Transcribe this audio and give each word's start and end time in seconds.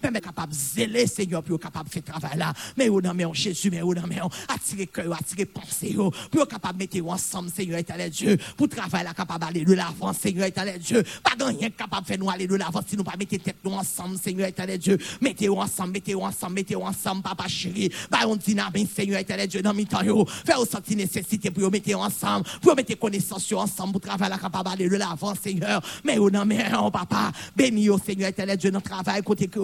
Permet 0.00 0.20
capable 0.20 0.52
zéler, 0.52 1.06
Seigneur, 1.06 1.42
pour 1.42 1.58
capable 1.58 1.88
faire 1.88 2.02
travail 2.02 2.36
là. 2.36 2.52
Mais 2.76 2.88
au 2.88 3.00
nom 3.00 3.14
de 3.14 3.34
Jésus, 3.34 3.70
mais 3.70 3.82
au 3.82 3.94
nom 3.94 4.02
de 4.02 4.52
attirer 4.52 4.86
cœur, 4.86 5.12
attirer 5.12 5.46
pensée, 5.46 5.96
pour 6.30 6.48
capable 6.48 6.78
mettre 6.78 7.04
ensemble, 7.06 7.50
Seigneur 7.50 7.78
éternel 7.78 8.10
Dieu, 8.10 8.36
pour 8.56 8.68
travailler 8.68 9.04
là, 9.04 9.14
capable 9.14 9.44
d'aller 9.44 9.64
de 9.64 9.74
l'avant, 9.74 10.12
Seigneur 10.12 10.46
éternel 10.46 10.78
Dieu. 10.78 11.02
Pas 11.22 11.36
de 11.36 11.44
rien 11.44 11.70
capable 11.70 12.02
de 12.02 12.06
faire 12.08 12.18
nous 12.18 12.30
aller 12.30 12.46
de 12.46 12.54
l'avant 12.54 12.80
si 12.86 12.96
nous 12.96 13.04
pas 13.04 13.16
mettre 13.18 13.36
tête 13.36 13.56
nous 13.64 13.72
ensemble, 13.72 14.18
Seigneur 14.18 14.48
éternel 14.48 14.78
Dieu. 14.78 14.98
Mettez-vous 15.20 15.56
ensemble, 15.56 15.92
mettez-vous 15.92 16.22
ensemble, 16.22 16.54
mettez-vous 16.54 16.82
ensemble, 16.82 17.22
papa 17.22 17.48
chéri. 17.48 17.90
Bah, 18.10 18.20
on 18.26 18.36
dynamique, 18.36 18.90
Seigneur 18.94 19.20
éternel 19.20 19.48
Dieu, 19.48 19.62
dans 19.62 19.74
mes 19.74 19.86
temps, 19.86 20.00
faire 20.44 20.58
sentir 20.66 20.96
nécessité 20.96 21.50
pour 21.50 21.70
mettre 21.70 21.96
ensemble, 21.96 22.46
pour 22.60 22.74
mettre 22.74 22.94
connaissance 22.98 23.52
ensemble, 23.52 23.92
pour 23.92 24.00
travailler 24.00 24.30
là, 24.30 24.38
capable 24.38 24.70
d'aller 24.70 24.88
de 24.88 24.96
l'avant, 24.96 25.34
Seigneur. 25.34 25.82
Mais 26.04 26.18
au 26.18 26.30
nom 26.30 26.44
de 26.44 26.90
papa, 26.90 27.32
bénis 27.56 27.90
au 27.90 27.98
Seigneur 27.98 28.28
éternel 28.28 28.56
Dieu, 28.56 28.70
notre 28.70 28.90
travail, 28.90 29.22
côté 29.22 29.48
que 29.48 29.58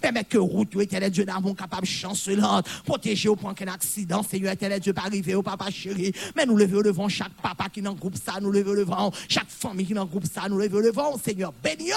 permettre 0.00 0.30
que 0.30 0.38
route, 0.38 0.74
éternel 0.80 1.10
Dieu, 1.10 1.24
d'amour 1.24 1.56
capable 1.56 1.86
chancelante, 1.86 2.66
protéger 2.84 3.28
au 3.28 3.36
point 3.36 3.54
qu'un 3.54 3.68
accident, 3.68 4.22
Seigneur 4.22 4.52
éternel 4.52 4.80
Dieu, 4.80 4.92
pas 4.92 5.02
arriver 5.02 5.34
au 5.34 5.42
papa 5.42 5.70
chéri. 5.70 6.12
Mais 6.36 6.46
nous 6.46 6.56
levons 6.56 6.82
devant 6.82 7.08
chaque 7.08 7.34
papa 7.42 7.68
qui 7.68 7.82
dans 7.82 7.94
groupe 7.94 8.16
ça, 8.16 8.40
nous 8.40 8.50
levons 8.50 8.74
devant 8.74 9.12
chaque 9.28 9.48
famille 9.48 9.86
qui 9.86 9.94
dans 9.94 10.06
groupe 10.06 10.26
ça, 10.26 10.48
nous 10.48 10.58
levons 10.58 10.82
devant, 10.82 11.18
Seigneur, 11.18 11.52
bénis 11.62 11.92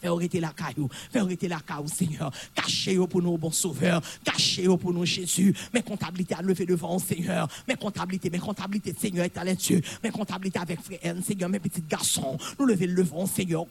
Fais 0.00 0.08
arrêter 0.08 0.40
la 0.40 0.50
caillou, 0.50 0.88
fais 1.10 1.20
arrêter 1.20 1.48
la 1.48 1.60
caillou, 1.60 1.88
Seigneur. 1.88 2.30
Cachez-vous 2.54 3.06
pour 3.06 3.22
nous, 3.22 3.38
bon 3.38 3.50
sauveur. 3.50 4.02
Cachez-vous 4.24 4.76
pour 4.76 4.92
nous, 4.92 5.06
Jésus. 5.06 5.54
Mes 5.72 5.82
comptabilités 5.82 6.34
à 6.34 6.42
lever 6.42 6.66
devant, 6.66 6.98
Seigneur. 6.98 7.48
Mes 7.66 7.76
comptabilités, 7.76 8.28
mes 8.28 8.38
comptabilités, 8.38 8.94
Seigneur, 8.98 9.24
est 9.24 9.30
talentueux. 9.30 9.80
Mes 10.02 10.10
comptabilités 10.10 10.58
avec 10.58 10.80
frère, 10.80 11.14
Seigneur, 11.24 11.48
mes 11.48 11.60
petits 11.60 11.82
garçons. 11.88 12.36
Nous 12.58 12.66
lever 12.66 12.86
devant, 12.88 13.26
Seigneur. 13.26 13.64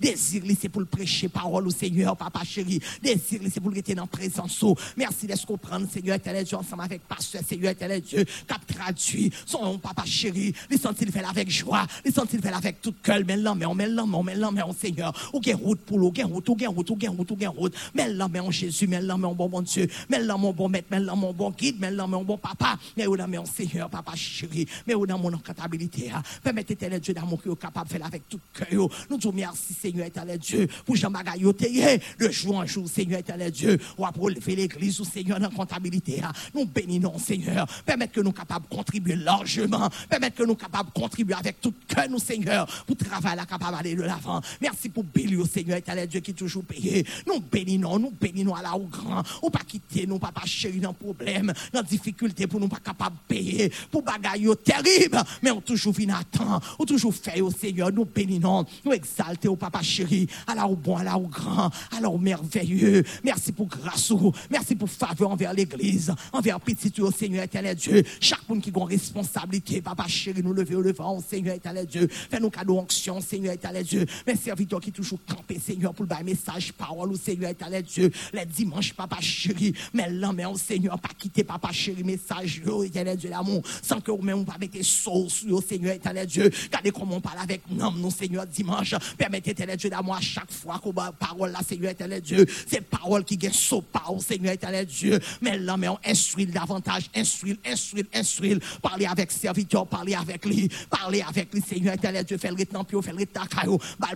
Désir, 0.00 0.42
c'est 0.60 0.68
pour 0.68 0.80
le 0.80 0.86
prêcher 0.86 1.28
parole 1.28 1.66
au 1.66 1.70
Seigneur, 1.70 2.16
papa 2.16 2.44
chéri. 2.44 2.80
Désir, 3.02 3.40
c'est 3.52 3.60
pour 3.60 3.70
le 3.70 3.76
rester 3.76 3.94
dans 3.94 4.06
présence. 4.06 4.64
Merci 4.96 5.26
de 5.26 5.34
comprendre, 5.46 5.88
Seigneur, 5.90 6.18
Dieu, 6.18 6.56
ensemble 6.56 6.82
avec 6.82 7.02
pasteur, 7.08 7.42
Seigneur, 7.46 7.74
Dieu, 7.74 8.24
cap 8.46 8.64
traduit 8.66 9.32
son 9.46 9.78
papa 9.78 10.04
chéri. 10.04 10.54
Les 10.70 10.78
sentir 10.78 11.08
faire 11.08 11.28
avec 11.28 11.50
joie? 11.50 11.86
Les 12.04 12.12
sentir 12.12 12.40
faire 12.40 12.56
avec 12.56 12.80
tout 12.80 12.94
cœur? 13.02 13.20
Mais 13.26 13.36
là, 13.36 13.54
mais 13.54 13.66
on 13.66 13.74
met 13.74 13.88
là, 13.88 14.04
mais 14.06 14.16
on 14.16 14.22
met 14.22 14.34
là, 14.36 14.50
mais 14.52 14.62
on, 14.62 14.72
Seigneur 14.72 15.12
ou 15.46 15.56
route 15.56 15.80
pour 15.80 15.98
l'eau, 15.98 16.12
route, 16.24 16.48
ou 16.48 16.54
route, 16.54 16.90
ou 16.90 16.94
route, 16.94 17.30
ou 17.30 17.50
route. 17.56 17.74
Mais 17.94 18.08
là, 18.08 18.28
mais 18.28 18.40
en 18.40 18.50
Jésus, 18.50 18.86
mais 18.86 19.00
là, 19.00 19.16
mais 19.16 19.26
en 19.26 19.34
bon 19.34 19.48
bon 19.48 19.62
Dieu, 19.62 19.88
mais 20.08 20.18
là, 20.20 20.36
mon 20.36 20.52
bon 20.52 20.68
maître, 20.68 20.88
mais 20.90 21.00
là, 21.00 21.14
mon 21.14 21.32
bon 21.32 21.50
guide, 21.50 21.76
mais 21.78 21.90
là, 21.90 22.06
mon 22.06 22.22
bon 22.22 22.36
papa, 22.36 22.78
mais 22.96 23.04
là, 23.06 23.26
mais 23.26 23.38
en 23.38 23.44
Seigneur, 23.44 23.88
papa 23.90 24.14
chéri, 24.14 24.66
mais 24.86 24.94
là, 24.94 25.16
mon 25.16 25.30
comptabilité, 25.38 26.10
hein. 26.10 26.22
permettez 26.42 26.76
tel 26.76 26.98
Dieu 27.00 27.14
d'amour 27.14 27.42
qui 27.42 27.48
est 27.48 27.56
capable 27.56 27.88
de 27.88 27.92
faire 27.92 28.06
avec 28.06 28.28
tout 28.28 28.40
cœur. 28.54 28.88
Nous 29.08 29.16
disons 29.16 29.32
merci, 29.32 29.74
Seigneur, 29.74 30.06
éternel 30.06 30.38
Dieu, 30.38 30.68
pour 30.84 30.96
Jean 30.96 31.10
Bagayoté, 31.10 32.00
de 32.18 32.30
jour 32.30 32.56
en 32.56 32.66
jour, 32.66 32.88
Seigneur, 32.88 33.20
éternel 33.20 33.50
Dieu, 33.50 33.78
ou 33.98 34.28
lever 34.28 34.56
l'église, 34.56 35.00
ou 35.00 35.04
Seigneur, 35.04 35.40
dans 35.40 35.50
comptabilité, 35.50 36.22
hein. 36.22 36.32
nous 36.54 36.66
bénissons, 36.66 37.18
Seigneur, 37.18 37.66
permettre 37.84 38.12
que 38.12 38.20
nous 38.20 38.32
capables 38.32 38.66
de 38.68 38.74
contribuer 38.74 39.16
largement, 39.16 39.88
permettre 40.08 40.36
que 40.36 40.44
nous 40.44 40.54
capables 40.54 40.90
de 40.90 41.00
contribuer 41.00 41.34
avec 41.34 41.60
tout 41.60 41.74
cœur, 41.88 42.08
nous, 42.08 42.18
Seigneur, 42.18 42.66
pour 42.86 42.96
travailler 42.96 43.40
capable 43.46 43.76
d'aller 43.76 43.94
de 43.94 44.02
l'avant. 44.02 44.40
Merci 44.60 44.88
pour 44.88 45.04
bénir 45.30 45.46
Seigneur 45.46 45.76
éternel 45.76 46.08
Dieu 46.08 46.20
qui 46.20 46.34
toujours 46.34 46.64
payé. 46.64 47.06
Nous 47.26 47.40
bénissons, 47.40 47.98
nous 47.98 48.10
bénissons 48.10 48.54
à 48.54 48.62
la 48.62 48.76
ou 48.76 48.86
grand. 48.86 49.22
Ou 49.42 49.50
pas 49.50 49.60
quitter 49.60 50.06
nous, 50.06 50.18
pas 50.18 50.32
chéri 50.44 50.80
dans 50.80 50.92
problème, 50.92 51.52
dans 51.72 51.82
difficulté 51.82 52.46
pour 52.46 52.60
nous 52.60 52.68
pas 52.68 52.78
capable 52.78 53.16
de 53.16 53.34
payer, 53.34 53.72
pour 53.90 54.02
bagaille 54.02 54.48
terrible. 54.64 55.22
Mais 55.42 55.50
on 55.50 55.60
toujours 55.60 55.92
vient 55.92 56.14
à 56.14 56.24
temps, 56.24 56.60
on 56.78 56.84
toujours 56.84 57.14
fait 57.14 57.40
au 57.40 57.50
Seigneur, 57.50 57.92
nous 57.92 58.04
bénissons, 58.04 58.66
nous 58.84 58.92
exalter 58.92 59.48
au 59.48 59.56
papa 59.56 59.82
chéri, 59.82 60.26
à 60.46 60.54
la 60.54 60.66
ou 60.66 60.76
bon, 60.76 60.96
à 60.96 61.04
la 61.04 61.16
ou 61.18 61.28
grand, 61.28 61.70
à 61.96 62.00
la 62.00 62.08
ou 62.08 62.18
merveilleux. 62.18 63.04
Merci 63.24 63.52
pour 63.52 63.66
grâce, 63.66 64.12
merci 64.50 64.74
pour 64.74 64.90
faveur 64.90 65.30
envers 65.30 65.52
l'église, 65.52 66.12
envers 66.32 66.60
petit 66.60 67.00
au 67.00 67.10
Seigneur 67.10 67.44
éternel 67.44 67.76
Dieu. 67.76 68.02
Chaque 68.20 68.48
monde 68.48 68.60
qui 68.60 68.70
a 68.74 68.78
une 68.78 68.84
responsabilité, 68.84 69.80
papa 69.80 70.06
chéri, 70.08 70.42
nous 70.42 70.52
lever 70.52 70.74
au 70.74 70.82
devant, 70.82 71.20
Seigneur 71.20 71.54
éternel 71.54 71.86
Dieu. 71.86 72.08
Fais-nous 72.08 72.50
cadeau 72.50 72.78
onction, 72.78 73.20
Seigneur 73.20 73.54
éternel 73.54 73.84
Dieu. 73.84 74.06
Mais 74.26 74.36
serviteur 74.36 74.80
qui 74.80 74.92
toujours 74.92 75.19
camper, 75.26 75.58
Seigneur, 75.58 75.94
pour 75.94 76.06
le 76.06 76.24
message, 76.24 76.72
parole, 76.72 77.12
au 77.12 77.16
Seigneur 77.16 77.50
éternel 77.50 77.82
Dieu. 77.82 78.10
Les 78.32 78.46
dimanches, 78.46 78.92
papa 78.94 79.20
chéri, 79.20 79.74
mais 79.92 80.08
mais 80.34 80.44
au 80.44 80.56
Seigneur, 80.56 80.98
pas 80.98 81.10
quitter, 81.16 81.44
papa 81.44 81.72
chéri, 81.72 82.04
message, 82.04 82.62
au 82.66 82.82
éternel 82.84 83.16
Dieu, 83.16 83.30
l'amour, 83.30 83.62
sans 83.82 84.00
que 84.00 84.10
vous-même, 84.10 84.44
pas 84.44 84.56
mettre 84.58 84.82
sauce, 84.84 85.44
au 85.50 85.60
Seigneur 85.60 85.94
éternel 85.94 86.26
Dieu. 86.26 86.50
Regardez 86.64 86.90
comment 86.90 87.16
on 87.16 87.20
parle 87.20 87.38
avec 87.38 87.62
nous, 87.70 87.90
nous, 87.92 88.10
Seigneur, 88.10 88.46
dimanche. 88.46 88.94
Permettez, 89.16 89.50
éternel 89.50 89.76
Dieu, 89.76 89.90
d'amour 89.90 90.16
à 90.16 90.20
chaque 90.20 90.50
fois 90.50 90.78
qu'on 90.78 90.92
parole, 90.92 91.50
là, 91.50 91.60
Seigneur 91.66 91.90
éternel 91.90 92.20
Dieu. 92.20 92.46
C'est 92.66 92.80
parole 92.80 93.24
qui 93.24 93.36
gagne 93.36 93.52
pas, 93.92 94.04
au 94.08 94.20
Seigneur 94.20 94.52
éternel 94.52 94.86
Dieu. 94.86 95.18
Mais 95.40 95.58
mais 95.78 95.88
on 95.88 95.98
instruit 96.04 96.46
davantage, 96.46 97.10
instruit, 97.14 97.58
instruit, 97.64 98.04
instruit. 98.14 98.58
Parler 98.82 99.06
avec 99.06 99.30
serviteur, 99.30 99.86
parler 99.86 100.14
avec 100.14 100.44
lui, 100.44 100.68
parler 100.88 101.22
avec 101.22 101.52
lui, 101.52 101.62
Seigneur 101.62 101.94
éternel 101.94 102.24
Dieu. 102.24 102.38
Fait 102.38 102.50
le 102.50 102.56
puis 102.56 103.02
fait 103.02 103.12
le 103.12 103.18
retenant, 103.18 103.46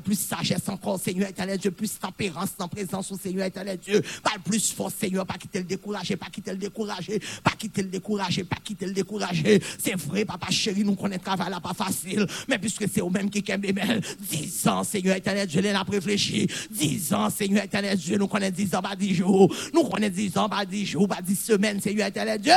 plus 0.02 0.18
sagesse 0.18 0.68
encore, 0.68 0.93
Seigneur 0.98 1.28
éternel 1.28 1.58
Dieu, 1.58 1.70
plus 1.70 1.98
tempérance 1.98 2.50
en 2.58 2.68
présence 2.68 3.10
au 3.12 3.16
Seigneur 3.16 3.46
éternel 3.46 3.78
Dieu. 3.78 4.02
Pas 4.22 4.32
plus 4.44 4.72
fort, 4.72 4.90
Seigneur, 4.90 5.26
pas 5.26 5.34
quitter 5.34 5.58
le 5.58 5.64
décourager, 5.64 6.16
pas 6.16 6.26
quitter 6.26 6.52
le 6.52 6.58
décourager, 6.58 7.20
pas 7.42 7.52
quitter 7.52 7.82
le 7.82 7.88
décourager, 7.88 8.44
pas 8.44 8.56
quitter 8.62 8.86
le 8.86 8.92
décourager. 8.92 9.62
C'est 9.78 9.96
vrai, 9.96 10.24
papa 10.24 10.50
chéri, 10.50 10.84
nous 10.84 10.94
connaissons 10.94 11.20
le 11.20 11.24
travail 11.24 11.50
là 11.50 11.60
pas 11.60 11.74
facile, 11.74 12.26
mais 12.48 12.58
puisque 12.58 12.88
c'est 12.92 13.00
au 13.00 13.10
même 13.10 13.30
qui 13.30 13.44
aime 13.50 13.60
belle. 13.60 14.00
Dix 14.20 14.66
ans, 14.66 14.84
Seigneur 14.84 15.16
éternel 15.16 15.46
Dieu, 15.46 15.62
réfléchi. 15.88 16.48
Dix 16.70 17.12
ans, 17.12 17.30
Seigneur 17.30 17.64
éternel 17.64 17.96
Dieu, 17.96 18.16
nous 18.18 18.28
connaissons 18.28 18.54
dix 18.54 18.74
ans, 18.74 18.82
pas 18.82 18.96
dix 18.96 19.14
jours. 19.14 19.54
Nous 19.72 19.84
connaissons 19.84 20.14
dix 20.14 20.38
ans, 20.38 20.48
pas 20.48 20.64
dix 20.64 20.86
jours, 20.86 21.08
pas 21.08 21.22
dix 21.22 21.38
semaines, 21.38 21.80
Seigneur 21.80 22.08
éternel 22.08 22.40
Dieu. 22.40 22.52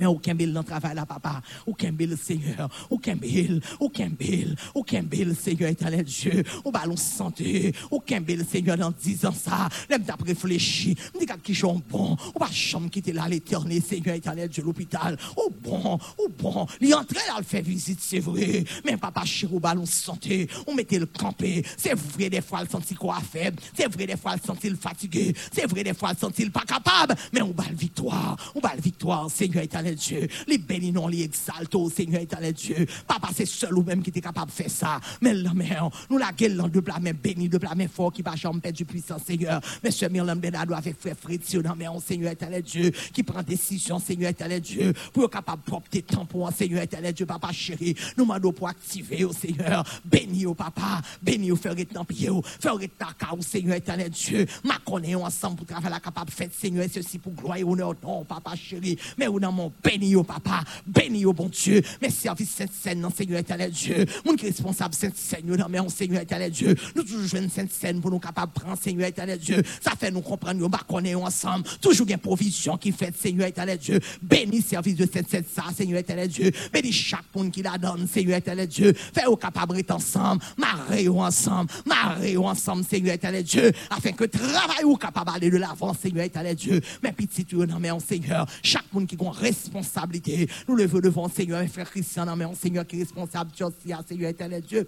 Mais 0.00 0.06
aucun 0.06 0.34
bel 0.34 0.52
dans 0.52 0.60
le 0.60 0.66
travail 0.66 0.94
là, 0.94 1.04
papa. 1.04 1.42
Aucun 1.66 1.92
bel 1.92 2.16
Seigneur. 2.16 2.68
Aucun 2.88 3.16
bel. 3.16 3.60
Aucun 3.78 4.08
bel. 4.08 4.56
Aucun 4.74 5.02
bel 5.02 5.36
Seigneur 5.36 5.68
éternel 5.68 6.04
Dieu. 6.04 6.42
On 6.64 6.70
ballon 6.70 6.96
santé. 6.96 7.74
Aucun 7.90 8.20
bel 8.22 8.44
Seigneur 8.46 8.78
dans 8.78 8.90
10 8.90 9.26
ans 9.26 9.32
ça. 9.32 9.68
Même 9.90 10.02
t'as 10.02 10.16
réfléchi. 10.24 10.96
Me 11.14 11.20
dit 11.20 11.26
qui 11.42 11.54
sont 11.54 11.82
bon. 11.88 12.16
On 12.34 12.38
va 12.38 12.50
chambre 12.50 12.88
quitter 12.88 13.12
là 13.12 13.28
l'éternel 13.28 13.82
Seigneur 13.82 14.14
éternel 14.14 14.48
Dieu 14.48 14.62
l'hôpital. 14.64 15.18
Oh 15.36 15.52
bon. 15.62 15.98
Oh 16.18 16.28
bon. 16.38 16.66
Il 16.80 16.94
entrait 16.94 17.26
là, 17.28 17.34
le 17.38 17.44
fait 17.44 17.60
visite, 17.60 18.00
c'est 18.00 18.20
vrai. 18.20 18.64
Mais 18.84 18.96
papa 18.96 19.24
chéri 19.24 19.52
au 19.54 19.60
ballon 19.60 19.84
santé. 19.84 20.48
On 20.66 20.74
mettait 20.74 20.98
le 20.98 21.06
campé. 21.06 21.64
C'est 21.76 21.94
vrai 21.94 22.30
des 22.30 22.40
fois 22.40 22.62
le 22.62 22.68
sentit 22.68 22.94
quoi 22.94 23.20
faible. 23.20 23.60
C'est 23.74 23.92
vrai 23.92 24.06
des 24.06 24.16
fois 24.16 24.34
le 24.34 24.40
sentit 24.44 24.70
fatigué. 24.70 25.34
C'est 25.52 25.66
vrai 25.66 25.84
des 25.84 25.94
fois 25.94 26.12
le 26.12 26.18
sentit 26.18 26.48
pas 26.48 26.64
capable. 26.64 27.14
Mais 27.32 27.42
on 27.42 27.50
bat 27.50 27.64
victoire. 27.72 28.36
On 28.54 28.60
bat 28.60 28.74
victoire 28.78 29.30
Seigneur 29.30 29.62
éternel 29.62 29.89
Dieu. 29.96 30.28
Les 30.46 30.58
bénissons, 30.58 31.08
les 31.08 31.22
exaltons, 31.22 31.88
Seigneur 31.90 32.22
éternel 32.22 32.52
Dieu. 32.52 32.86
Papa, 33.06 33.28
c'est 33.34 33.46
seul 33.46 33.76
ou 33.76 33.82
même 33.82 34.02
qui 34.02 34.10
était 34.10 34.20
capable 34.20 34.50
de 34.50 34.56
faire 34.56 34.70
ça. 34.70 35.00
Mais 35.20 35.34
là, 35.34 35.52
mais, 35.54 35.76
nous 36.08 36.18
la 36.18 36.32
gueule 36.32 36.70
de 36.70 36.82
la 36.86 36.98
main 36.98 37.12
béni, 37.12 37.48
de 37.48 37.58
la 37.58 37.74
main 37.74 37.88
fort 37.88 38.12
qui 38.12 38.22
va 38.22 38.36
jamais 38.36 38.60
perdre 38.60 38.76
du 38.76 38.84
puissant, 38.84 39.18
Seigneur. 39.18 39.60
Mais 39.82 39.90
ce 39.90 40.06
Mirlam 40.06 40.38
Benado 40.38 40.74
avec 40.74 40.98
frère 40.98 41.16
non, 41.64 41.74
mais 41.76 41.88
on, 41.88 42.00
Seigneur 42.00 42.32
éternel 42.32 42.62
Dieu, 42.62 42.90
qui 43.12 43.22
prend 43.22 43.42
décision, 43.42 43.98
Seigneur 43.98 44.30
éternel 44.30 44.60
Dieu, 44.60 44.92
pour 45.12 45.24
être 45.24 45.30
capable 45.30 45.62
de 45.62 45.70
propter 45.70 46.02
temps 46.02 46.26
pour 46.26 46.50
Seigneur 46.52 46.82
éternel 46.82 47.14
Dieu, 47.14 47.26
papa 47.26 47.52
chéri. 47.52 47.94
Nous 48.16 48.24
demandons 48.24 48.52
pour 48.52 48.68
activer, 48.68 49.24
au 49.24 49.32
Seigneur. 49.32 49.84
Béni 50.04 50.46
au 50.46 50.54
papa, 50.54 51.02
béni 51.22 51.52
au 51.52 51.56
faire 51.56 51.78
étampiller, 51.78 52.30
faire 52.60 52.80
étaca 52.80 53.34
au 53.36 53.42
Seigneur 53.42 53.76
éternel 53.76 54.10
Dieu. 54.10 54.46
Ma 54.64 54.78
ensemble 55.22 55.56
pour 55.56 55.66
travailler 55.66 55.90
la 55.90 56.00
capable 56.00 56.30
de 56.30 56.34
faire, 56.34 56.48
Seigneur, 56.52 56.84
et 56.84 56.88
ceci 56.88 57.18
pour 57.18 57.32
gloire 57.32 57.56
et 57.56 57.64
honneur, 57.64 57.94
non, 58.02 58.24
papa 58.24 58.54
chéri. 58.56 58.98
Mais 59.18 59.28
on 59.28 59.38
a 59.38 59.50
mon 59.50 59.70
béni 59.82 60.16
au 60.16 60.22
papa, 60.22 60.62
béni 60.86 61.24
au 61.24 61.32
bon 61.32 61.48
Dieu, 61.48 61.82
mes 62.00 62.10
services 62.10 62.50
sainte 62.50 62.72
scène, 62.72 63.00
non, 63.00 63.10
Seigneur 63.10 63.38
éternel 63.38 63.70
Dieu, 63.70 64.04
mon 64.24 64.34
responsable 64.36 64.94
sainte 64.94 65.16
scène, 65.16 65.46
non, 65.46 65.66
mais 65.68 65.78
Seigneur 65.88 66.22
éternel 66.22 66.50
Dieu, 66.50 66.74
nous 66.94 67.02
toujours 67.02 67.26
jouons 67.26 67.48
sainte 67.48 67.72
scène 67.72 68.00
pour 68.00 68.10
nous 68.10 68.18
capables 68.18 68.52
de 68.52 68.60
prendre, 68.60 68.78
Seigneur 68.78 69.08
éternel 69.08 69.38
Dieu, 69.38 69.62
ça 69.80 69.92
fait 69.98 70.10
nous 70.10 70.20
comprendre, 70.20 70.60
nous 70.60 70.68
connaissons 70.88 71.24
ensemble, 71.24 71.64
toujours 71.80 72.06
une 72.08 72.18
provision 72.18 72.76
qui 72.76 72.92
fait, 72.92 73.14
Seigneur 73.16 73.46
éternel 73.48 73.78
Dieu, 73.78 74.00
béni 74.22 74.62
service 74.62 74.96
de 74.96 75.06
sainte 75.06 75.28
scène, 75.28 75.44
ça, 75.52 75.64
Seigneur 75.76 75.98
éternel 75.98 76.28
Dieu, 76.28 76.50
béni 76.72 76.92
chaque 76.92 77.34
monde 77.34 77.50
qui 77.50 77.62
la 77.62 77.78
donne, 77.78 78.06
Seigneur 78.06 78.38
éternel 78.38 78.68
Dieu, 78.68 78.92
fait 78.92 79.26
au 79.26 79.36
capable 79.36 79.74
d'être 79.76 79.92
ensemble, 79.92 80.42
marrer 80.56 81.08
ensemble, 81.08 81.70
marrer 81.86 82.36
ensemble, 82.36 82.84
Seigneur 82.84 83.14
éternel 83.14 83.44
Dieu, 83.44 83.72
afin 83.90 84.12
que 84.12 84.24
travail 84.24 84.84
ou 84.84 84.96
capable 84.96 85.32
d'aller 85.32 85.50
de 85.50 85.56
l'avant, 85.56 85.94
Seigneur 85.94 86.24
éternel 86.24 86.56
Dieu, 86.56 86.80
mais 87.02 87.12
petit, 87.12 87.46
mais 87.80 87.90
on 87.90 88.00
Seigneur, 88.00 88.46
chaque 88.62 88.92
monde 88.92 89.06
qui 89.06 89.16
a 89.16 89.30
responsable 89.70 90.20
nous 90.68 90.76
levons 90.76 91.00
devant 91.00 91.28
Seigneur, 91.28 91.64
frère 91.68 91.90
Christian, 91.90 92.36
mais 92.36 92.44
Seigneur 92.54 92.86
qui 92.86 92.96
est 92.96 93.00
responsable 93.00 93.50
de 93.52 93.56
Seigneur 94.06 94.30
éternel 94.30 94.62
Dieu. 94.62 94.86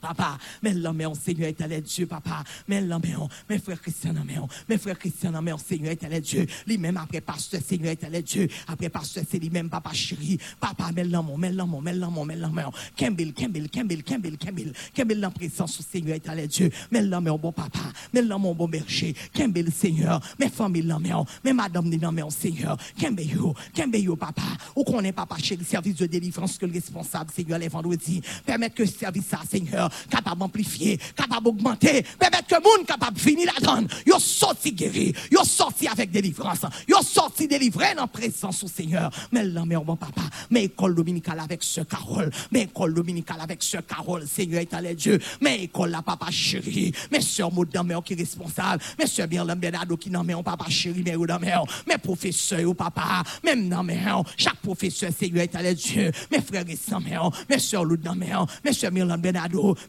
Papa, 0.00 0.38
men 0.62 0.80
l'anmeyon, 0.82 1.14
Seigneur 1.14 1.50
etalè 1.50 1.80
Dieu, 1.84 2.06
papa. 2.06 2.42
Men 2.68 2.88
l'anmeyon, 2.88 3.28
men 3.48 3.60
frère 3.60 3.80
Christian 3.80 4.16
anmeyon, 4.20 4.48
men 4.68 4.80
frère 4.80 4.98
Christian 4.98 5.36
anmeyon, 5.38 5.60
Seigneur 5.60 5.92
etalè 5.92 6.20
Dieu. 6.24 6.46
Li 6.66 6.78
men 6.80 6.98
apre 7.00 7.20
pasteur, 7.24 7.62
Seigneur 7.64 7.92
etalè 7.92 8.22
Dieu. 8.22 8.48
Apre 8.70 8.90
pasteur, 8.92 9.24
se 9.28 9.40
li 9.40 9.50
men 9.52 9.70
papa 9.72 9.92
chéri. 9.96 10.38
Papa, 10.60 10.90
men 10.96 11.10
l'anmeyon, 11.10 11.38
men 11.40 11.56
l'anmeyon, 11.56 11.84
men 11.84 12.00
l'anmeyon, 12.00 12.30
men 12.30 12.40
l'anmeyon. 12.44 12.78
Kembil, 12.96 13.34
kembil, 13.36 13.68
kembil, 13.72 14.04
kembil, 14.06 14.38
kembil. 14.40 14.72
Kembil 14.96 15.20
l'an 15.20 15.34
présence 15.34 15.78
ou 15.78 15.86
Seigneur 15.86 16.16
etalè 16.16 16.46
Dieu. 16.48 16.70
Men 16.90 17.10
l'anmeyon, 17.10 17.38
bon 17.42 17.52
papa. 17.52 17.92
Men 18.14 18.28
l'anmeyon, 18.28 18.56
bon 18.58 18.70
berger. 18.72 19.14
Kembil, 19.36 19.70
Seigneur. 19.72 20.20
Men 20.40 20.52
famil 20.54 20.88
l'anmeyon, 20.88 21.28
men 21.44 21.56
madame 21.58 21.92
ni 21.92 22.00
l'anmeyon, 22.00 22.30
Seigneur. 22.30 22.78
Kembil 22.98 23.36
yo, 23.36 23.54
kembil 23.76 24.10
yo, 24.12 24.16
papa. 24.20 24.56
Ou 24.74 24.86
konen 24.88 25.14
papa 25.16 25.38
chéri, 25.42 25.64
servis 25.64 25.94
de 25.94 26.06
délivrance 26.06 26.58
que 26.58 26.66
l'responsable, 26.66 27.30
Seigneur, 27.34 27.58
lè 27.58 27.68
vendredi. 27.68 28.20
Permette 28.46 28.74
que 28.74 28.86
servis 28.86 29.26
sa, 29.28 29.40
Seigneur. 29.48 29.89
Capable 30.08 30.40
d'amplifier, 30.40 30.98
capable 31.16 31.44
d'augmenter, 31.44 32.04
permettre 32.18 32.46
que 32.46 32.54
le 32.54 32.60
monde 32.60 32.86
capable 32.86 33.16
de 33.16 33.20
finir 33.20 33.50
la 33.54 33.60
donne. 33.60 33.88
Yo 34.06 34.18
sorti 34.18 34.72
guéri, 34.72 35.14
yo 35.30 35.44
sorti 35.44 35.88
avec 35.88 36.10
délivrance, 36.10 36.66
yo 36.88 37.02
sorti 37.02 37.48
délivré 37.48 37.94
dans 37.94 38.02
la 38.02 38.06
présence 38.06 38.62
au 38.62 38.68
Seigneur. 38.68 39.10
Mais 39.32 39.44
là, 39.44 39.64
mais 39.66 39.76
bon 39.76 39.96
papa, 39.96 40.22
mais 40.50 40.64
école 40.64 40.94
dominicale 40.94 41.40
avec 41.40 41.62
ce 41.62 41.82
Carole, 41.82 42.30
mais 42.50 42.62
école 42.62 42.94
dominicale 42.94 43.40
avec 43.40 43.62
ce 43.62 43.78
Carole, 43.78 44.26
Seigneur 44.26 44.60
est 44.60 44.74
allé 44.74 44.94
Dieu, 44.94 45.18
mais 45.40 45.64
école 45.64 45.90
la 45.90 46.02
papa 46.02 46.30
chéri, 46.30 46.92
mais 47.10 47.20
soeur 47.20 47.52
Maudamé 47.52 47.96
qui 48.04 48.12
est 48.12 48.16
responsable, 48.16 48.82
mais 48.98 49.26
bien 49.26 49.44
Bernardo 49.56 49.96
qui 49.96 50.10
n'en 50.10 50.24
met 50.24 50.34
papa 50.42 50.66
chéri, 50.68 51.02
mais 51.04 51.16
Maudamé, 51.16 51.54
mais 51.86 51.98
professeur 51.98 52.68
ou 52.68 52.74
papa, 52.74 53.22
même 53.44 53.68
mais 53.84 54.00
chaque 54.36 54.56
professeur 54.56 55.10
Seigneur 55.16 55.42
est 55.42 55.54
allé 55.54 55.74
Dieu, 55.74 56.10
mes 56.30 56.40
frères 56.40 56.64
et 56.68 56.76
sœurs, 56.76 57.00
mes 57.48 57.58
soeurs 57.58 57.84
Loudamé, 57.84 58.32
mes 58.64 58.72
soeurs 58.72 58.92
Mirland 58.92 59.20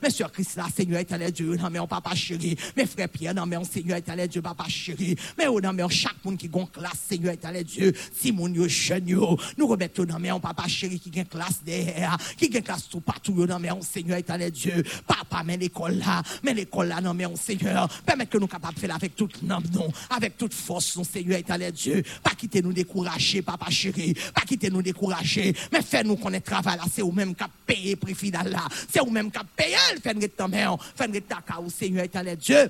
mes 0.01 0.09
soeurs 0.09 0.31
Christ 0.31 0.55
là, 0.55 0.67
Seigneur 0.75 0.99
éternel 0.99 1.31
Dieu, 1.31 1.55
non 1.55 1.69
mais 1.69 1.79
on 1.79 1.88
papa 1.88 2.15
chéri, 2.15 2.55
mes 2.75 2.85
frères 2.85 3.09
Pierre, 3.09 3.33
non 3.33 3.45
mais 3.45 3.57
on 3.57 3.63
Seigneur 3.63 3.97
éternel 3.97 4.27
Dieu, 4.27 4.41
papa 4.41 4.65
chéri, 4.67 5.15
mais 5.38 5.47
on 5.47 5.59
non 5.59 5.73
mais 5.73 5.83
chaque 5.89 6.23
monde 6.23 6.38
qui 6.38 6.47
gon 6.47 6.65
classe, 6.65 6.99
Seigneur 7.09 7.33
éternel 7.33 7.63
Dieu, 7.63 7.93
si 8.13 8.31
mon 8.31 8.47
yo 8.47 8.67
jeune 8.67 9.07
yo, 9.07 9.38
nous 9.57 9.67
remettons 9.67 10.05
non 10.05 10.19
mais 10.19 10.31
on 10.31 10.39
papa 10.39 10.67
chéri 10.67 10.99
qui 10.99 11.09
gagne 11.09 11.25
classe 11.25 11.63
derrière, 11.63 12.17
qui 12.38 12.49
gagne 12.49 12.63
classe 12.63 12.88
tout 12.89 13.01
partout, 13.01 13.45
non 13.45 13.59
mais 13.59 13.71
on 13.71 13.81
Seigneur 13.81 14.17
éternel 14.17 14.51
Dieu, 14.51 14.83
papa 15.07 15.43
mais 15.45 15.57
l'école 15.57 15.97
là, 15.97 16.21
mais 16.44 16.53
l'école 16.53 16.87
là, 16.87 17.01
non 17.01 17.13
mais 17.13 17.25
on 17.25 17.35
Seigneur, 17.35 17.87
permet 18.05 18.25
que 18.25 18.37
nous 18.37 18.47
capables 18.47 18.75
de 18.75 18.79
faire 18.79 18.95
avec 18.95 19.15
toute 19.15 19.41
nom, 19.44 19.59
non, 19.73 19.91
avec 20.09 20.37
toute 20.37 20.53
force, 20.53 20.95
non 20.97 21.03
Seigneur 21.03 21.37
éternel 21.37 21.71
Dieu, 21.71 22.03
pas 22.23 22.31
quitter 22.31 22.61
nous 22.61 22.73
décourager, 22.73 23.41
papa 23.41 23.69
chéri, 23.69 24.13
pas 24.33 24.41
quitter 24.41 24.69
nous 24.69 24.81
décourager, 24.81 25.55
mais 25.71 25.81
faire 25.81 26.03
nous 26.03 26.15
connaître 26.15 26.51
travail 26.51 26.77
là, 26.77 26.85
c'est 26.91 27.01
au 27.01 27.11
même 27.11 27.35
qui 27.35 27.44
payer 27.65 27.95
prix 27.95 28.15
final 28.15 28.49
là, 28.49 28.67
c'est 28.89 29.01
au 29.01 29.09
même 29.09 29.31
qui 29.31 29.39
payer, 29.89 30.01
faire 30.01 30.30
ta 30.36 30.48
mère, 30.48 30.78
faire 30.95 31.07
ta 31.28 31.42
Seigneur 31.69 32.06
Dieu. 32.36 32.69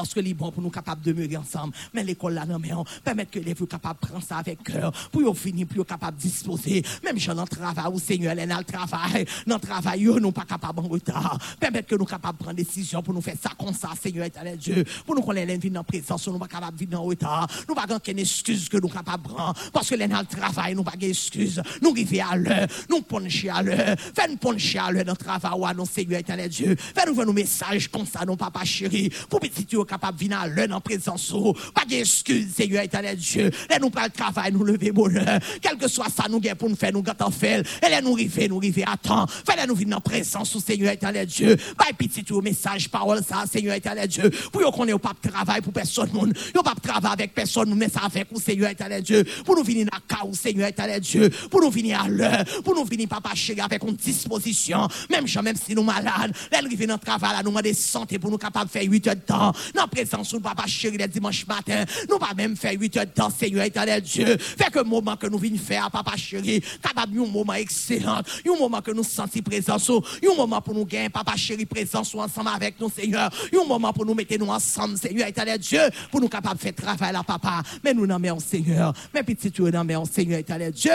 Parce 0.00 0.14
que 0.14 0.20
les 0.20 0.32
bons 0.32 0.50
pour 0.50 0.62
nous 0.62 0.70
capables 0.70 1.02
de 1.02 1.12
demeurer 1.12 1.36
ensemble. 1.36 1.74
Mais 1.92 2.02
l'école 2.02 2.32
là, 2.32 2.46
non, 2.46 2.58
mais 2.58 2.72
on 2.72 2.86
permettre 3.04 3.32
que 3.32 3.38
les 3.38 3.54
capables 3.54 4.00
de 4.00 4.06
prendre 4.06 4.24
ça 4.24 4.38
avec 4.38 4.62
cœur. 4.62 4.90
Pour 5.12 5.20
nous 5.20 5.34
finir, 5.34 5.66
pour 5.66 5.84
capables 5.84 6.16
de 6.16 6.22
disposer. 6.22 6.82
Même 7.04 7.18
si 7.18 7.26
dans 7.26 7.42
le 7.42 7.46
travail, 7.46 7.84
au 7.92 7.98
Seigneur, 7.98 8.32
elle 8.32 8.48
le 8.48 8.64
travail. 8.64 9.26
Dans 9.46 9.58
travail, 9.58 10.04
nous 10.04 10.18
ne 10.18 10.30
pas 10.30 10.46
capables 10.46 10.80
en 10.80 10.88
retard. 10.88 11.38
Permettre 11.60 11.88
que 11.88 11.96
nous 11.96 12.06
capables 12.06 12.38
de 12.38 12.44
prendre 12.44 12.56
décision 12.56 13.02
pour 13.02 13.12
nous 13.12 13.20
faire 13.20 13.34
ça 13.42 13.50
comme 13.58 13.74
ça, 13.74 13.90
Seigneur 14.00 14.24
éternel 14.24 14.56
Dieu. 14.56 14.86
Pour 15.04 15.14
nous 15.14 15.20
qu'on 15.20 15.34
ait 15.34 15.44
vie 15.58 15.68
dans 15.68 15.84
présence, 15.84 16.26
nous 16.28 16.38
pas 16.38 16.48
capables 16.48 16.78
de 16.78 16.86
vivre 16.86 16.98
en 16.98 17.04
retard. 17.04 17.46
Nous 17.68 17.74
pas 17.74 17.84
aucune 17.94 18.20
excuse 18.20 18.70
que 18.70 18.78
nous 18.78 18.88
capables 18.88 19.22
de 19.22 19.28
prendre. 19.28 19.54
Parce 19.70 19.90
que 19.90 19.96
les 19.96 20.06
le 20.06 20.24
travail, 20.24 20.74
nous 20.74 20.82
pas 20.82 20.96
d'excuse. 20.96 21.60
Nous 21.82 21.90
arrivons 21.90 22.24
à 22.26 22.36
l'heure. 22.36 22.66
Nous 22.88 23.02
puncher 23.02 23.50
à 23.50 23.62
l'heure. 23.62 23.96
Fais-nous 23.98 24.38
puncher 24.38 24.78
à 24.78 24.90
l'heure 24.90 25.04
dans 25.04 25.12
le 25.12 25.18
travail, 25.18 25.76
non, 25.76 25.84
Seigneur 25.84 26.20
éternel 26.20 26.48
Dieu. 26.48 26.74
Fais-nous 26.74 27.14
faire 27.14 27.26
nos 27.26 27.34
messages 27.34 27.88
comme 27.88 28.06
ça, 28.06 28.24
non, 28.24 28.38
papa 28.38 28.64
chéri. 28.64 29.10
Pour 29.28 29.40
petit 29.40 29.66
capable 29.90 30.18
de 30.18 30.24
venir 30.24 30.38
à 30.38 30.46
l'heure 30.46 30.70
en 30.70 30.80
présence. 30.80 31.34
Pas 31.74 31.84
d'excuse, 31.84 32.54
Seigneur 32.54 32.84
éternel 32.84 33.16
Dieu. 33.16 33.50
Là, 33.68 33.78
nous 33.80 33.90
pas 33.90 34.04
le 34.04 34.10
travail, 34.10 34.52
nous 34.52 34.64
lever 34.64 34.92
bonheur. 34.92 35.40
Quel 35.60 35.76
que 35.76 35.88
soit 35.88 36.08
ça, 36.08 36.24
nous 36.28 36.40
pour 36.56 36.68
nous 36.68 36.76
faire, 36.76 36.92
nous 36.92 37.02
gâtons 37.02 37.30
faire. 37.30 37.62
Et 37.84 37.90
là, 37.90 38.00
nous 38.00 38.12
river, 38.12 38.48
nous 38.48 38.58
river 38.58 38.84
à 38.86 38.96
temps. 38.96 39.26
Fais 39.26 39.66
nous 39.66 39.74
venir 39.74 39.96
en 39.96 40.00
présence, 40.00 40.56
Seigneur 40.58 40.92
éternel 40.92 41.26
Dieu. 41.26 41.56
Pas 41.76 41.86
petit 41.96 42.24
tout 42.24 42.40
message, 42.40 42.88
parole, 42.88 43.22
ça, 43.22 43.44
Seigneur 43.50 43.74
éternel 43.74 44.08
Dieu. 44.08 44.30
Pour 44.52 44.62
qu'on 44.72 44.86
ait 44.86 44.98
pas 44.98 45.12
de 45.22 45.30
travail 45.30 45.60
pour 45.60 45.72
personne, 45.72 46.10
monde. 46.12 46.36
Yo 46.54 46.62
pas 46.62 46.74
de 46.74 46.80
travail 46.80 47.12
avec 47.12 47.34
personne, 47.34 47.74
mais 47.74 47.88
ça 47.88 48.00
avec 48.04 48.28
vous, 48.30 48.40
Seigneur 48.40 48.70
éternel 48.70 49.02
Dieu. 49.02 49.24
Pour 49.44 49.56
nous 49.56 49.64
venir 49.64 49.86
à 49.92 49.98
cas, 50.00 50.22
Seigneur 50.32 50.68
éternel 50.68 51.00
Dieu. 51.00 51.30
Pour 51.50 51.60
nous 51.60 51.70
venir 51.70 52.00
à 52.02 52.08
l'heure. 52.08 52.44
Pour 52.64 52.74
nous 52.74 52.84
venir, 52.84 53.08
papa 53.08 53.34
chéri, 53.34 53.60
avec 53.60 53.82
une 53.82 53.96
disposition. 53.96 54.88
Même, 55.10 55.26
même 55.42 55.56
si 55.56 55.74
nous 55.74 55.82
malades. 55.82 56.32
Là, 56.52 56.60
nous 56.62 56.86
dans 56.86 56.94
le 56.94 56.98
travail, 56.98 57.36
nous 57.42 57.50
demander 57.50 57.74
santé 57.74 58.18
pour 58.18 58.30
nous 58.30 58.38
capables 58.38 58.66
de 58.66 58.70
faire 58.70 58.84
8 58.84 59.06
heures 59.08 59.16
de 59.16 59.20
temps. 59.20 59.52
Dans 59.80 59.88
présence, 59.88 60.34
nous 60.34 60.40
papa 60.40 60.66
chéri, 60.66 60.98
le 60.98 61.08
dimanche 61.08 61.46
matin. 61.46 61.86
Nous 62.10 62.18
pas 62.18 62.34
même 62.36 62.54
faire 62.54 62.78
8 62.78 62.96
heures 62.98 63.06
de 63.06 63.12
temps, 63.12 63.30
Seigneur 63.30 63.64
éternel 63.64 64.02
Dieu. 64.02 64.36
Fait 64.36 64.70
que 64.70 64.80
moment 64.80 65.16
que 65.16 65.26
nous 65.26 65.38
venons 65.38 65.56
faire, 65.56 65.90
papa 65.90 66.18
chéri, 66.18 66.62
capable 66.82 67.18
un 67.18 67.26
moment 67.26 67.54
excellent. 67.54 68.20
Un 68.46 68.58
moment 68.58 68.82
que 68.82 68.90
nous 68.90 69.02
sentons 69.02 69.40
présence. 69.40 69.88
Un 69.88 70.36
moment 70.36 70.60
pour 70.60 70.74
nous 70.74 70.84
gagner, 70.84 71.08
papa 71.08 71.34
chéri, 71.34 71.64
présence 71.64 72.14
ensemble 72.14 72.50
avec 72.54 72.78
nous, 72.78 72.90
Seigneur. 72.90 73.30
Un 73.54 73.66
moment 73.66 73.90
pour 73.94 74.04
nous 74.04 74.12
mettre 74.12 74.36
nous 74.38 74.48
ensemble, 74.48 74.98
Seigneur 74.98 75.26
éternel 75.26 75.58
Dieu. 75.58 75.80
Pour 76.10 76.20
nous 76.20 76.28
capables 76.28 76.58
de 76.58 76.62
faire 76.62 76.74
travail 76.74 77.14
là, 77.14 77.22
papa. 77.22 77.62
Mais 77.82 77.94
nous 77.94 78.06
n'en 78.06 78.18
mettons, 78.18 78.38
Seigneur. 78.38 78.92
Mais 79.14 79.22
petit, 79.22 79.50
nous 79.58 79.70
n'en 79.70 79.82
mettons, 79.82 80.04
Seigneur 80.04 80.40
éternel 80.40 80.72
Dieu. 80.72 80.92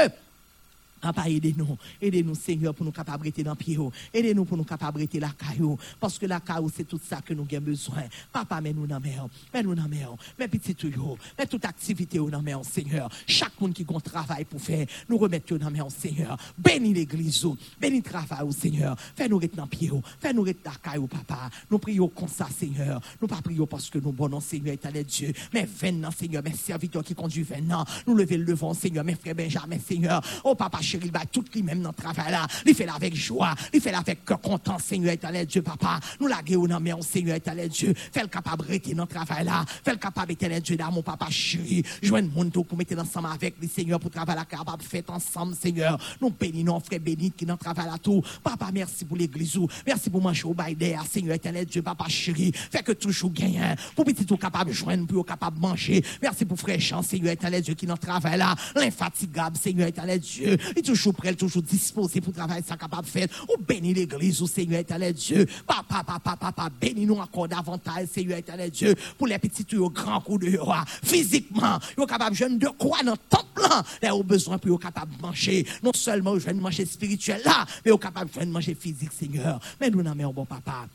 Papa, 1.01 1.29
aidez-nous. 1.29 1.77
Aidez-nous, 2.01 2.35
Seigneur, 2.35 2.73
pour 2.73 2.85
nous 2.85 2.91
capables 2.91 3.29
dans 3.29 3.51
le 3.51 3.55
pied. 3.55 3.77
Aidez-nous 4.13 4.45
pour 4.45 4.57
nous 4.57 4.63
capables 4.63 5.05
la 5.13 5.29
caillou. 5.29 5.77
Parce 5.99 6.17
que 6.17 6.25
la 6.25 6.39
caillou, 6.39 6.71
c'est 6.75 6.85
tout 6.85 6.99
ça 7.03 7.21
que 7.21 7.33
nous 7.33 7.47
avons 7.51 7.65
besoin. 7.65 8.03
Papa, 8.31 8.61
mais 8.61 8.73
nous 8.73 8.87
n'en 8.87 8.99
mettons. 8.99 9.29
Mais 9.53 9.61
nous 9.61 9.75
n'en 9.75 9.87
mettons. 9.87 10.17
Mais 10.39 10.47
petit 10.47 10.75
tout, 10.75 11.17
mais 11.37 11.45
toute 11.45 11.65
activité, 11.65 12.17
nous 12.17 12.29
n'en 12.29 12.63
Seigneur. 12.63 13.09
Chaque 13.27 13.59
monde 13.59 13.73
qui 13.73 13.85
a 13.87 13.95
un 13.95 13.99
travail 13.99 14.45
pour 14.45 14.61
faire, 14.61 14.85
nous 15.09 15.17
remettons 15.17 15.57
dans 15.57 15.69
main, 15.69 15.89
Seigneur. 15.89 16.37
Bénis 16.57 16.93
l'église, 16.93 17.45
bénis 17.79 17.97
le 17.97 18.03
travail, 18.03 18.51
Seigneur. 18.51 18.95
Fais-nous 19.15 19.41
être 19.41 19.55
dans 19.55 19.67
pied. 19.67 19.91
Fais-nous 20.19 20.47
être 20.47 20.63
dans 20.63 20.71
la 20.71 20.77
caillou, 20.77 21.07
papa. 21.07 21.49
Nous 21.69 21.79
prions 21.79 22.07
comme 22.07 22.27
ça, 22.27 22.47
Seigneur. 22.49 23.01
Nous 23.21 23.27
pas 23.27 23.41
prions 23.41 23.67
parce 23.67 23.89
que 23.89 23.99
nous 23.99 24.11
bon 24.11 24.39
Seigneur, 24.39 24.75
est 24.75 25.03
Dieu. 25.03 25.33
Mais 25.53 25.65
venez, 25.65 26.07
Seigneur, 26.17 26.43
mes 26.43 26.53
serviteurs 26.53 27.03
qui 27.03 27.13
conduit 27.13 27.43
venant. 27.43 27.85
Nous 28.07 28.15
lever 28.15 28.37
le 28.37 28.53
vent, 28.53 28.73
Seigneur, 28.73 29.03
mes 29.03 29.15
frères 29.15 29.35
Benjamin, 29.35 29.77
Seigneur. 29.79 30.21
Oh, 30.43 30.55
papa, 30.55 30.79
il 30.93 31.11
va 31.11 31.25
tout 31.25 31.43
lui-même 31.53 31.81
dans 31.81 31.89
le 31.89 31.95
travail 31.95 32.31
là. 32.31 32.47
Il 32.65 32.75
fait 32.75 32.87
avec 32.87 33.15
joie. 33.15 33.53
Il 33.73 33.81
fait 33.81 33.93
avec 33.93 34.25
content, 34.25 34.79
Seigneur 34.79 35.13
éternel 35.13 35.45
Dieu, 35.45 35.61
papa. 35.61 35.99
Nous 36.19 36.27
la 36.27 36.41
guérons 36.41 36.67
dans 36.67 36.79
mais 36.79 36.93
Seigneur 37.01 37.35
éternel 37.35 37.69
Dieu. 37.69 37.93
Fais 37.95 38.21
le 38.21 38.27
capable 38.27 38.65
de 38.67 38.93
dans 38.93 39.03
le 39.03 39.07
travail 39.07 39.45
là. 39.45 39.65
Fais 39.83 39.91
le 39.91 39.97
capable 39.97 40.31
éternel 40.31 40.61
Dieu, 40.61 40.75
dans 40.77 40.91
mon 40.91 41.01
papa 41.01 41.27
chéri. 41.29 41.83
Joigne 42.01 42.29
monde 42.29 42.51
pour 42.51 42.77
mettre 42.77 42.97
ensemble 42.99 43.29
avec 43.33 43.55
lui, 43.59 43.67
Seigneur, 43.67 43.99
pour 43.99 44.11
travailler 44.11 44.39
là, 44.39 44.45
capable 44.45 44.83
de 44.83 44.87
faire 44.87 45.03
ensemble, 45.07 45.55
Seigneur. 45.55 45.97
Nous 46.21 46.29
bénissons, 46.29 46.79
frère 46.79 46.99
béni 46.99 47.31
qui 47.31 47.45
dans 47.45 47.53
le 47.53 47.59
travail 47.59 47.85
là 47.85 47.97
tout. 47.97 48.21
Papa, 48.43 48.69
merci 48.73 49.05
pour 49.05 49.17
l'église. 49.17 49.57
Merci 49.85 50.09
pour 50.09 50.21
manger 50.21 50.45
au 50.45 50.53
bail 50.53 50.75
Seigneur 51.09 51.35
éternel 51.35 51.65
Dieu, 51.65 51.81
papa 51.81 52.07
chéri. 52.07 52.51
Fait 52.53 52.83
que 52.83 52.91
toujours 52.91 53.31
gagne. 53.31 53.75
Pour 53.95 54.05
petit 54.05 54.25
tout 54.25 54.37
capable 54.37 54.71
de 54.71 54.75
joindre, 54.75 55.07
pour 55.07 55.25
capable 55.25 55.57
de 55.57 55.61
manger. 55.61 56.03
Merci 56.21 56.45
pour 56.45 56.59
frère 56.59 56.79
Jean, 56.79 57.01
Seigneur 57.01 57.31
éternel 57.31 57.61
Dieu, 57.61 57.73
qui 57.73 57.85
dans 57.85 57.93
le 57.93 57.99
travail 57.99 58.37
là. 58.37 58.55
L'infatigable, 58.75 59.57
Seigneur 59.57 59.87
éternel 59.87 60.19
Dieu. 60.19 60.57
Il 60.75 60.79
est 60.79 60.83
toujours 60.83 61.13
prêt, 61.13 61.33
toujours 61.33 61.61
disposé 61.61 62.19
pour 62.19 62.33
travailler 62.33 62.63
ça 62.63 62.75
capable 62.75 63.03
de 63.03 63.11
faire. 63.11 63.27
Ou 63.49 63.61
bénis 63.61 63.93
l'église, 63.93 64.41
au 64.41 64.47
Seigneur 64.47 64.79
éternel 64.81 65.13
Dieu. 65.13 65.45
Papa, 65.65 66.03
papa, 66.03 66.35
papa, 66.35 66.69
bénis-nous 66.81 67.15
encore 67.15 67.47
davantage, 67.47 68.07
Seigneur 68.13 68.37
éternel 68.37 68.69
Dieu, 68.69 68.93
pour 69.17 69.27
les 69.27 69.39
petits 69.39 69.63
tuyaux 69.63 69.89
grands 69.89 70.21
coups 70.21 70.45
de 70.45 70.57
roi. 70.57 70.83
Physiquement, 71.03 71.79
ils 71.97 72.05
capable 72.05 72.35
de 72.35 72.57
de 72.57 72.67
quoi 72.67 73.01
dans 73.03 73.13
le 73.13 73.17
temple 73.29 73.61
là. 73.61 74.15
Ont 74.15 74.23
besoin 74.23 74.57
pour 74.57 74.79
capable 74.79 75.15
de 75.15 75.21
manger. 75.21 75.65
Non 75.83 75.91
seulement 75.93 76.37
je 76.37 76.47
de 76.47 76.53
manger 76.53 76.85
spirituel 76.85 77.41
là, 77.43 77.65
mais 77.83 77.91
ils 77.91 77.97
capable 77.97 78.29
de 78.31 78.45
manger 78.45 78.75
physique, 78.75 79.11
Seigneur. 79.17 79.59
Mais 79.79 79.89
nous 79.89 80.03
n'avons 80.03 80.31
bon 80.31 80.45
papa. 80.45 80.87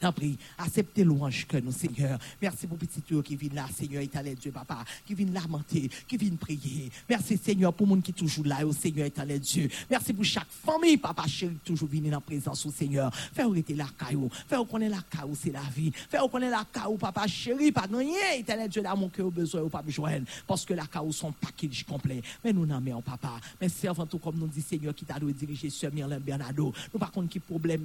T'en 0.00 0.12
prie, 0.12 0.38
acceptez 0.56 1.02
louange 1.02 1.46
que 1.46 1.56
nous, 1.56 1.72
Seigneur. 1.72 2.18
Merci 2.40 2.68
pour 2.68 2.78
petit 2.78 3.00
tour 3.02 3.22
qui 3.22 3.34
vient 3.34 3.50
là, 3.52 3.66
Seigneur, 3.74 4.00
étalé 4.00 4.36
Dieu, 4.36 4.52
papa, 4.52 4.84
qui 5.04 5.14
vient 5.14 5.26
lamenter, 5.32 5.90
qui 6.06 6.16
vient 6.16 6.36
prier. 6.36 6.90
Merci, 7.08 7.36
Seigneur, 7.36 7.74
pour 7.74 7.86
monde 7.86 8.02
qui 8.02 8.12
est 8.12 8.14
toujours 8.14 8.46
là, 8.46 8.64
au 8.64 8.72
Seigneur, 8.72 9.06
étalé 9.06 9.40
Dieu. 9.40 9.68
Merci 9.90 10.12
pour 10.12 10.24
chaque 10.24 10.50
famille, 10.50 10.98
papa 10.98 11.26
chéri, 11.26 11.56
toujours 11.64 11.88
venir 11.88 12.12
dans 12.12 12.18
la 12.18 12.20
présence 12.20 12.64
au 12.64 12.70
Seigneur. 12.70 13.12
Faire 13.14 13.48
arrêter 13.48 13.74
la 13.74 13.88
caillou. 13.98 14.30
Faire 14.46 14.64
connaître 14.66 14.94
la 14.94 15.02
caillou, 15.02 15.34
c'est 15.34 15.50
la 15.50 15.62
vie. 15.74 15.90
Faire 15.90 16.28
connaître 16.30 16.56
la 16.56 16.64
caillou, 16.64 16.96
papa 16.96 17.26
chéri, 17.26 17.72
pas 17.72 17.88
rien, 17.92 18.34
étalé 18.36 18.68
Dieu, 18.68 18.82
là, 18.82 18.94
mon 18.94 19.08
cœur, 19.08 19.32
besoin, 19.32 19.62
ou 19.62 19.68
pas 19.68 19.82
besoin. 19.82 20.20
Parce 20.46 20.64
que 20.64 20.74
la 20.74 20.86
caillou, 20.86 21.10
son 21.10 21.32
package 21.32 21.84
complet. 21.84 22.22
Mais 22.44 22.52
nous 22.52 22.66
n'en 22.66 22.80
mettons, 22.80 23.02
papa. 23.02 23.32
Mais 23.60 23.68
servant 23.68 24.06
tout 24.06 24.18
comme 24.18 24.38
nous 24.38 24.46
dit, 24.46 24.62
Seigneur, 24.62 24.94
qui 24.94 25.04
t'a 25.04 25.18
diriger 25.18 25.70
sur 25.70 25.92
Mirlem 25.92 26.22
Bernardo. 26.22 26.72
Nous, 26.92 27.00
par 27.00 27.10
contre, 27.10 27.28
qui 27.30 27.40
problème. 27.40 27.84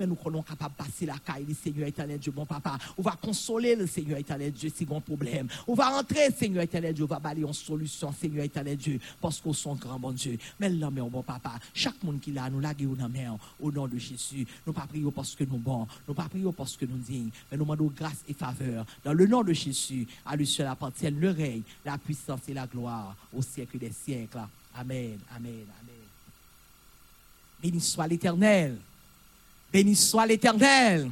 Mais 0.00 0.06
nous, 0.06 0.16
qu'on 0.16 0.42
capable 0.42 0.74
de 0.76 0.84
passer 0.84 1.06
la 1.06 1.18
caillou 1.18 1.35
caille, 1.36 1.54
Seigneur 1.54 1.88
éternel 1.88 2.18
Dieu, 2.18 2.32
bon 2.32 2.46
papa. 2.46 2.78
On 2.96 3.02
va 3.02 3.12
consoler 3.12 3.76
le 3.76 3.86
Seigneur 3.86 4.18
éternel 4.18 4.52
Dieu 4.52 4.70
si 4.74 4.86
un 4.90 5.00
problème. 5.00 5.48
On 5.66 5.74
va 5.74 5.90
rentrer, 5.90 6.30
Seigneur 6.30 6.62
éternel 6.62 6.94
Dieu, 6.94 7.04
on 7.04 7.08
va 7.08 7.18
balayer 7.18 7.44
en 7.44 7.52
solution, 7.52 8.12
Seigneur 8.12 8.44
éternel 8.44 8.76
Dieu, 8.76 9.00
parce 9.20 9.40
qu'on 9.40 9.52
sont 9.52 9.74
grand 9.74 9.98
bon 9.98 10.12
Dieu. 10.12 10.38
Mais 10.58 10.68
là, 10.68 10.90
mais 10.90 11.00
bon 11.00 11.22
papa, 11.22 11.52
chaque 11.74 12.02
monde 12.02 12.20
qui 12.20 12.32
l'a, 12.32 12.48
nous 12.50 12.60
l'a 12.60 12.72
au 13.60 13.72
nom 13.72 13.86
de 13.86 13.98
Jésus. 13.98 14.46
Nous 14.66 14.72
pas 14.72 14.86
prions 14.86 15.10
parce 15.10 15.34
que 15.34 15.44
nous 15.44 15.58
bons, 15.58 15.86
nous 16.06 16.14
pas 16.14 16.28
prions 16.28 16.52
parce 16.52 16.76
que 16.76 16.84
nous 16.84 16.98
dignes, 16.98 17.30
mais 17.50 17.56
nous 17.56 17.64
demandons 17.64 17.92
grâce 17.96 18.22
et 18.28 18.34
faveur. 18.34 18.86
Dans 19.04 19.12
le 19.12 19.26
nom 19.26 19.42
de 19.42 19.52
Jésus, 19.52 20.06
à 20.24 20.36
lui 20.36 20.46
seul 20.46 20.66
appartiennent 20.66 21.18
le 21.18 21.30
règne, 21.30 21.62
la 21.84 21.98
puissance 21.98 22.40
et 22.48 22.54
la 22.54 22.66
gloire 22.66 23.16
au 23.32 23.42
siècle 23.42 23.78
des 23.78 23.92
siècles. 23.92 24.38
Amen, 24.74 25.18
amen, 25.34 25.64
amen. 25.80 25.96
Béni 27.62 27.80
soit 27.80 28.06
l'Éternel. 28.06 28.78
Béni 29.72 29.96
soit 29.96 30.26
l'Éternel. 30.26 31.10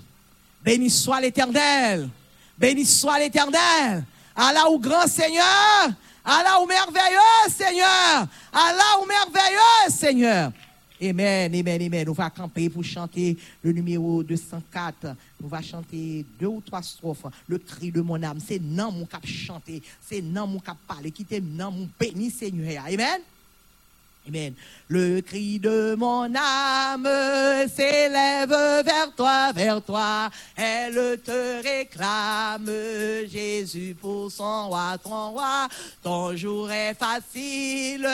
Béni 0.65 0.89
soit 0.89 1.21
l'Éternel. 1.21 2.09
Béni 2.57 2.87
soit 2.87 3.19
l'Éternel. 3.19 4.05
Allah 4.35 4.71
ou 4.71 4.79
grand 4.79 5.07
Seigneur. 5.07 5.45
Allah 6.25 6.59
ou 6.63 6.67
merveilleux 6.67 7.51
Seigneur. 7.51 8.27
Allah 8.51 8.99
ou 9.03 9.07
merveilleux 9.07 9.91
Seigneur. 9.91 10.53
Amen, 11.03 11.55
amen, 11.55 11.83
amen. 11.83 12.07
Nous 12.07 12.15
va 12.15 12.31
camper 12.31 12.71
pour 12.71 12.83
chanter 12.83 13.37
le 13.63 13.73
numéro 13.73 14.23
204. 14.23 15.15
Nous 15.41 15.49
va 15.49 15.61
chanter 15.61 16.25
deux 16.41 16.47
ou 16.47 16.63
trois 16.65 16.83
strophes. 16.83 17.27
Le 17.47 17.59
cri 17.59 17.91
de 17.93 18.01
mon 18.01 18.23
âme. 18.23 18.39
C'est 18.41 18.61
non 18.61 18.91
mon 18.91 19.05
cap 19.05 19.27
chanter. 19.27 19.83
C'est 20.01 20.23
non 20.23 20.47
mon 20.47 20.61
cap 20.61 20.79
parler. 20.89 21.11
Quittez 21.11 21.43
non 21.43 21.73
mon 21.73 21.89
béni 22.01 22.31
Seigneur. 22.31 22.85
Amen. 22.87 23.21
Le 24.89 25.21
cri 25.21 25.59
de 25.59 25.95
mon 25.97 26.33
âme 26.35 27.09
s'élève 27.69 28.49
vers 28.85 29.15
toi, 29.15 29.53
vers 29.53 29.83
toi. 29.83 30.31
Elle 30.57 31.19
te 31.23 31.63
réclame, 31.63 32.71
Jésus, 33.29 33.95
pour 34.01 34.31
son 34.31 34.69
roi, 34.69 34.97
ton 35.03 35.33
roi. 35.33 35.69
Ton 36.03 36.35
jour 36.37 36.71
est 36.71 36.95
facile, 36.95 38.09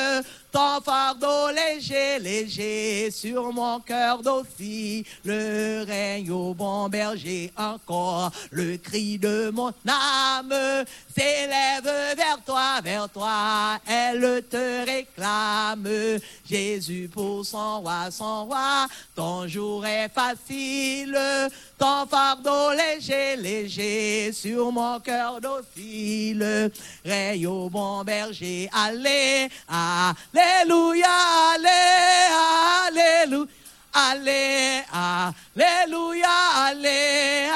ton 0.51 0.81
fardeau 0.81 1.51
léger, 1.51 2.19
léger, 2.19 3.11
sur 3.11 3.53
mon 3.53 3.81
cœur 3.81 4.23
d'aussi. 4.23 5.05
Le 5.25 5.85
règne 5.87 6.31
au 6.31 6.55
bon 6.55 6.89
berger 6.89 7.53
encore. 7.57 8.31
Le 8.51 8.77
cri 8.77 9.19
de 9.19 9.51
mon 9.51 9.73
âme 9.87 10.85
s'élève 11.15 12.17
vers 12.17 12.39
toi, 12.45 12.81
vers 12.83 13.09
toi. 13.09 13.79
Elle 13.87 14.43
te 14.51 14.85
réclame. 14.85 15.89
Jésus 16.49 17.09
pour 17.13 17.45
son 17.45 17.81
roi, 17.81 18.11
son 18.11 18.47
roi. 18.47 18.87
Ton 19.15 19.47
jour 19.47 19.87
est 19.87 20.09
facile, 20.09 21.19
ton 21.81 22.07
fardeau 22.07 22.73
léger, 22.73 23.37
léger, 23.37 24.33
sur 24.33 24.71
mon 24.71 25.01
cœur 25.01 25.41
docile. 25.41 26.71
Raye 27.05 27.47
au 27.47 27.71
bon 27.71 28.05
berger, 28.05 28.69
allez, 28.71 29.49
alléluia, 29.67 31.09
allez, 31.55 33.25
alléluia. 33.25 33.60
Allez, 33.93 34.85
Alléluia, 34.93 36.29
allez, 36.55 37.51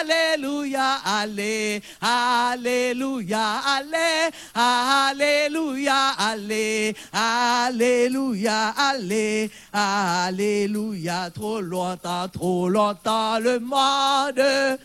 Alléluia, 0.00 0.98
allez, 1.04 1.82
Alléluia, 2.00 3.60
allez, 3.66 4.30
Alléluia, 4.54 6.14
allez, 6.18 6.96
Alléluia, 7.12 8.74
allez, 8.78 9.50
Alléluia, 9.72 11.30
trop 11.34 11.60
longtemps, 11.60 12.28
trop 12.28 12.68
longtemps 12.70 13.38
le 13.38 13.58
monde 13.60 14.78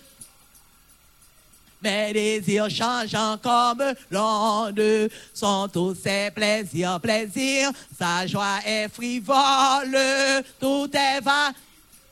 mes 1.82 2.14
désirs 2.14 2.70
changeant 2.70 3.38
comme 3.38 3.84
l'onde, 4.12 5.10
sont 5.34 5.70
tous 5.72 5.96
ces 5.96 6.30
plaisirs, 6.32 7.00
plaisirs, 7.00 7.72
sa 7.98 8.28
joie 8.28 8.60
est 8.66 8.90
frivole, 8.90 9.98
tout 10.60 10.90
est 10.94 11.22
va. 11.22 11.52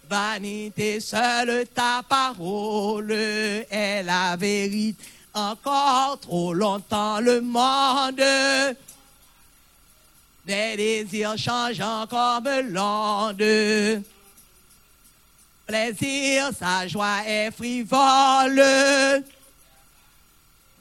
Vanité, 0.10 1.02
seule 1.02 1.66
ta 1.76 2.02
parole 2.08 3.12
est 3.12 4.04
la 4.04 4.38
vérité. 4.38 5.04
Encore 5.34 6.18
trop 6.22 6.54
longtemps 6.54 7.20
le 7.20 7.42
monde. 7.42 8.24
Mes 10.48 10.78
désirs 10.78 11.38
changeant 11.38 12.08
comme 12.08 12.50
l'onde. 12.70 14.04
Plaisir, 15.68 16.52
sa 16.58 16.88
joie 16.88 17.28
est 17.28 17.52
frivole 17.52 18.64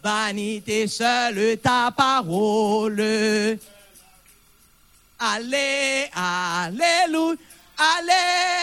vanité 0.06 0.86
seule 0.86 1.58
ta 1.58 1.90
parole. 1.90 3.02
Allez, 5.18 6.08
alléluia, 6.14 7.36
allez, 7.76 8.62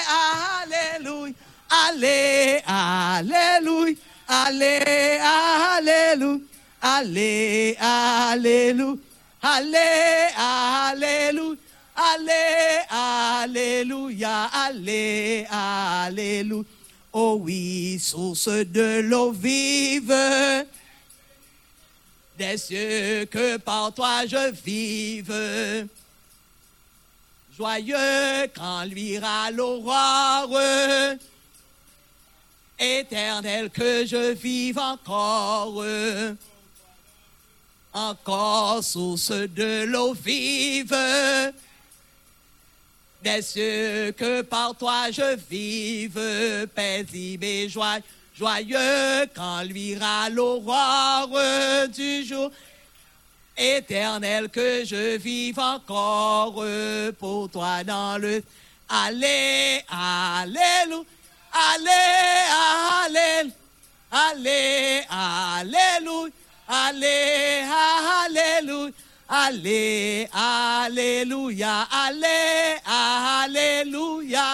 alléluia, 0.64 1.34
allez, 1.70 2.62
alléluia, 2.66 3.96
allez, 4.30 5.20
alléluia, 5.20 6.40
allez, 6.82 7.76
alléluia, 7.82 8.98
allez, 9.42 10.30
alléluia. 10.38 11.58
Allez, 11.96 12.80
alléluia, 12.90 14.50
allez, 14.52 15.46
alléluia. 15.52 16.66
Oh 17.12 17.38
oui, 17.40 18.00
source 18.00 18.50
de 18.50 19.02
l'eau 19.02 19.32
vive 19.32 20.66
des 22.38 22.58
cieux 22.58 23.26
que 23.26 23.58
par 23.58 23.94
toi 23.94 24.26
je 24.26 24.52
vive. 24.52 25.88
Joyeux 27.56 28.48
quand 28.56 28.84
luira 28.86 29.52
l'aurore, 29.52 30.58
éternel 32.80 33.70
que 33.70 34.06
je 34.06 34.34
vive 34.34 34.80
encore. 34.80 35.84
Encore 37.94 38.84
source 38.84 39.30
de 39.30 39.84
l'eau 39.84 40.14
vive, 40.14 40.98
des 43.22 43.42
cieux 43.44 44.12
que 44.18 44.42
par 44.42 44.76
toi 44.76 45.12
je 45.12 45.36
vive, 45.48 46.68
paisible 46.74 47.46
et 47.46 47.70
joyeux 48.38 49.28
quand 49.36 49.62
luira 49.64 50.30
l'aurore 50.30 51.30
du 51.90 52.24
jour 52.26 52.52
éternel 53.58 54.50
que 54.50 54.84
je 54.86 55.18
vive 55.18 55.60
encore 55.60 56.64
pour 57.20 57.50
toi 57.50 57.84
dans 57.84 58.18
le 58.20 58.44
allez 58.90 59.82
alléluia 59.88 61.06
allez 61.54 62.42
allez 64.12 65.04
alléluia 65.12 66.32
allez 66.70 67.64
alléluia 68.26 68.92
allez 69.30 70.28
alléluia 70.34 71.88
allez 71.92 72.78
alléluia 72.86 74.50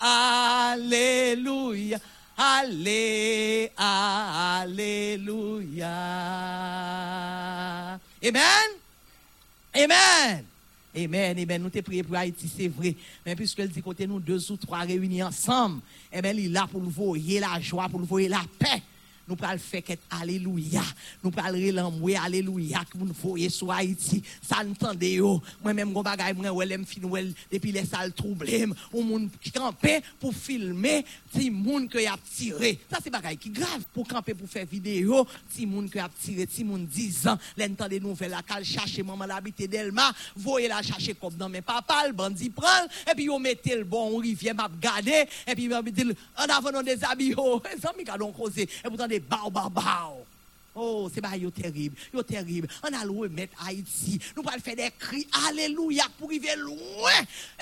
alléluia 0.00 1.98
Alléluia. 3.76 4.40
Amen. 8.22 8.70
Amen. 9.74 10.44
Amen, 10.96 11.38
amen. 11.38 11.62
Nous 11.62 11.70
t'es 11.70 11.82
prié 11.82 12.02
pour 12.02 12.16
Haïti, 12.16 12.50
c'est 12.54 12.68
vrai. 12.68 12.94
Mais 13.26 13.34
puisque 13.34 13.60
dit 13.62 13.82
côté 13.82 14.06
nous 14.06 14.20
deux 14.20 14.52
ou 14.52 14.56
trois 14.56 14.80
réunis 14.80 15.22
ensemble, 15.22 15.80
eh 16.12 16.22
bien, 16.22 16.32
il 16.32 16.46
est 16.46 16.48
là 16.48 16.68
pour 16.70 16.80
nous 16.80 16.90
voyer 16.90 17.40
la 17.40 17.60
joie, 17.60 17.88
pour 17.88 17.98
nous 17.98 18.06
voyer 18.06 18.28
la 18.28 18.42
paix 18.58 18.82
nous 19.26 19.36
pral 19.36 19.58
faire 19.58 19.82
alléluia 20.10 20.82
nous 21.22 21.30
pral 21.30 21.54
relamouer 21.54 22.16
alléluia 22.16 22.84
que 22.90 22.98
nous 22.98 23.12
voyez 23.12 23.48
sur 23.48 23.72
Haïti. 23.72 24.22
Ça 24.42 24.58
entendez 24.58 25.14
yo. 25.14 25.42
Moi 25.62 25.72
même 25.72 25.92
gon 25.92 26.02
bagay 26.02 26.32
moi 26.34 26.50
ouais 26.50 26.66
l'aime 26.66 26.84
fin 26.84 27.00
depuis 27.50 27.72
les 27.72 27.84
salles 27.84 28.12
troublées 28.12 28.66
ou 28.92 29.02
moun 29.02 29.30
camper 29.54 30.00
pour 30.18 30.34
filmer 30.34 31.04
si 31.34 31.50
moun 31.50 31.88
que 31.88 31.98
y 31.98 32.06
a 32.06 32.16
tiré 32.36 32.78
ça 32.90 32.98
c'est 33.02 33.10
bagay 33.10 33.36
qui 33.36 33.50
grave 33.50 33.84
pour 33.92 34.06
camper 34.06 34.34
pour 34.34 34.48
faire 34.48 34.66
vidéo 34.66 35.26
si 35.50 35.66
moun 35.66 35.88
que 35.88 35.98
y 35.98 36.00
a 36.00 36.08
tiré 36.08 36.46
si 36.50 36.64
moun 36.64 36.86
10 36.86 37.28
ans 37.28 37.38
l'entend 37.56 37.88
des 37.88 38.00
la 38.28 38.42
cal 38.46 38.64
chercher 38.64 39.02
maman 39.02 39.26
l'habiter 39.26 39.68
d'Elma 39.68 40.12
voyez 40.36 40.68
la 40.68 40.82
chercher 40.82 41.14
comme 41.14 41.34
dans 41.34 41.48
mes 41.48 41.62
papa 41.62 42.06
le 42.06 42.12
bandit 42.12 42.50
prend 42.50 42.66
et 43.10 43.14
puis 43.14 43.30
on 43.30 43.38
mettez 43.38 43.76
le 43.76 43.84
bon 43.84 44.16
rivière 44.18 44.54
m'a 44.54 44.68
garder 44.80 45.24
et 45.46 45.54
puis 45.54 45.72
on 45.72 45.82
mettez 45.82 46.04
en 46.36 46.44
avant 46.44 46.82
des 46.82 47.02
habits 47.04 47.34
oh 47.36 47.62
amis 47.88 48.04
donc 48.18 48.36
causer 48.36 48.62
et 48.62 48.88
pourtant 48.88 49.08
bau 49.18 49.50
bal. 49.68 50.23
Oh, 50.74 51.08
c'est 51.12 51.20
pas 51.20 51.30
terrible, 51.54 51.96
yo 52.12 52.22
terrible. 52.22 52.68
On 52.82 52.92
a 52.92 53.00
remettre 53.00 53.54
Haïti. 53.64 54.18
Nous 54.36 54.42
allons 54.46 54.60
faire 54.60 54.76
des 54.76 54.90
cris, 54.98 55.26
alléluia, 55.48 56.04
pour 56.18 56.28
arriver 56.28 56.56
loin. 56.56 57.12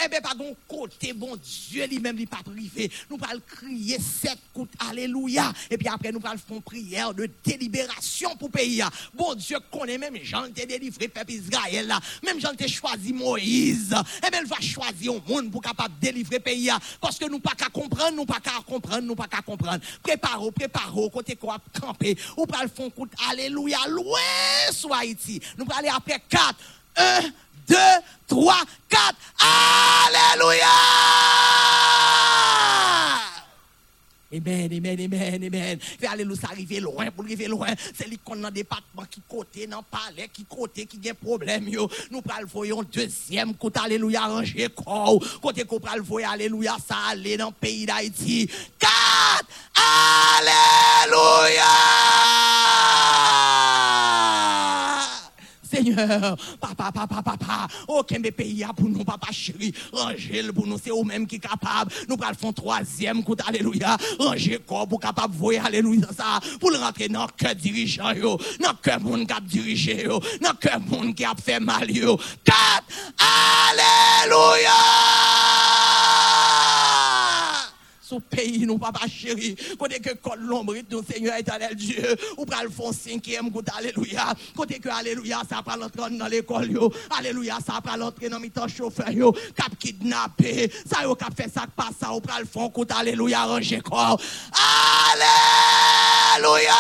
Eh 0.03 0.09
bien, 0.09 0.21
pas 0.21 0.35
bon 0.35 0.57
côté, 0.67 1.13
bon 1.13 1.37
Dieu 1.37 1.87
lui-même, 1.87 2.19
il 2.19 2.27
pas 2.27 2.43
privé. 2.43 2.91
Nous 3.11 3.19
allons 3.29 3.43
crier 3.47 3.99
sept 3.99 4.39
coups, 4.55 4.73
alléluia. 4.79 5.53
Et 5.71 5.77
puis 5.77 5.89
après, 5.89 6.11
nous 6.11 6.21
allons 6.25 6.39
faire 6.39 6.63
prière 6.63 7.13
de 7.13 7.29
délibération 7.45 8.35
pour 8.37 8.51
pays. 8.51 8.83
Bon 9.15 9.35
Dieu 9.35 9.59
connaît 9.71 9.99
même 9.99 10.17
Jean 10.23 10.51
t'a 10.51 10.65
délivré 10.65 11.09
peuple 11.09 11.33
Israël 11.33 11.87
là. 11.87 12.01
Même 12.25 12.41
Jean 12.41 12.55
t'a 12.55 12.67
choisi 12.67 13.13
Moïse. 13.13 13.95
Eh 14.27 14.31
bien, 14.31 14.41
il 14.43 14.49
va 14.49 14.61
choisir 14.61 15.13
un 15.13 15.31
monde 15.31 15.51
pour 15.51 15.61
capable 15.61 15.95
délivrer 16.01 16.41
pays. 16.41 16.71
Parce 17.01 17.19
que 17.19 17.29
nous 17.29 17.41
pas 17.41 17.55
qu'à 17.55 17.69
comprendre, 17.69 18.17
nous 18.17 18.25
pas 18.25 18.41
qu'à 18.41 18.63
comprendre, 18.67 19.03
nous 19.03 19.15
pas 19.15 19.27
qu'à 19.27 19.43
comprendre. 19.43 19.85
Préparez, 20.03 20.51
préparez, 20.53 21.11
côté 21.13 21.37
quoi 21.37 21.59
camper. 21.79 22.17
Ou 22.37 22.47
pas 22.47 22.63
le 22.63 22.69
Alléluia, 23.31 23.79
loin 23.89 24.21
soit 24.73 24.99
Haïti. 24.99 25.41
Nous 25.57 25.65
allons 25.65 25.79
aller 25.79 25.89
après 25.89 26.23
4. 26.29 26.55
1, 26.97 27.21
2, 27.69 27.77
3, 28.29 28.55
4. 28.89 29.15
Alléluia! 30.07 30.67
Amen, 34.35 34.73
amen, 34.73 34.99
amen, 34.99 35.45
amen. 35.45 35.79
Fait 35.81 36.07
alléluia, 36.07 36.41
ça 36.41 36.49
arrive 36.53 36.81
loin, 36.81 37.11
pour 37.11 37.23
arriver 37.25 37.49
loin. 37.49 37.69
C'est 37.95 38.09
lui 38.09 38.17
qu'on 38.17 38.43
a 38.45 38.51
département 38.51 39.05
qui 39.11 39.21
côté, 39.29 39.67
dans 39.67 39.83
palais, 39.83 40.31
qui 40.33 40.47
côté, 40.47 40.87
qui 40.87 41.07
a 41.11 41.13
problème, 41.13 41.69
yo. 41.69 41.87
Nous 42.11 42.23
pral 42.23 42.47
voyons 42.47 42.83
deuxième 42.83 43.55
côté, 43.55 43.81
alléluia, 43.81 44.23
ranger 44.23 44.71
corps. 44.71 45.23
Côté 45.43 45.65
qu'on 45.65 45.81
pral 45.81 46.01
voyer, 46.01 46.27
alléluia, 46.27 46.77
ça 46.87 46.97
aller 47.11 47.37
dans 47.37 47.49
le 47.49 47.53
pays 47.53 47.85
d'Haïti. 47.85 48.51
4, 48.79 48.91
alléluia! 50.39 51.82
Seigneur, 55.93 56.37
papa, 56.61 56.93
papa, 56.93 57.23
papa, 57.23 57.69
okembe 57.89 58.31
oh, 58.31 58.37
peyi 58.37 58.65
apou 58.65 58.89
nou, 58.89 59.05
papa 59.05 59.33
chéri, 59.33 59.73
ranjel 59.93 60.53
pou 60.55 60.67
nou, 60.67 60.81
se 60.81 60.93
ou 60.93 61.05
menm 61.07 61.27
ki 61.29 61.39
kapab, 61.43 61.93
nou 62.09 62.19
pral 62.21 62.37
fon 62.39 62.55
troasyem 62.57 63.23
kout, 63.27 63.43
aleluya, 63.47 63.97
ranjel 64.21 64.63
kon 64.69 64.89
pou 64.91 65.03
kapab 65.03 65.33
voye, 65.37 65.61
aleluya, 65.61 66.13
sa, 66.17 66.39
pou 66.59 66.73
l 66.73 66.81
rentre 66.83 67.11
nan 67.13 67.31
ke 67.39 67.55
dirijan 67.59 68.17
yo, 68.19 68.37
nan 68.63 68.79
ke 68.83 68.99
moun 69.03 69.27
kap 69.29 69.47
dirije 69.49 70.03
yo, 70.07 70.21
nan 70.43 70.59
ke 70.61 70.79
moun 70.89 71.13
ki 71.17 71.29
ap 71.29 71.43
fe 71.43 71.61
mal 71.63 71.89
yo, 71.93 72.19
kat, 72.49 72.85
aleluya! 73.29 74.79
Pays, 78.21 78.67
nous, 78.67 78.79
papa 78.79 79.07
chéri. 79.09 79.57
Côté 79.79 80.01
que 80.01 80.11
l'ombre, 80.39 80.75
nous, 80.91 81.03
Seigneur 81.03 81.37
éternel 81.37 81.75
Dieu, 81.75 82.17
ou 82.37 82.45
pral 82.45 82.71
font 82.71 82.93
cinquième 82.93 83.51
goutte, 83.51 83.69
alléluia. 83.77 84.35
Côté 84.57 84.79
que, 84.79 84.89
alléluia, 84.89 85.43
ça 85.49 85.63
va 85.65 85.77
l'entrer 85.77 86.11
dans 86.11 86.27
l'école. 86.27 86.71
Alléluia, 87.19 87.59
ça 87.65 87.81
va 87.85 87.97
l'entrer 87.97 88.29
dans 88.29 88.41
mi-temps 88.41 88.69
chauffeur, 88.69 89.11
yo. 89.11 89.33
Cap 89.55 89.77
kidnappé, 89.79 90.71
ça 90.91 91.03
yo 91.03 91.15
cap 91.15 91.35
fait 91.37 91.51
ça, 91.53 91.67
pas 91.75 91.91
ça, 91.99 92.13
ou 92.13 92.21
pral 92.21 92.47
font 92.47 92.69
goutte, 92.69 92.93
alléluia, 92.93 93.45
ranger 93.45 93.81
corps. 93.81 94.21
Alléluia! 96.35 96.73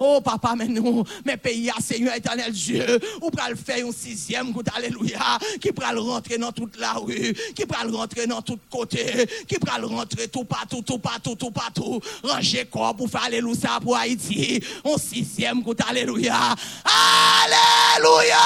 Oh, 0.00 0.20
papa, 0.22 0.54
mais 0.56 0.66
nous, 0.66 1.04
mes 1.24 1.36
pays, 1.36 1.70
Seigneur 1.80 2.14
éternel 2.14 2.52
Dieu, 2.52 2.98
ou 3.20 3.30
pral 3.30 3.56
faire 3.56 3.86
un 3.86 3.92
sixième 3.92 4.52
goutte, 4.52 4.68
alléluia, 4.74 5.38
qui 5.60 5.70
pral 5.72 5.98
rentrer 5.98 6.38
dans 6.38 6.52
toute 6.52 6.76
la 6.78 6.94
rue, 6.94 7.34
qui 7.54 7.66
pral 7.66 7.94
rentrer 7.94 8.26
dans 8.26 8.42
toute 8.42 8.60
côté, 8.74 9.28
qui 9.46 9.56
le 9.78 9.86
rentrer 9.86 10.26
tout 10.28 10.44
partout, 10.44 10.82
tout 10.82 10.98
partout, 10.98 11.36
tout 11.36 11.50
partout, 11.52 12.00
ranger 12.24 12.64
corps 12.64 12.96
pour 12.96 13.08
faire 13.08 13.22
alléluia 13.24 13.78
pour 13.80 13.96
Haïti, 13.96 14.60
on 14.84 14.98
sixième 14.98 15.62
coup, 15.62 15.74
alléluia, 15.88 16.54
alléluia! 17.44 18.36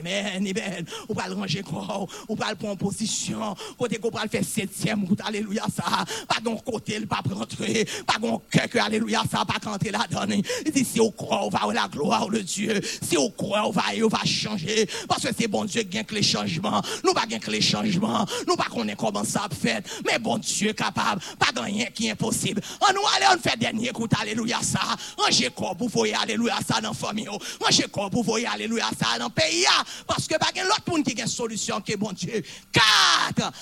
Amen, 0.00 0.46
amen. 0.48 0.86
On 1.08 1.14
va 1.14 1.28
le 1.28 1.34
ranger 1.34 1.62
corps, 1.62 2.08
on 2.28 2.34
va 2.34 2.50
le 2.50 2.56
prendre 2.56 2.72
en 2.72 2.76
position. 2.76 3.54
Côté 3.78 3.98
qu'on 3.98 4.10
va 4.10 4.22
le 4.24 4.28
faire 4.28 4.44
septième 4.44 5.04
route, 5.04 5.20
alléluia, 5.24 5.64
ça. 5.74 6.04
Pas 6.26 6.40
d'un 6.42 6.56
côté, 6.56 6.96
il 6.96 7.06
pas 7.06 7.22
rentrer. 7.34 7.86
Pas 8.06 8.18
d'un 8.18 8.38
cœur, 8.50 8.68
que 8.68 8.78
alléluia, 8.78 9.22
ça, 9.30 9.44
pas 9.44 9.70
rentrer 9.70 9.90
là-dedans. 9.90 10.24
Il 10.64 10.72
dit, 10.72 10.84
si 10.84 11.00
on 11.00 11.10
croit, 11.10 11.44
on 11.44 11.50
va 11.50 11.72
la 11.72 11.88
gloire 11.88 12.28
de 12.28 12.38
Dieu. 12.38 12.80
Si 13.02 13.18
on 13.18 13.30
croit, 13.30 13.66
on 13.66 13.70
va, 13.70 13.82
on 14.02 14.08
va 14.08 14.24
changer. 14.24 14.88
Parce 15.08 15.22
que 15.22 15.28
c'est 15.38 15.48
bon 15.48 15.64
Dieu 15.64 15.82
qui 15.82 15.88
gagne 15.88 16.04
que 16.04 16.14
les 16.14 16.22
changements. 16.22 16.82
Nous 17.04 17.12
pas 17.12 17.26
gagne 17.26 17.40
les 17.48 17.60
changements. 17.60 18.26
Nous 18.46 18.56
pas 18.56 18.68
connaît 18.70 18.96
comment 18.96 19.24
ça 19.24 19.48
fait. 19.50 19.84
Mais 20.06 20.18
bon 20.18 20.38
Dieu 20.38 20.72
capable. 20.72 21.20
Pas 21.38 21.52
de 21.52 21.60
rien 21.60 21.86
qui 21.86 22.06
est 22.06 22.12
impossible. 22.12 22.60
On 22.80 22.92
nous 22.92 23.00
allez, 23.16 23.26
on 23.36 23.40
fait 23.40 23.58
dernier 23.58 23.90
coup, 23.90 24.06
alléluia, 24.20 24.58
ça. 24.62 24.80
Ranger 25.18 25.50
corps 25.54 25.76
pour 25.76 25.88
voyer, 25.88 26.14
alléluia, 26.14 26.56
ça 26.66 26.80
dans 26.80 26.88
la 26.88 26.94
famille. 26.94 27.28
Ranger 27.28 27.86
corps 27.92 28.10
pour 28.10 28.24
voyer, 28.24 28.46
alléluia, 28.46 28.86
ça 28.98 29.18
dans 29.18 29.26
le 29.26 29.30
pays. 29.30 29.66
Parce 30.06 30.26
que 30.26 30.36
pas 30.36 30.50
l'autre 30.56 30.82
monde 30.88 31.04
qui 31.04 31.18
a 31.18 31.24
une 31.24 31.28
solution 31.28 31.80
qui 31.80 31.92
est 31.92 31.96
bon 31.96 32.12
Dieu. 32.12 32.42
4. 32.72 33.52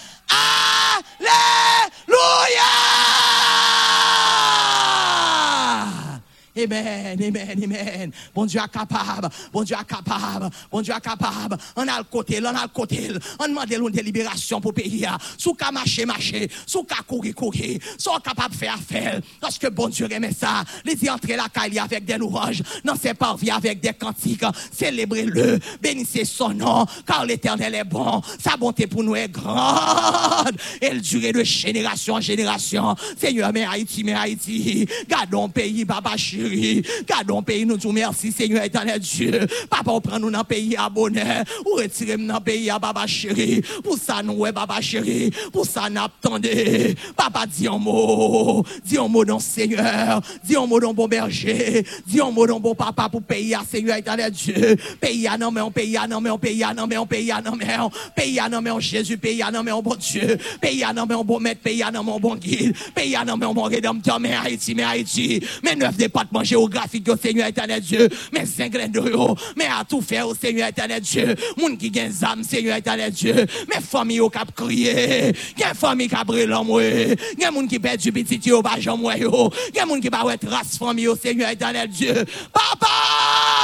Alléluia! 1.21 2.63
Amen, 6.59 7.23
amen, 7.23 7.65
amen. 7.65 8.13
Bon 8.35 8.45
Dieu 8.45 8.61
est 8.61 8.73
capable. 8.73 9.29
Bon 9.53 9.63
Dieu 9.63 9.77
est 9.81 9.85
capable. 9.85 10.51
Bon 10.71 10.81
Dieu 10.81 10.93
est 10.93 11.01
capable. 11.01 11.57
On 11.77 11.87
a 11.87 11.99
le 11.99 12.05
côté, 12.05 12.41
on 12.43 12.47
a 12.47 12.63
le 12.63 12.69
côté. 12.69 13.11
On 13.39 13.47
demande 13.47 13.71
une 13.71 13.91
délibération 13.91 14.61
pour 14.61 14.75
payer. 14.75 15.07
Sous 15.37 15.55
qu'à 15.55 15.71
marcher, 15.71 16.05
marcher. 16.05 16.51
Sous 16.67 16.83
qu'à 16.83 17.03
courir, 17.07 17.35
courir. 17.35 17.79
Sont 17.97 18.19
capables 18.19 18.55
de 18.55 18.59
faire 18.59 18.75
affaire. 18.75 19.21
Parce 19.41 19.57
que 19.57 19.69
bon 19.69 19.89
Dieu 19.89 20.09
aime 20.11 20.29
ça. 20.37 20.65
Les 20.85 20.97
y 21.05 21.09
entrer 21.09 21.37
la 21.37 21.49
caille 21.49 21.79
avec 21.79 22.05
des 22.05 22.19
louanges. 22.19 22.63
Dans 22.85 22.97
ses 22.97 23.15
parvis 23.15 23.51
avec 23.51 23.81
des 23.81 23.93
cantiques. 23.93 24.45
Célébrez-le. 24.73 25.61
Bénissez 25.81 26.25
son 26.25 26.51
nom. 26.51 26.87
Car 27.07 27.25
l'éternel 27.25 27.75
est 27.75 27.85
bon. 27.85 28.21
Sa 28.43 28.57
bonté 28.57 28.89
pour 28.89 29.05
nous 29.05 29.15
est 29.15 29.29
grande. 29.29 30.57
Elle 30.81 31.01
dure 31.01 31.33
de 31.33 31.45
génération 31.45 32.15
en 32.15 32.21
génération. 32.21 32.97
Seigneur, 33.17 33.53
mais 33.53 33.65
Haïti, 33.65 34.03
mais 34.03 34.15
Haïti. 34.15 34.89
Gardons 35.09 35.49
pays, 35.49 35.85
papa 35.85 36.17
chéri. 36.17 36.48
chérie. 36.49 36.83
Gardons 37.07 37.43
pays, 37.43 37.65
nous 37.67 37.77
tout 37.77 37.93
merci, 37.93 38.33
Seigneur 38.33 38.65
éternel 38.65 39.01
Dieu. 39.01 39.47
Papa, 39.71 39.91
on 39.91 40.01
prend 40.01 40.19
nous 40.19 40.31
dans 40.31 40.45
pays 40.45 40.77
à 40.77 40.89
bonheur. 40.89 41.45
Ou 41.67 41.77
retirez 41.77 42.17
nous 42.17 42.27
dans 42.27 42.41
pays 42.41 42.71
à 42.71 42.79
baba 42.79 43.07
chéri. 43.07 43.63
Pour 43.83 43.99
ça, 43.99 44.23
nous, 44.23 44.35
ouais, 44.35 44.53
baba 44.53 44.81
chéri. 44.81 45.31
Pour 45.53 45.67
ça, 45.67 45.89
nous 45.91 46.01
attendez. 46.01 46.95
Papa, 47.17 47.47
dis 47.47 47.67
un 47.67 47.79
mot. 47.79 48.65
Dis 48.85 48.99
un 48.99 49.09
mot 49.09 49.25
dans 49.25 49.39
Seigneur. 49.39 50.21
Dis 50.45 50.57
un 50.57 50.67
mot 50.67 50.81
dans 50.81 50.95
bon 50.95 51.09
berger. 51.09 51.85
Dis 52.07 52.21
un 52.21 52.31
mot 52.31 52.47
dans 52.47 52.61
bon 52.61 52.75
papa 52.75 53.09
pour 53.09 53.23
pays 53.23 53.55
à 53.55 53.63
Seigneur 53.69 53.97
éternel 53.97 54.33
Dieu. 54.33 54.77
Pays 55.01 55.27
à 55.27 55.37
non, 55.39 55.51
mais 55.51 55.61
on 55.61 55.71
pays 55.71 55.97
à 55.97 56.07
non, 56.07 56.21
mais 56.21 56.31
on 56.31 56.39
pays 56.39 56.63
à 56.63 56.75
non, 56.75 56.87
mais 56.87 56.97
on 56.97 57.07
pays 57.07 57.31
à 57.31 57.41
non, 57.41 57.53
mais 57.57 57.67
on 57.79 57.91
pays 58.15 58.39
à 58.39 58.49
non, 58.49 58.61
mais 58.61 58.71
on 58.71 58.81
Jésus, 58.81 59.19
pays 59.19 59.43
à 59.43 59.51
non, 59.51 59.63
mais 59.63 59.73
on 59.73 59.83
bon 59.83 59.97
Dieu. 59.97 60.39
Pays 60.61 60.85
à 60.85 60.93
non, 60.93 61.07
mais 61.09 61.15
on 61.15 61.25
bon 61.25 61.41
maître, 61.41 61.61
pays 61.61 61.83
à 61.83 61.91
non, 61.91 62.03
mais 62.05 62.13
on 62.13 62.21
bon 62.21 62.37
guide. 62.37 62.75
Pays 62.95 63.17
à 63.17 63.25
non, 63.25 63.37
mais 63.37 63.47
on 63.47 63.55
bon 63.55 63.63
rédempteur, 63.63 64.21
mais 64.21 64.35
Haïti, 64.35 64.75
mais 64.75 64.85
Haïti. 64.85 65.43
Mais 65.63 65.75
neuf 65.75 65.97
des 65.97 66.09
départements 66.29 66.45
géographiques 66.45 67.09
au 67.09 67.17
Seigneur 67.17 67.49
éternel 67.49 67.81
Dieu. 67.81 68.09
Mais 68.33 68.47
cinq 68.47 68.73
de 68.73 69.01
mais 69.57 69.67
à 69.67 69.85
tout 69.89 70.01
faire 70.01 70.29
au 70.29 70.35
Seigneur 70.35 70.69
éternel 70.69 71.01
Dieu. 71.01 71.35
Moun 71.57 71.77
qui 71.77 71.91
gagne 71.91 72.13
âme, 72.23 72.43
Seigneur 72.43 72.77
éternel 72.77 73.13
Dieu. 73.13 73.35
Mais 73.69 73.81
famille 73.81 74.21
au 74.21 74.31
cap 74.31 74.55
crier. 74.55 75.33
Gen 75.57 75.75
famille 75.75 76.09
qui 76.09 76.15
a 76.15 76.25
brûlé 76.25 76.47
l'homme, 76.47 76.69
Gen 77.41 77.53
moun 77.53 77.69
qui 77.69 77.79
perd 77.79 78.01
du 78.01 78.13
petit 78.13 78.53
au 78.53 78.63
bas 78.63 78.79
jambe. 78.79 79.11
Gen 79.11 79.87
moun 79.87 80.01
qui 80.01 80.09
va 80.09 80.25
être 80.33 80.49
race 80.49 80.79
famille 80.79 81.09
au 81.09 81.17
Seigneur 81.17 81.51
éternel 81.51 81.89
Dieu. 81.89 82.25
Papa! 82.53 82.87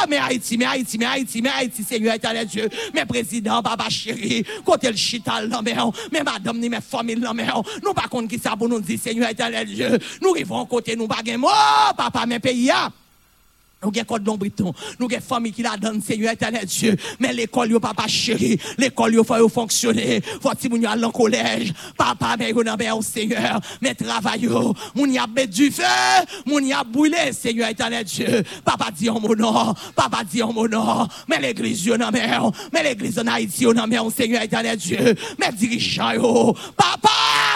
Mais 0.09 0.19
Haïti, 0.19 0.59
mais 0.59 0.67
Haïti, 0.67 0.99
mais 0.99 1.07
Haïti, 1.07 1.41
mais 1.41 1.49
Haïti, 1.49 1.83
Seigneur 1.83 2.15
éternel 2.15 2.47
Dieu. 2.47 2.69
Mais 2.95 3.07
président, 3.07 3.63
papa 3.63 3.89
chéri. 3.89 4.45
Côté 4.65 4.91
le 4.91 4.97
chital, 4.97 5.49
non, 5.49 5.61
mais, 5.63 5.75
mais 6.13 6.23
madame, 6.23 6.59
ni 6.59 6.69
mes 6.69 6.81
familles, 6.81 7.25
mais, 7.35 7.47
nous 7.83 7.95
pas 7.95 8.09
contre 8.11 8.29
qui 8.29 8.39
ça 8.39 8.55
pour 8.57 8.69
nous 8.69 8.81
dire, 8.81 8.99
Seigneur 9.03 9.31
éternel 9.31 9.67
Dieu? 9.67 9.99
Nous 10.21 10.31
arrivons 10.33 10.67
côté, 10.67 10.95
nous 10.97 11.09
pas 11.09 11.23
Oh, 11.27 11.95
papa, 11.97 12.27
mes 12.27 12.39
pays, 12.39 12.54
allá 12.55 12.93
nous 13.85 13.93
avons 13.95 14.05
cordon 14.05 14.37
briton, 14.37 14.73
nous 14.99 15.07
avons 15.07 15.21
famille 15.21 15.53
qui 15.53 15.63
la 15.63 15.77
donne, 15.77 16.01
Seigneur 16.03 16.33
éternel 16.33 16.67
Dieu. 16.67 16.97
Mais 17.21 17.33
l'école, 17.33 17.71
yo 17.71 17.81
papa 17.81 18.07
chéri, 18.09 18.59
l'école, 18.79 19.15
yo 19.15 19.25
faut 19.25 19.49
fonctionner. 19.49 20.21
Faut 20.41 20.51
que 20.51 20.69
vous 20.69 20.87
aller 20.87 21.05
en 21.05 21.11
collège. 21.11 21.73
Papa, 21.97 22.37
mais 22.39 22.51
yo 22.51 22.63
nan 22.63 22.79
au 22.93 23.03
Seigneur. 23.03 23.61
Mais 23.81 23.95
travail, 23.95 24.49
moun 24.95 25.13
y 25.13 25.19
a 25.19 25.27
du 25.47 25.71
feu, 25.71 25.83
moun 26.47 26.65
y 26.67 26.73
a 26.73 26.83
brûlé, 26.85 27.33
Seigneur 27.33 27.69
éternel 27.69 28.05
Dieu. 28.05 28.43
Papa 28.65 28.91
dit 28.97 29.11
en 29.11 29.21
mon 29.21 29.35
nom, 29.35 29.75
papa 29.95 30.23
dit 30.25 30.43
en 30.43 30.53
mon 30.53 30.69
nom. 30.69 31.07
Mais 31.29 31.41
l'église, 31.41 31.85
yo 31.85 31.97
nan 31.97 32.13
mais 32.73 32.83
l'église 32.83 33.19
en 33.19 33.27
Haïti, 33.27 33.65
yo 33.65 33.75
nan 33.75 33.93
au 33.99 34.11
Seigneur 34.11 34.43
éternel 34.43 34.77
Dieu. 34.77 35.15
Mais 35.39 35.53
dirigeants, 35.53 36.13
yo, 36.13 36.57
papa, 36.77 37.11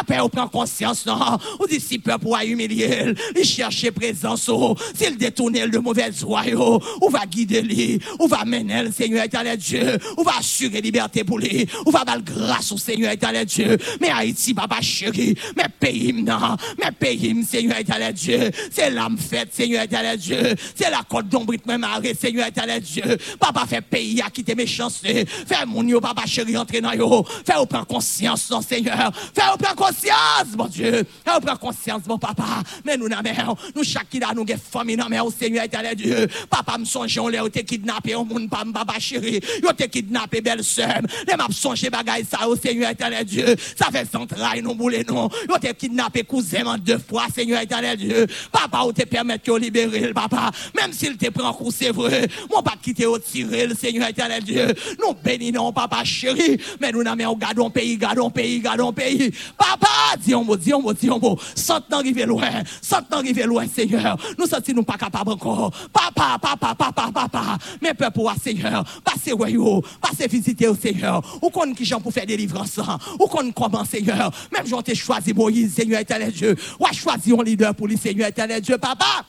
père, 0.06 0.28
prend 0.30 0.48
conscience, 0.48 1.06
non. 1.06 1.38
Ou 1.60 1.66
dit 1.66 1.80
si 1.80 1.98
peur 1.98 2.18
pour 2.18 2.36
humilier, 2.38 3.14
il 3.36 3.44
cherche 3.44 3.90
présence, 3.90 4.50
s'il 4.94 5.16
détourne 5.16 5.52
de 5.52 5.78
mauvaises 5.78 6.17
droit 6.20 6.44
yo, 6.44 6.80
On 7.00 7.08
va 7.08 7.26
guider 7.26 7.62
lui. 7.62 8.00
On 8.18 8.26
va 8.26 8.44
mener 8.44 8.82
le 8.82 8.92
Seigneur 8.92 9.24
éternel 9.24 9.58
Dieu. 9.58 9.98
On 10.16 10.22
va 10.22 10.38
assurer 10.38 10.80
liberté 10.80 11.24
pour 11.24 11.38
lui. 11.38 11.66
On 11.86 11.90
va 11.90 12.04
dar 12.04 12.20
grâce 12.22 12.72
au 12.72 12.78
Seigneur 12.78 13.12
éternel 13.12 13.46
Dieu. 13.46 13.76
Mais 14.00 14.10
Haïti, 14.10 14.54
papa 14.54 14.80
chéri, 14.80 15.36
mais 15.56 15.68
pays 15.80 16.12
non. 16.12 16.56
Mais 16.78 16.92
pays, 16.92 17.44
Seigneur 17.44 17.78
éternel 17.78 18.14
Dieu. 18.14 18.50
C'est 18.70 18.90
l'âme 18.90 19.18
faite, 19.18 19.50
Seigneur 19.52 19.82
éternel 19.82 20.18
Dieu. 20.18 20.54
C'est 20.74 20.90
la 20.90 21.02
côte 21.08 21.28
d'ombre 21.28 21.54
même 21.66 21.84
arrêt, 21.84 22.14
Seigneur 22.14 22.46
éternel 22.46 22.82
Dieu. 22.82 23.18
Papa 23.38 23.66
fait 23.66 23.80
pays 23.80 24.20
à 24.20 24.30
quitter 24.30 24.54
mes 24.54 24.66
chances. 24.66 24.98
Fais 24.98 25.66
mon 25.66 25.86
yo, 25.86 26.00
papa 26.00 26.26
chéri, 26.26 26.56
entrer 26.56 26.80
dans 26.80 26.92
yo. 26.92 27.24
Fais 27.44 27.56
au 27.56 27.66
prendre 27.66 27.86
conscience, 27.86 28.50
non, 28.50 28.62
Seigneur. 28.62 29.12
Fais 29.34 29.42
au 29.52 29.56
prendre 29.56 29.76
conscience, 29.76 30.56
mon 30.56 30.66
Dieu. 30.66 31.04
Fais 31.24 31.36
au 31.36 31.40
prendre 31.40 31.58
conscience, 31.58 32.02
mon 32.06 32.18
papa. 32.18 32.62
Mais 32.84 32.96
nous, 32.96 33.08
non, 33.08 33.16
n'a 33.16 33.22
mer, 33.22 33.54
nous, 33.74 33.84
chaque 33.84 34.08
qui 34.08 34.20
nous 34.20 34.44
nous, 34.44 34.46
famille 34.70 34.96
non 34.96 35.08
mer, 35.08 35.24
au 35.24 35.30
Seigneur 35.30 35.64
éternel 35.64 35.96
Dieu. 35.96 36.07
Dieu. 36.08 36.28
Papa 36.48 36.78
me 36.78 36.84
songe, 36.84 37.18
on 37.18 37.28
l'a 37.28 37.44
été 37.44 37.64
kidnappé, 37.64 38.14
on 38.14 38.24
moun 38.24 38.48
pas 38.48 38.64
papa 38.72 38.98
chéri. 38.98 39.40
Yo 39.62 39.72
te 39.72 39.84
kidnappé 39.84 40.40
belle 40.40 40.64
sœur. 40.64 41.00
Les 41.26 41.36
m'a 41.36 41.46
songé 41.50 41.90
bagaille 41.90 42.24
ça 42.24 42.48
au 42.48 42.56
Seigneur 42.56 42.90
éternel 42.90 43.24
Dieu. 43.24 43.56
Ça 43.76 43.90
fait 43.90 44.10
centraille 44.10 44.62
non 44.62 44.74
boule 44.74 45.04
non. 45.08 45.28
Yo 45.48 45.58
te 45.58 45.72
kidnappé 45.72 46.24
cousin 46.24 46.66
en 46.66 46.78
deux 46.78 46.98
fois 46.98 47.26
Seigneur 47.34 47.60
éternel 47.60 47.98
Dieu. 47.98 48.26
Papa 48.50 48.82
ou 48.86 48.92
te 48.92 49.04
permet 49.04 49.38
que 49.38 49.52
libérer 49.52 50.12
papa. 50.12 50.50
Même 50.76 50.92
s'il 50.92 51.16
te 51.16 51.30
prend 51.30 51.52
coup 51.52 51.70
c'est 51.70 51.90
vrai. 51.90 52.28
Mon 52.50 52.62
pas 52.62 52.74
quitter 52.80 53.06
au 53.06 53.18
tirer 53.18 53.66
le 53.66 53.74
Seigneur 53.74 54.08
éternel 54.08 54.42
Dieu. 54.42 54.66
Nous 54.98 55.14
bénissons 55.22 55.72
papa 55.72 56.04
chéri, 56.04 56.58
mais 56.80 56.92
nous 56.92 57.02
n'avons 57.02 57.36
gardons 57.36 57.70
pays, 57.70 57.96
gardons 57.96 58.30
pays, 58.30 58.60
gardons 58.60 58.92
pays. 58.92 59.30
Papa, 59.56 60.16
dis 60.24 60.34
on 60.34 60.44
dit 60.56 60.72
on 60.72 60.92
dit 60.92 61.10
on 61.10 61.36
sans 61.54 61.80
t'en 61.80 61.98
arriver 61.98 62.24
loin, 62.24 62.50
sans 62.80 63.02
t'en 63.02 63.18
arriver 63.18 63.44
loin 63.44 63.66
Seigneur. 63.66 64.16
Nous 64.38 64.46
sentis 64.46 64.74
nous 64.74 64.84
pas 64.84 64.96
capables 64.96 65.32
encore. 65.32 65.72
Papa, 65.92 66.38
papa, 66.40 66.74
papa, 66.74 67.10
papa. 67.12 67.58
Mais 67.80 67.94
peuple, 67.94 68.20
Seigneur. 68.42 68.84
Passez, 69.04 69.32
voyou. 69.32 69.82
Passez 70.00 70.26
visiter 70.26 70.68
au 70.68 70.74
Seigneur. 70.74 71.22
Ou 71.42 71.50
qu'on 71.50 71.72
qui 71.72 71.84
gens 71.84 72.00
pour 72.00 72.12
faire 72.12 72.26
délivrance. 72.26 72.80
Ou 73.18 73.26
qu'on 73.26 73.50
comment, 73.52 73.84
Seigneur. 73.84 74.30
Même 74.52 74.66
j'en 74.66 74.82
t'ai 74.82 74.94
choisi 74.94 75.32
Moïse, 75.32 75.74
Seigneur 75.74 76.00
éternel 76.00 76.32
Dieu. 76.32 76.56
Ou 76.78 76.86
a 76.86 76.92
choisi 76.92 77.32
un 77.32 77.42
leader 77.42 77.74
pour 77.74 77.88
le 77.88 77.96
Seigneur 77.96 78.28
éternel 78.28 78.60
Dieu, 78.60 78.78
papa. 78.78 79.24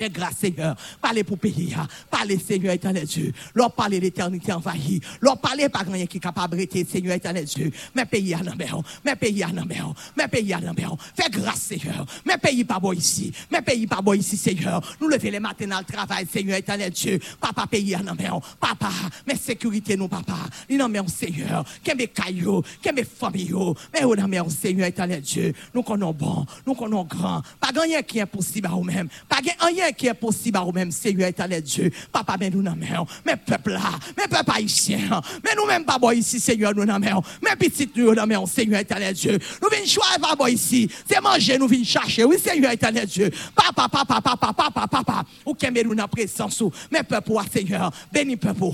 Et 0.00 0.10
grâce 0.10 0.36
Seigneur, 0.38 0.76
parlez 1.00 1.24
pour 1.24 1.38
pays, 1.38 1.74
parlez 2.10 2.38
Seigneur 2.38 2.74
éternel 2.74 3.06
Dieu. 3.06 3.32
Leur 3.54 3.72
parler 3.72 4.00
l'éternité 4.00 4.52
envahie. 4.52 5.00
Leur 5.20 5.38
parler 5.38 5.68
pas 5.68 5.80
rien 5.80 6.06
qui 6.06 6.16
est 6.16 6.20
capable 6.20 6.56
de 6.56 6.84
Seigneur 6.84 7.14
éternel 7.14 7.44
Dieu. 7.44 7.70
Mais 7.94 8.04
pays 8.04 8.34
à 8.34 8.42
l'envers, 8.42 8.80
mais 9.04 9.16
pays 9.16 9.42
à 9.42 9.48
l'envers, 9.48 9.92
mais 10.16 10.28
pays 10.28 10.52
à 10.52 10.60
l'envers. 10.60 10.96
Fais 11.14 11.30
grâce 11.30 11.60
Seigneur. 11.60 12.04
Mais 12.26 12.36
pays 12.38 12.64
pas 12.64 12.80
bon 12.80 12.92
ici, 12.92 13.32
mais 13.50 13.62
pays 13.62 13.86
pas 13.86 14.00
bon 14.00 14.14
ici 14.14 14.36
Seigneur. 14.36 14.80
Nous 15.00 15.08
lever 15.08 15.30
les 15.30 15.40
matins 15.40 15.66
dans 15.66 15.78
le 15.78 15.84
travail 15.84 16.26
Seigneur 16.30 16.58
éternel 16.58 16.90
Dieu. 16.90 17.18
Papa 17.40 17.66
pays 17.66 17.94
à 17.94 18.02
l'envers, 18.02 18.40
papa, 18.58 18.90
mais 19.26 19.36
sécurité 19.36 19.96
nous 19.96 20.08
papa. 20.08 20.36
Nous 20.68 21.08
Seigneur. 21.08 21.64
Qu'est 21.82 21.94
mes 21.94 22.08
cailloux, 22.08 22.62
qu'est 22.82 22.92
mes 22.92 23.04
familles, 23.04 23.54
mais 23.92 24.02
non 24.02 24.48
Seigneur 24.48 24.86
éternel 24.86 25.20
Dieu? 25.20 25.52
Nous 25.74 25.82
connaissons 25.82 26.12
bon, 26.12 26.46
nous 26.66 26.74
connaissons 26.74 27.04
grand. 27.04 27.42
Pas 27.60 27.68
rien 27.80 28.02
qui 28.02 28.18
est 28.18 28.22
impossible 28.22 28.66
à 28.66 28.70
nous-mêmes. 28.70 29.08
Pas 29.28 29.40
qui 29.92 30.06
est 30.06 30.14
possible 30.14 30.58
à 30.58 30.60
vous-même, 30.62 30.90
Seigneur 30.90 31.28
éternel 31.28 31.62
Dieu. 31.62 31.90
Papa, 32.12 32.36
mais 32.38 32.50
nous 32.50 32.62
n'en 32.62 32.76
mais 33.24 33.36
peuple 33.36 33.72
là, 33.72 33.80
mais 34.16 34.26
peuple 34.28 34.50
haïtien, 34.54 35.20
mais 35.44 35.50
nous-mêmes, 35.56 35.84
pas 35.84 35.98
ici, 36.14 36.40
Seigneur, 36.40 36.74
nous 36.74 36.84
n'en 36.84 36.98
mais 36.98 37.56
petit 37.58 37.90
nous 37.96 38.14
n'en 38.14 38.46
Seigneur 38.46 38.80
éternel 38.80 39.14
Dieu. 39.14 39.38
Nous 39.62 39.68
venons 39.68 39.86
choisir, 39.86 40.36
pas 40.36 40.50
ici, 40.50 40.88
c'est 41.08 41.20
manger, 41.20 41.58
nous 41.58 41.68
venons 41.68 41.84
chercher, 41.84 42.24
oui, 42.24 42.36
Seigneur 42.38 42.72
éternel 42.72 43.06
Dieu. 43.06 43.30
Papa, 43.54 43.88
papa, 43.88 44.20
papa, 44.20 44.52
papa, 44.52 44.86
papa, 44.86 45.24
ou 45.44 45.54
qui 45.54 45.66
nous 45.70 45.94
dans 45.94 46.08
présence, 46.08 46.62
mais 46.90 47.02
peuple, 47.02 47.32
Seigneur, 47.52 47.92
béni 48.12 48.36
peuple, 48.36 48.64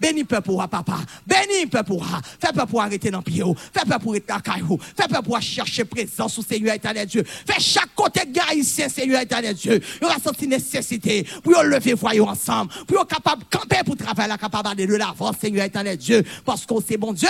béni 0.00 0.24
peuple, 0.24 0.52
papa, 0.70 0.98
béni 1.26 1.66
peuple, 1.66 1.94
fais 2.40 2.52
peuple 2.52 2.76
arrêter 2.78 3.10
dans 3.10 3.22
le 3.24 3.32
fais 3.72 3.84
peuple 3.88 4.08
arrêter 4.08 4.26
dans 4.28 4.40
caillou, 4.40 4.78
fais 4.96 5.08
peuple 5.08 5.40
chercher 5.40 5.84
présence, 5.84 6.40
Seigneur 6.46 6.74
éternel 6.74 7.06
Dieu. 7.06 7.24
Fais 7.24 7.60
chaque 7.60 7.94
côté 7.94 8.20
haïtien, 8.48 8.88
Seigneur 8.88 9.20
éternel 9.20 9.54
Dieu. 9.54 9.80
Il 10.00 10.04
aura 10.04 10.18
senti 10.18 10.46
nécessité 10.58 11.26
pour 11.42 11.62
lever 11.62 11.94
voyons 11.94 12.28
ensemble, 12.28 12.72
pour 12.86 13.06
capable 13.06 13.44
camper 13.50 13.82
pour 13.84 13.96
travailler, 13.96 14.34
capable 14.38 14.76
de 14.76 14.94
l'avant, 14.96 15.32
Seigneur 15.32 15.64
éternel 15.64 15.96
Dieu, 15.96 16.22
parce 16.44 16.66
qu'on 16.66 16.80
sait 16.80 16.96
bon 16.96 17.12
Dieu. 17.12 17.28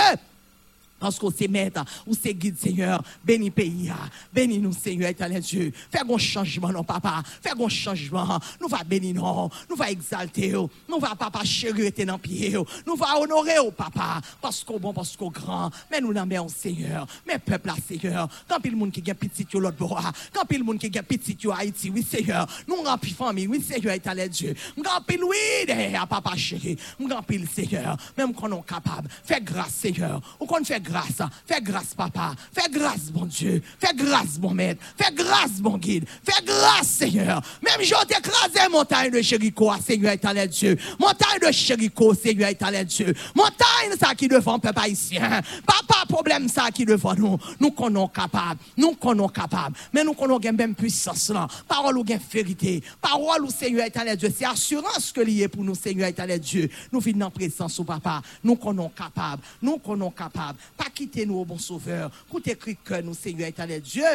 Parce 0.99 1.17
qu'on 1.17 1.31
sait 1.31 1.47
mettre, 1.47 1.83
ou 2.05 2.13
c'est 2.13 2.33
guide, 2.33 2.57
Seigneur. 2.59 3.01
Bénis 3.23 3.51
pays, 3.51 3.91
bénis 4.33 4.59
nous, 4.59 4.73
Seigneur 4.73 5.09
éternel 5.09 5.41
Dieu. 5.41 5.71
Fais 5.91 5.99
un 5.99 6.17
changement, 6.17 6.69
non, 6.69 6.83
papa. 6.83 7.23
Fais 7.41 7.51
un 7.51 7.69
changement. 7.69 8.39
Nous 8.59 8.67
va 8.67 8.83
bénir, 8.83 9.15
non. 9.15 9.49
Nous 9.69 9.75
va 9.75 9.91
exalter, 9.91 10.51
nous 10.51 10.99
va, 10.99 11.15
papa, 11.15 11.43
chérir, 11.43 11.91
dans 12.05 12.19
pied. 12.19 12.55
Nous 12.85 12.95
va 12.95 13.19
honorer, 13.19 13.55
papa. 13.75 14.21
Parce 14.41 14.63
qu'on 14.63 14.79
bon, 14.79 14.93
parce 14.93 15.15
qu'on 15.15 15.29
grand. 15.29 15.71
Mais 15.91 16.01
nous 16.01 16.13
n'en 16.13 16.27
Seigneur. 16.49 17.07
Mais 17.27 17.39
peuple, 17.39 17.71
Seigneur. 17.87 18.27
Quand 18.47 18.57
il 18.63 18.75
monde 18.75 18.91
qui 18.91 19.09
a 19.09 19.15
petit, 19.15 19.47
l'autre 19.53 19.77
bois. 19.77 20.11
Quand 20.33 20.43
il 20.51 20.63
monde 20.63 20.79
qui 20.79 20.97
a 20.97 21.03
petit, 21.03 21.37
Haïti, 21.55 21.89
oui, 21.89 22.03
Seigneur. 22.03 22.47
Nous 22.67 22.75
remplis 22.75 23.11
famille, 23.11 23.47
oui, 23.47 23.61
Seigneur 23.61 23.93
éternel 23.93 24.29
Dieu. 24.29 24.53
Nous 24.75 24.83
remplis, 24.83 25.19
oui, 25.21 25.95
papa 26.09 26.35
chéri. 26.35 26.77
Nous 26.99 27.09
Seigneur. 27.53 27.97
Même 28.17 28.33
quand 28.33 28.51
on 28.51 28.59
est 28.59 28.67
capable. 28.67 29.09
Fais 29.23 29.41
grâce, 29.41 29.73
Seigneur. 29.73 30.21
Ou 30.39 30.45
qu'on 30.45 30.63
fait 30.63 30.81
grâce. 30.89 31.29
Fais 31.45 31.61
grâce, 31.61 31.93
papa. 31.95 32.33
Fais 32.53 32.69
grâce, 32.69 33.11
mon 33.13 33.25
Dieu. 33.25 33.61
Fais 33.79 33.93
grâce, 33.95 34.39
mon 34.39 34.51
maître. 34.51 34.81
Fais 34.97 35.13
grâce, 35.13 35.59
mon 35.61 35.77
guide. 35.77 36.05
Fais 36.23 36.43
grâce, 36.43 36.87
Seigneur. 36.87 37.41
Même 37.61 37.81
j'ai 37.81 37.95
écrasé 37.95 38.69
montagne 38.71 39.11
de 39.11 39.21
Chérico, 39.21 39.71
Seigneur 39.85 40.13
éternel 40.13 40.49
Dieu. 40.49 40.77
Montagne 40.99 41.39
de 41.45 41.51
Chérico, 41.51 42.13
Seigneur 42.13 42.49
éternel 42.49 42.85
Dieu. 42.85 43.13
Montagne, 43.35 43.97
ça 43.99 44.15
qui 44.15 44.27
devant 44.27 44.59
peuple 44.59 44.79
haïtien. 44.79 45.41
Papa, 45.65 46.05
problème, 46.07 46.47
ça 46.47 46.71
qui 46.71 46.85
devant 46.85 47.15
nous. 47.15 47.37
Nous 47.59 47.71
connaissons 47.71 48.07
capable. 48.07 48.59
Nous 48.77 48.93
connaissons 48.93 49.29
capable. 49.29 49.75
Mais 49.93 50.03
nous 50.03 50.13
connaissons 50.13 50.53
même 50.53 50.75
puissance. 50.75 51.31
Parole 51.67 51.97
ou 51.97 52.03
gain 52.03 52.19
vérité. 52.31 52.83
Parole 53.01 53.45
ou 53.45 53.51
Seigneur 53.51 53.85
éternel 53.85 54.17
Dieu. 54.17 54.33
C'est 54.35 54.45
assurance 54.45 55.11
que 55.11 55.21
lié 55.21 55.47
pour 55.47 55.63
nous, 55.63 55.75
Seigneur 55.75 56.07
éternel 56.07 56.39
Dieu. 56.39 56.69
Nous 56.91 56.99
vivons 56.99 57.21
en 57.21 57.31
présence 57.31 57.79
au 57.79 57.83
papa. 57.83 58.21
Nous 58.43 58.55
connaissons 58.55 58.89
capable. 58.89 59.41
Nous 59.61 59.77
connaissons 59.77 60.11
capable 60.11 60.57
pas 60.79 60.89
quitter 60.89 61.25
nous 61.25 61.35
au 61.35 61.41
oh 61.41 61.45
bon 61.45 61.57
sauveur. 61.57 62.09
Coûte 62.29 62.47
écrit 62.47 62.77
que 62.77 63.01
nous, 63.01 63.13
Seigneur 63.13 63.49
éternel 63.49 63.81
Dieu. 63.81 64.05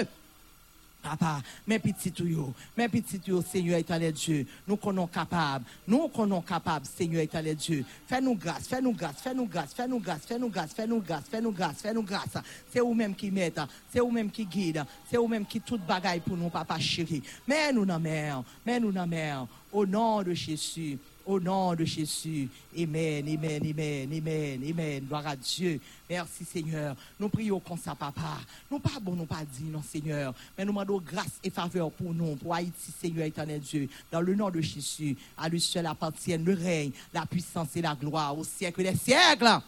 Papa, 1.03 1.43
mes 1.67 1.79
petits 1.79 2.11
tuyaux, 2.11 2.55
mes 2.79 2.89
petits 2.89 3.21
tuyaux, 3.21 3.43
Seigneur 3.43 3.79
éternel 3.79 4.15
Dieu, 4.15 4.47
nous 4.67 4.79
connaissons 4.79 5.07
capables, 5.07 5.67
nous 5.87 6.09
connaissons 6.09 6.41
capables, 6.41 6.87
Seigneur 6.87 7.21
éternel 7.21 7.57
Dieu. 7.57 7.85
Fais-nous 8.07 8.35
grâce, 8.35 8.67
fais-nous 8.67 8.93
grâce, 8.95 9.17
fais-nous 9.23 9.45
grâce, 9.45 9.75
fais-nous 9.75 10.01
grâce, 10.01 10.25
fais-nous 10.25 10.49
grâce, 10.49 10.73
fais-nous 10.73 11.01
grâce, 11.03 11.25
fais-nous 11.29 11.53
grâce, 11.53 11.83
fais-nous 11.83 12.03
grâce. 12.03 12.39
C'est 12.73 12.81
vous-même 12.81 13.15
qui 13.15 13.31
mettez, 13.31 13.61
c'est 13.93 14.01
vous-même 14.01 14.31
qui 14.31 14.47
guide, 14.47 14.83
c'est 15.11 15.19
vous-même 15.19 15.45
qui 15.45 15.61
tout 15.61 15.77
bagaille 15.77 16.21
pour 16.21 16.39
nous, 16.39 16.49
papa 16.49 16.79
chéri. 16.79 17.23
Mets-nous 17.47 17.85
dans 17.85 17.93
la 17.93 17.99
mer, 17.99 18.43
mets-nous 18.65 18.91
dans 18.91 19.01
la 19.01 19.07
mer, 19.07 19.47
au 19.71 19.85
nom 19.85 20.23
de 20.23 20.33
Jésus. 20.33 20.99
Au 21.27 21.41
nom 21.41 21.75
de 21.75 21.85
Jésus. 21.87 22.49
Amen, 22.77 23.25
amen, 23.27 23.63
amen, 23.65 24.13
amen, 24.13 24.61
amen. 24.71 25.05
Gloire 25.05 25.27
à 25.27 25.35
Dieu. 25.35 25.81
Merci 26.09 26.45
Seigneur. 26.45 26.95
Nous 27.19 27.31
prions 27.31 27.61
comme 27.61 27.79
ça, 27.79 27.95
papa. 27.95 28.39
Nous 28.71 28.79
pas 28.79 29.01
bon, 29.01 29.13
nous 29.13 29.25
pas 29.25 29.43
dit, 29.51 29.65
non 29.65 29.83
Seigneur. 29.83 30.35
Mais 30.57 30.67
nous 30.67 30.73
demandons 30.73 31.01
grâce 31.01 31.41
et 31.43 31.49
faveur 31.49 31.91
pour 31.93 32.13
nous, 32.13 32.37
pour 32.37 32.55
Haïti, 32.55 32.93
Seigneur 33.01 33.25
éternel 33.25 33.61
Dieu. 33.61 33.89
Dans 34.13 34.21
le 34.21 34.35
nom 34.35 34.51
de 34.51 34.61
Jésus, 34.61 35.17
à 35.39 35.49
lui 35.49 35.63
seul 35.63 35.87
appartiennent 35.87 36.45
le 36.45 36.53
règne, 36.55 36.93
la 37.13 37.25
puissance 37.25 37.69
et 37.75 37.81
la 37.81 37.95
gloire 37.95 38.37
au 38.37 38.45
siècle 38.45 38.83
des 38.83 38.95
siècles. 38.95 39.61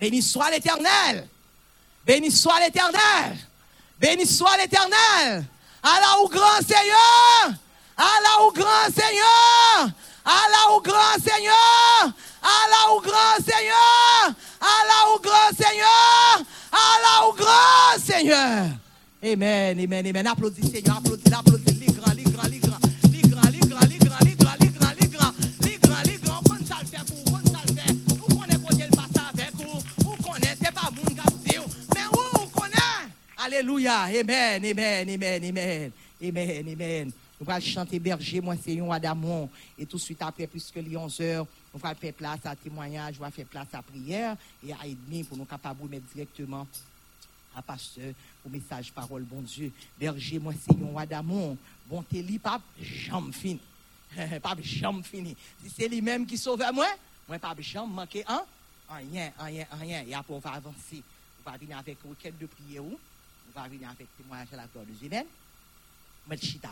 Béni 0.00 0.22
soit 0.22 0.50
l'éternel. 0.50 1.28
Béni 2.06 2.30
soit 2.30 2.60
l'éternel. 2.60 3.36
Béni 4.00 4.26
soit 4.26 4.56
l'éternel. 4.56 5.44
Allah 5.82 6.16
au 6.22 6.28
grand 6.28 6.60
Seigneur. 6.66 7.58
Allah 7.96 8.42
au 8.42 8.52
grand 8.52 8.90
Seigneur. 8.92 9.94
Allah 10.24 10.74
au 10.74 10.80
grand 10.80 11.18
Seigneur. 11.22 12.14
Allah 12.42 12.94
au 12.94 13.00
grand 13.00 13.36
Seigneur. 13.44 14.34
Allah 14.60 15.14
au 15.14 15.18
grand 15.20 15.52
Seigneur. 15.56 16.46
Allah 16.72 17.28
au 17.28 17.32
grand 17.32 17.98
Seigneur. 17.98 18.70
Amen, 19.22 19.78
amen, 19.80 20.06
amen. 20.06 20.26
Applaudis 20.26 20.70
Seigneur, 20.70 20.96
applaudis, 20.96 21.32
applaudis. 21.32 21.74
Alléluia. 33.44 34.08
Amen, 34.08 34.64
amen, 34.64 35.08
amen, 35.10 35.44
amen. 35.44 35.92
Amen, 36.22 36.68
amen. 36.68 37.12
Nous 37.40 37.50
allons 37.50 37.60
chanter 37.64 37.98
berger, 37.98 38.40
moi 38.40 38.54
c'est 38.62 38.78
Adamon. 38.80 39.50
Et 39.78 39.86
tout 39.86 39.96
de 39.96 40.02
suite 40.02 40.22
après, 40.22 40.46
puisque 40.46 40.76
les 40.76 40.96
11 40.96 41.20
heures, 41.20 41.46
on 41.72 41.78
va 41.78 41.94
faire 41.94 42.12
place 42.12 42.40
à 42.44 42.54
témoignage, 42.54 43.16
on 43.18 43.22
va 43.22 43.30
faire 43.30 43.46
place 43.46 43.68
à 43.72 43.82
prière 43.82 44.36
et 44.66 44.72
à 44.72 44.76
demi 44.84 45.24
pour 45.24 45.36
nous 45.36 45.44
capables 45.44 45.82
de 45.82 45.88
mettre 45.88 46.06
directement 46.14 46.66
à 47.56 47.62
pasteur 47.62 48.12
au 48.44 48.48
message 48.48 48.92
parole, 48.92 49.22
bon 49.22 49.42
Dieu. 49.42 49.72
Berger, 49.98 50.38
moi 50.38 50.52
c'est 50.52 50.76
un 50.76 50.96
Adamon. 50.96 51.56
Bon, 51.86 52.02
t'es 52.02 52.22
li, 52.22 52.38
pape, 52.38 52.62
j'en 52.80 53.30
fin. 53.32 53.56
pas 54.42 54.54
jamais 54.62 55.02
fini. 55.02 55.36
Si 55.62 55.70
c'est 55.70 55.88
lui-même 55.88 56.26
qui 56.26 56.38
sauve 56.38 56.62
moi, 56.72 56.86
moi 57.28 57.38
pas 57.38 57.54
jamais 57.58 57.92
manquer 57.92 58.24
un, 58.28 58.42
rien, 58.88 59.32
rien, 59.38 59.66
rien. 59.72 60.04
Et 60.06 60.14
après, 60.14 60.34
on 60.34 60.38
va 60.38 60.52
avancer. 60.52 61.02
On 61.44 61.50
va 61.50 61.56
venir 61.56 61.78
avec 61.78 61.98
requête 62.08 62.38
de 62.38 62.46
prière. 62.46 62.82
On 62.84 63.60
va 63.60 63.68
venir 63.68 63.88
avec 63.90 64.06
témoignage 64.16 64.48
à 64.52 64.56
la 64.56 64.66
gloire 64.66 64.84
de 64.86 64.92
Dieu. 64.92 65.10
Chita. 66.40 66.70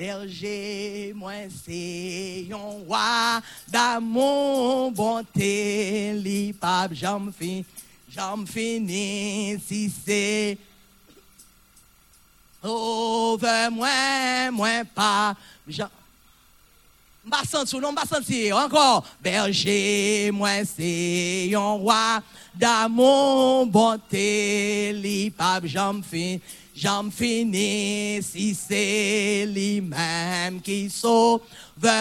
Berger, 0.00 1.12
moi 1.14 1.34
c'est 1.62 2.48
un 2.50 2.56
roi 2.56 3.42
d'amour, 3.68 4.90
bonté, 4.92 6.14
li 6.14 6.54
pape, 6.54 6.94
j'en 6.94 7.30
finis, 7.30 7.66
j'en 8.08 8.46
finis, 8.46 9.58
si 9.60 9.90
c'est 9.90 10.56
Sauve 12.62 13.46
moi, 13.72 14.84
pas. 14.94 15.36
M'a 17.22 17.44
senti, 17.44 17.76
non, 17.76 17.92
m'a 17.92 18.06
senti, 18.06 18.50
encore? 18.54 19.04
Berger, 19.22 20.30
moi 20.32 20.64
c'est 20.64 21.50
un 21.54 21.72
roi 21.72 22.22
d'amour, 22.54 23.66
bonté, 23.66 24.94
li 24.94 25.30
pape, 25.30 25.66
j'en 25.66 26.00
finis. 26.00 26.40
J'en 26.76 27.10
finis 27.10 28.22
si 28.22 28.54
c'est 28.54 29.46
lui-même 29.46 30.60
qui 30.62 30.88
sauve 30.88 31.40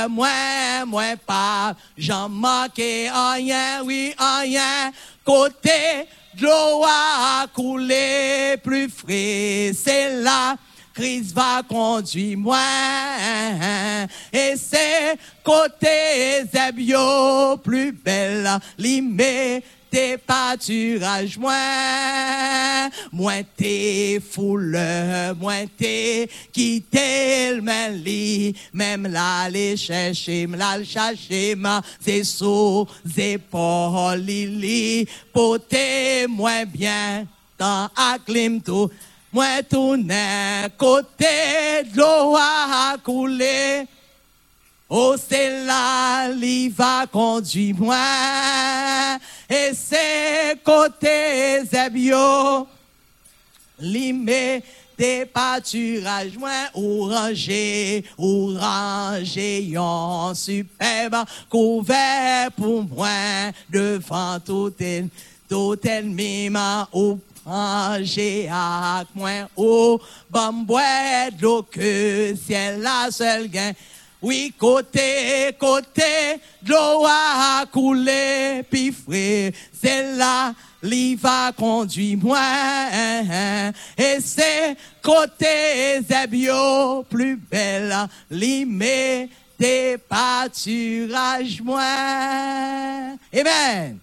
moi, 0.09 0.85
moi 0.85 1.15
pas. 1.25 1.75
J'en 1.97 2.29
manque 2.29 2.75
rien, 2.77 3.83
oui, 3.83 4.13
rien. 4.17 4.91
Côté 5.23 6.07
de 6.35 6.47
a 6.47 7.47
coulé 7.47 8.57
plus 8.63 8.89
frais, 8.89 9.71
c'est 9.73 10.21
là. 10.21 10.55
Christ 10.93 11.33
va 11.33 11.61
conduire 11.67 12.37
moi. 12.37 12.59
Et 14.33 14.55
c'est 14.57 15.17
côté 15.43 16.43
Zébio 16.51 17.57
plus 17.57 17.91
belle, 17.93 18.59
l'imé 18.77 19.63
tes 19.89 20.17
pâturages, 20.17 21.37
moins, 21.37 22.89
moins 23.11 23.41
tes 23.57 24.19
foules, 24.19 24.77
moins 25.39 25.65
tes 25.77 26.29
quitter 26.51 27.55
le 27.55 27.95
lit, 27.95 28.55
même 28.73 29.07
là 29.07 29.49
les 29.49 29.77
chercher, 29.77 30.47
là 30.47 30.83
chercher, 30.83 31.55
c'est 31.99 32.23
sous 32.23 32.87
épaules, 33.17 34.19
lili, 34.19 35.07
poté 35.33 36.27
moins 36.27 36.65
bien, 36.65 37.25
dans 37.57 37.89
acclim 37.95 38.61
tout, 38.61 38.89
moins 39.31 39.61
tourne, 39.63 40.13
côté 40.77 41.83
de 41.91 41.97
l'eau 41.97 42.35
à 42.35 42.95
couler. 43.03 43.85
Oh, 44.91 45.15
c'est 45.17 45.65
là, 45.65 46.29
il 46.31 46.71
va 46.71 47.05
conduire 47.05 47.75
moi. 47.77 47.95
Et 49.49 49.71
c'est 49.73 50.61
côté 50.63 51.63
Zébio. 51.65 52.67
L'imé 53.79 54.61
des 54.97 55.25
pâturages 55.25 56.37
moins 56.37 56.67
orangés, 56.73 58.03
orangés, 58.17 59.73
en 59.77 60.35
superbe, 60.35 61.23
couvert 61.49 62.51
pour 62.51 62.83
moi, 62.83 63.51
devant 63.69 64.39
tout, 64.41 64.73
tout 65.49 65.87
ennemi, 65.87 66.49
ou 66.93 67.17
ranger 67.45 68.49
avec 68.51 69.07
moi, 69.15 69.49
ou 69.55 69.97
bambouet 70.29 71.31
de 71.31 71.41
l'eau 71.41 71.63
que 71.63 72.35
ciel 72.35 72.81
la 72.81 73.09
seule 73.09 73.47
gain. 73.47 73.71
Oui, 74.21 74.53
côté, 74.57 75.55
côté, 75.57 76.41
de 76.61 76.69
l'eau 76.71 77.05
a 77.07 77.65
coulé, 77.71 78.63
puis 78.69 78.91
frais, 78.91 79.53
c'est 79.71 80.13
là, 80.17 80.53
l'y 80.83 81.15
va 81.15 81.53
conduire 81.53 82.17
moi. 82.17 82.37
Et 83.97 84.19
c'est 84.19 84.75
côté 85.01 86.01
Zébio, 86.01 87.03
plus 87.09 87.37
belle, 87.37 87.95
l'y 88.29 88.65
met 88.65 89.29
des 89.57 89.97
pâturages 89.97 91.61
moi. 91.61 91.81
Amen. 93.33 93.99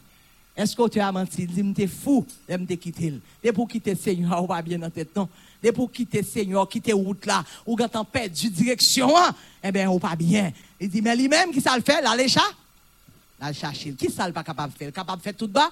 Est-ce 0.57 0.75
que 0.75 0.89
tu 0.89 0.99
as 0.99 1.13
menti? 1.13 1.47
Dis-moi, 1.47 1.75
t'es 1.77 1.87
fou, 1.87 2.27
de 2.49 2.57
me 2.57 2.65
quitter. 2.65 3.21
T'es 3.43 3.53
pour 3.53 3.69
quitter 3.69 3.95
Seigneur, 3.95 4.43
ou 4.43 4.47
pas 4.47 4.63
bien 4.63 4.79
dans 4.79 4.89
tête, 4.89 5.15
non? 5.15 5.29
T'es 5.61 5.73
pour 5.73 5.91
quitter 5.91 6.23
Seigneur, 6.23 6.69
quitter 6.69 6.93
route 6.93 7.25
là, 7.27 7.45
ou 7.65 7.77
quand 7.77 7.95
on 7.97 8.05
perdu 8.05 8.51
direction, 8.51 9.17
hein? 9.17 9.35
eh 9.63 9.73
bien, 9.73 9.91
ou 9.91 9.99
pas 9.99 10.17
bien. 10.17 10.53
Il 10.81 10.89
dit, 10.89 11.03
mais 11.03 11.17
lui-même, 11.17 11.51
qui 11.51 11.61
ça 11.61 11.77
le 11.77 11.83
fait, 11.83 12.03
là, 12.03 12.15
les 12.17 12.29
chats? 12.29 12.41
Là, 13.41 13.49
le 13.49 13.55
chercher. 13.55 13.93
Qui 13.93 14.11
ça 14.11 14.27
le 14.27 14.33
pas 14.33 14.45
capable 14.45 14.73
de 14.73 14.79
faire? 14.79 14.93
Capable 14.93 15.19
de 15.19 15.23
faire 15.23 15.37
tout 15.37 15.49
bas? 15.49 15.71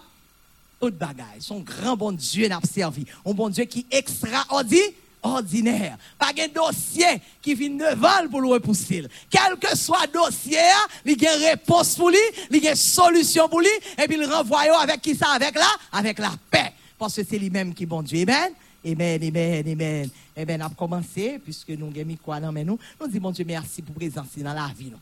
Tout 0.81 0.91
bagaille. 0.91 1.41
Son 1.41 1.61
grand 1.61 1.97
bon 1.97 2.13
Dieu 2.13 2.49
n'a 2.49 2.61
servi. 2.63 3.07
Un 3.25 3.33
bon 3.33 3.49
Dieu 3.49 3.65
qui 3.65 3.87
est 3.91 3.99
extraordinaire 3.99 4.91
ordinaire. 5.25 5.97
Pas 6.19 6.33
un 6.39 6.49
dossier 6.49 7.21
qui 7.41 7.55
vient 7.55 7.71
devant 7.71 8.29
pour 8.31 8.43
le 8.43 8.49
repousser. 8.49 9.07
Quel 9.31 9.57
que 9.59 9.77
soit 9.77 10.07
dossier, 10.07 10.59
il 11.05 11.21
y 11.21 11.27
a 11.27 11.37
une 11.37 11.45
réponse 11.45 11.97
pour 11.97 12.11
lui, 12.11 12.19
il 12.51 12.63
y 12.63 12.69
a 12.69 12.73
une 12.73 12.77
solution 12.77 13.49
pour 13.49 13.61
lui, 13.61 13.69
et 13.97 14.07
puis 14.07 14.19
il 14.21 14.31
renvoie 14.31 14.81
avec 14.81 15.01
qui 15.01 15.17
ça? 15.17 15.31
Avec 15.31 15.55
la? 15.55 15.67
Avec 15.93 16.19
la 16.19 16.33
paix. 16.51 16.73
Parce 16.99 17.17
que 17.17 17.23
c'est 17.29 17.39
lui-même 17.39 17.75
qui 17.75 17.85
est 17.85 17.87
bon 17.87 18.03
Dieu. 18.03 18.23
Amen. 18.23 18.53
Amen, 18.87 19.19
amen, 19.23 20.11
amen. 20.37 20.63
On 20.63 20.67
a 20.67 20.69
commencé, 20.69 21.39
puisque 21.39 21.71
nous 21.71 21.87
avons 21.87 22.05
mis 22.05 22.19
quoi 22.19 22.39
dans 22.39 22.53
nous. 22.53 22.79
Nous 23.01 23.07
disons, 23.07 23.21
mon 23.23 23.31
Dieu, 23.31 23.45
merci 23.47 23.81
pour 23.81 23.95
présence 23.95 24.37
dans 24.37 24.53
la 24.53 24.71
vie. 24.77 24.91
Nous, 24.91 24.99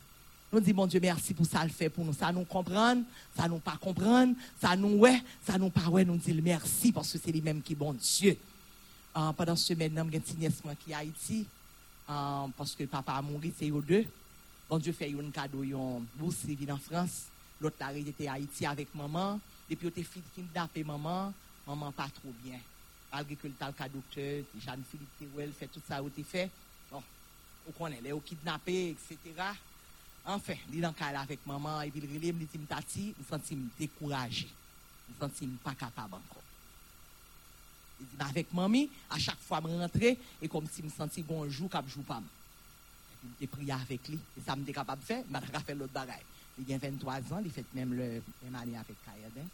nous 0.53 0.61
disons, 0.61 0.77
mon 0.77 0.87
Dieu, 0.87 1.01
merci 1.01 1.35
pour 1.35 1.47
ça 1.47 1.65
le 1.65 1.71
fait 1.71 1.89
pour 1.89 2.05
nous. 2.05 2.13
Ça 2.13 2.31
nous 2.31 2.45
comprendre, 2.45 3.03
ça 3.37 3.49
nous 3.49 3.59
pas 3.59 3.77
comprendre, 3.81 4.37
ça 4.61 4.77
nous 4.77 4.99
ouais, 4.99 5.21
ça 5.45 5.59
nous 5.59 5.71
pas 5.71 5.89
ouais. 5.89 6.05
Nous 6.05 6.17
disons 6.17 6.41
merci 6.45 6.93
parce 6.93 7.13
que 7.13 7.19
c'est 7.19 7.33
lui-même 7.33 7.61
qui 7.61 7.73
est 7.73 7.77
bon 7.77 7.93
Dieu. 7.93 8.37
Uh, 9.17 9.33
pendant 9.37 9.57
ce 9.57 9.67
semaine, 9.67 9.93
nous 9.95 10.01
avons 10.01 10.71
un 10.71 10.75
qui 10.77 10.93
est 10.93 10.95
Haïti, 10.95 11.45
uh, 12.09 12.53
parce 12.57 12.77
que 12.77 12.85
papa 12.85 13.15
a 13.15 13.23
mouru, 13.23 13.53
c'est 13.59 13.69
eux 13.69 13.83
deux. 13.87 14.07
Bon 14.71 14.79
Dieu 14.79 14.93
fait 14.93 15.13
un 15.13 15.31
cadeau, 15.33 15.65
une 15.65 16.07
bourse, 16.17 16.37
il 16.49 16.71
en 16.71 16.79
France. 16.79 17.25
L'autre, 17.61 17.77
il 17.97 18.07
était 18.07 18.29
à 18.29 18.35
Haïti 18.35 18.65
avec 18.65 18.95
maman. 18.95 19.41
Depuis, 19.69 19.89
il 19.89 20.03
était 20.03 20.09
kidnappé 20.37 20.85
maman. 20.85 21.33
Maman 21.67 21.91
pas 21.91 22.09
trop 22.15 22.33
bien 22.45 22.59
que 23.21 23.47
le 23.47 23.55
docteur, 23.91 24.45
Jeanne-Philippe 24.59 25.19
Terouel 25.19 25.53
fait 25.53 25.67
tout 25.67 25.83
ça, 25.87 26.01
il 26.17 26.25
fait. 26.25 26.51
Bon, 26.91 27.03
on 27.69 27.73
connaît, 27.73 28.01
les 28.01 28.19
kidnappés, 28.21 28.91
etc. 28.91 29.19
Enfin, 30.25 30.55
il 30.71 30.79
est 30.79 30.81
dans 30.81 30.95
le 30.99 31.17
avec 31.17 31.45
maman, 31.47 31.83
et 31.83 31.91
puis 31.91 32.01
il 32.03 32.17
relève, 32.17 32.37
il 32.41 32.47
dit, 32.47 32.67
tati, 32.67 33.15
je 33.17 33.35
me 33.35 33.41
sens 33.41 33.53
découragé. 33.79 34.49
Je 35.09 35.25
me 35.25 35.31
sens 35.31 35.49
pas 35.63 35.75
capable 35.75 36.15
encore. 36.15 36.43
Il 38.01 38.07
dit, 38.07 38.17
avec 38.19 38.53
mamie, 38.53 38.89
à 39.11 39.19
chaque 39.19 39.41
fois, 39.41 39.61
je 39.63 39.69
rentre, 39.69 40.03
et 40.41 40.49
comme 40.49 40.67
si 40.69 40.81
je 40.81 40.87
me 40.87 40.91
sentais 40.91 41.23
bon 41.23 41.49
jour, 41.51 41.69
comme 41.69 41.87
je 41.89 41.95
joue 41.95 42.03
pas. 42.03 42.23
Et 43.41 43.47
puis, 43.47 43.47
je 43.47 43.47
prié 43.47 43.73
avec 43.73 44.09
lui, 44.09 44.19
et 44.39 44.41
ça 44.47 44.57
me 44.57 44.65
capable 44.65 45.03
de 45.03 45.07
faire, 45.07 45.25
je 45.29 45.53
vais 45.53 45.61
faire 45.61 45.77
l'autre 45.77 45.93
bagaille. 45.93 46.23
Il 46.59 46.73
a 46.73 46.79
23 46.79 47.15
ans, 47.15 47.43
il 47.45 47.51
fait 47.51 47.65
même 47.75 47.93
le 47.93 48.23
même 48.45 48.55
année 48.55 48.77
avec 48.77 48.97
Kayadin. 49.05 49.49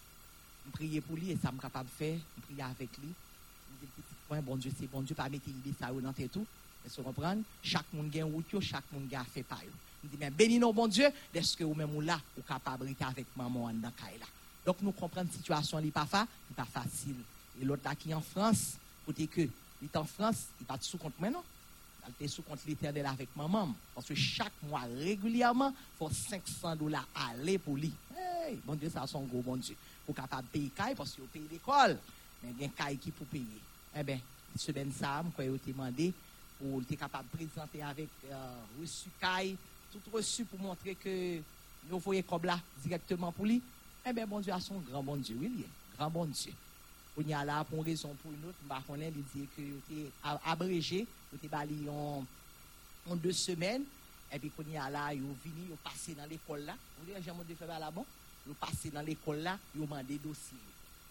Je 0.66 0.70
prie 0.70 1.00
pour 1.00 1.16
lui, 1.16 1.30
et 1.30 1.38
ça 1.42 1.50
me 1.50 1.60
capable 1.60 1.88
de 1.88 1.94
faire, 1.94 2.18
je 2.36 2.54
prie 2.54 2.62
avec 2.62 2.96
lui 2.98 3.14
bon 4.42 4.56
Dieu, 4.56 4.72
c'est 4.78 4.90
bon 4.90 5.02
Dieu, 5.02 5.14
pas 5.14 5.28
mettre 5.28 5.46
l'idée 5.46 5.74
ça 5.78 5.90
dans 5.90 6.12
tête 6.12 6.32
tout. 6.32 6.46
Vous 6.96 7.02
comprenez? 7.02 7.42
Chaque 7.62 7.92
monde 7.92 8.14
a 8.16 8.22
un 8.22 8.24
route, 8.24 8.60
chaque 8.60 8.84
monde 8.92 9.12
a 9.14 9.24
fait 9.24 9.42
pas. 9.42 9.58
Il 10.02 10.10
dit, 10.10 10.16
mais 10.18 10.30
bénis 10.30 10.58
nous, 10.58 10.72
bon 10.72 10.86
Dieu, 10.86 11.08
est-ce 11.34 11.56
que 11.56 11.64
vous 11.64 11.74
même 11.74 12.00
là, 12.00 12.20
vous 12.36 12.42
capable 12.42 12.86
de 12.86 13.04
avec 13.04 13.26
maman 13.36 13.70
dans 13.74 13.88
là? 13.88 14.26
Donc, 14.64 14.76
nous 14.82 14.92
comprenons 14.92 15.26
la 15.26 15.32
situation, 15.32 15.80
n'est 15.80 15.90
pas, 15.90 16.06
facile. 16.06 17.16
Et 17.60 17.64
l'autre 17.64 17.90
qui 17.98 18.10
est 18.10 18.14
en 18.14 18.20
France, 18.20 18.76
côté 19.04 19.26
que, 19.26 19.40
il 19.40 19.84
est 19.84 19.96
en 19.96 20.04
France, 20.04 20.46
il 20.60 20.66
pas 20.66 20.78
sous 20.80 20.98
compte 20.98 21.18
maintenant. 21.18 21.42
Il 22.20 22.26
est 22.26 22.28
sous 22.28 22.42
compte 22.42 22.60
l'éternel 22.66 23.06
avec 23.06 23.28
maman. 23.36 23.74
Parce 23.94 24.06
que 24.06 24.14
chaque 24.14 24.52
mois, 24.62 24.82
régulièrement, 24.98 25.70
il 25.70 25.98
faut 25.98 26.10
500 26.10 26.76
dollars 26.76 27.06
aller 27.14 27.58
pour 27.58 27.76
lui. 27.76 27.92
Hey, 28.16 28.58
bon 28.64 28.74
Dieu, 28.74 28.90
ça 28.90 29.06
son 29.06 29.22
gros 29.22 29.42
bon 29.42 29.56
Dieu. 29.56 29.76
Pour 30.06 30.14
capable 30.14 30.48
payer 30.48 30.70
parce 30.96 31.12
qu'il 31.12 31.24
paye 31.24 31.42
l'école. 31.50 31.98
Mais 32.42 32.50
il 32.58 32.64
y 32.64 32.66
a 32.66 32.84
un 32.86 32.96
qui 32.96 33.10
pour 33.10 33.26
payer. 33.26 33.60
Eh 33.96 34.02
bien, 34.02 34.20
semaine 34.56 34.92
ça, 34.92 35.24
je 35.38 35.42
suis 35.42 35.72
demandé 35.72 36.12
pour 36.58 36.80
être 36.82 36.98
capable 36.98 37.28
de 37.32 37.36
présenter 37.36 37.82
avec 37.82 38.08
euh, 38.30 38.54
reçu 38.80 39.08
caille, 39.20 39.56
tout 39.92 40.00
reçu 40.12 40.44
pour 40.44 40.58
montrer 40.58 40.94
que 40.94 41.40
nous 41.88 41.98
voyons 41.98 42.22
comme 42.22 42.44
là 42.44 42.60
directement 42.82 43.32
pour 43.32 43.46
lui. 43.46 43.62
Eh 44.06 44.12
bien, 44.12 44.26
bon 44.26 44.40
Dieu 44.40 44.52
a 44.52 44.60
son 44.60 44.78
grand 44.78 45.02
bon 45.02 45.16
Dieu, 45.16 45.36
oui, 45.40 45.64
grand 45.96 46.10
bon 46.10 46.26
Dieu. 46.26 46.52
On 47.16 47.22
y 47.22 47.34
a 47.34 47.44
là 47.44 47.64
pour 47.64 47.78
une 47.78 47.84
raison 47.84 48.14
pour 48.22 48.32
une 48.32 48.48
autre, 48.48 48.58
bah, 48.64 48.82
on 48.88 48.94
il 48.94 49.12
dit 49.12 49.48
que 49.56 49.62
était 49.62 50.10
abrégé, 50.44 51.06
il 51.32 51.46
était 51.46 51.88
en, 51.88 52.24
deux 53.16 53.32
semaines, 53.32 53.82
et 54.32 54.38
puis 54.38 54.52
on 54.58 54.72
y 54.72 54.76
a 54.76 54.88
là, 54.88 55.12
il 55.12 55.18
est 55.18 55.22
venu, 55.22 55.66
il 55.66 55.72
est 55.72 55.76
passé 55.82 56.14
dans 56.14 56.26
l'école 56.26 56.60
là, 56.60 56.74
vous 56.98 57.06
voyez, 57.06 57.24
j'ai 57.24 57.32
de 57.32 57.54
faire 57.58 57.78
là-bas, 57.80 58.04
il 58.46 58.52
est 58.52 58.54
passé 58.54 58.90
dans 58.90 59.02
l'école 59.02 59.38
là, 59.38 59.58
il 59.74 59.82
a 59.82 59.86
demandé 59.86 60.18
dossier 60.18 60.58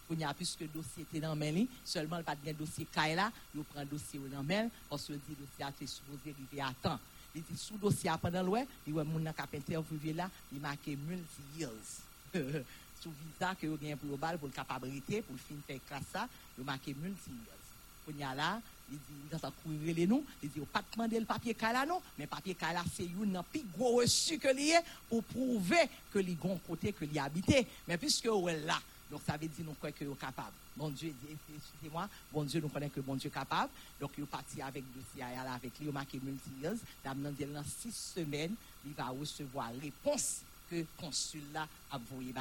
Koun 0.08 0.24
ya 0.24 0.32
pis 0.32 0.54
ke 0.56 0.64
dosye 0.72 1.04
te 1.10 1.20
nan 1.20 1.36
men 1.36 1.52
li, 1.52 1.66
selman 1.84 2.24
pat 2.24 2.40
gen 2.40 2.56
dosye 2.56 2.88
kay 2.94 3.12
la, 3.18 3.28
yo 3.52 3.64
pren 3.68 3.88
dosye 3.90 4.22
ou 4.22 4.32
nan 4.32 4.46
men, 4.48 4.72
pos 4.88 5.04
yo 5.10 5.18
di 5.26 5.36
dosye 5.36 5.66
a 5.66 5.70
te 5.76 5.84
soupoze 5.84 6.32
rive 6.32 6.64
a 6.64 6.72
tan. 6.80 6.96
Li 7.34 7.42
di 7.44 7.56
sou 7.60 7.76
dosye 7.80 8.08
a 8.08 8.16
panan 8.20 8.46
lwe, 8.48 8.64
li 8.86 8.94
wè 8.96 9.04
moun 9.04 9.26
nan 9.28 9.36
kapente 9.36 9.76
ou 9.76 9.84
vive 9.90 10.16
la, 10.16 10.30
li 10.48 10.62
make 10.64 10.96
multi-years. 11.04 11.98
sou 13.02 13.12
viza 13.20 13.52
ke 13.60 13.68
yo 13.68 13.76
gen 13.78 14.00
global 14.00 14.40
pou 14.40 14.48
l'kapabrite, 14.48 15.20
pou 15.26 15.36
l'fin 15.36 15.60
fèk 15.68 15.84
klasa, 15.90 16.24
yo 16.56 16.64
make 16.66 16.96
multi-years. 16.96 17.70
Koun 18.06 18.24
ya 18.24 18.32
la, 18.38 18.54
li 18.88 18.96
di, 18.96 19.20
yon 19.28 19.42
sa 19.44 19.52
kou 19.60 19.76
rele 19.84 20.08
nou, 20.08 20.24
li 20.40 20.48
di, 20.48 20.62
yo 20.62 20.68
pat 20.72 20.96
mande 20.96 21.20
l'papye 21.20 21.52
kala 21.58 21.84
nou, 21.88 22.00
men 22.16 22.32
papye 22.32 22.56
kala 22.56 22.80
se 22.88 23.04
yon 23.04 23.36
nan 23.36 23.44
pi 23.52 23.66
gwo 23.74 23.98
resu 23.98 24.40
ke 24.40 24.56
liye, 24.56 24.80
pou 25.10 25.20
prouve 25.34 25.84
ke 26.14 26.24
li 26.24 26.38
gon 26.40 26.56
kote 26.64 26.96
ke 26.96 27.04
li 27.04 27.20
habite. 27.20 27.66
Men 27.84 28.00
piske 28.00 28.32
ou 28.32 28.48
el 28.48 28.64
la, 28.70 28.80
donc 29.10 29.20
ça 29.26 29.36
veut 29.36 29.48
dire 29.48 29.64
nous 29.64 29.72
croyons 29.74 29.94
que 29.98 30.04
vous 30.04 30.14
capable. 30.14 30.52
Bon 30.76 30.90
Dieu 30.90 31.12
excusez-moi, 31.30 32.08
bon 32.32 32.44
Dieu 32.44 32.60
nous 32.60 32.68
connaît 32.68 32.90
que 32.90 33.00
bon 33.00 33.14
Dieu 33.16 33.28
est 33.28 33.32
capable. 33.32 33.70
Donc 34.00 34.10
il 34.18 34.24
est 34.24 34.26
parti 34.26 34.60
avec 34.62 34.84
dossier 34.94 35.22
avec 35.22 35.78
lui, 35.78 35.86
il 35.86 35.88
a 35.88 35.92
marqué 35.92 36.20
multi-years. 36.22 36.76
Dans 37.04 37.64
six 37.64 37.94
semaines, 37.94 38.54
il 38.86 38.92
va 38.92 39.08
recevoir 39.08 39.70
réponse 39.80 40.42
que 40.70 40.84
consul 41.00 41.40
là 41.52 41.66
a 41.90 41.98
voulu 41.98 42.32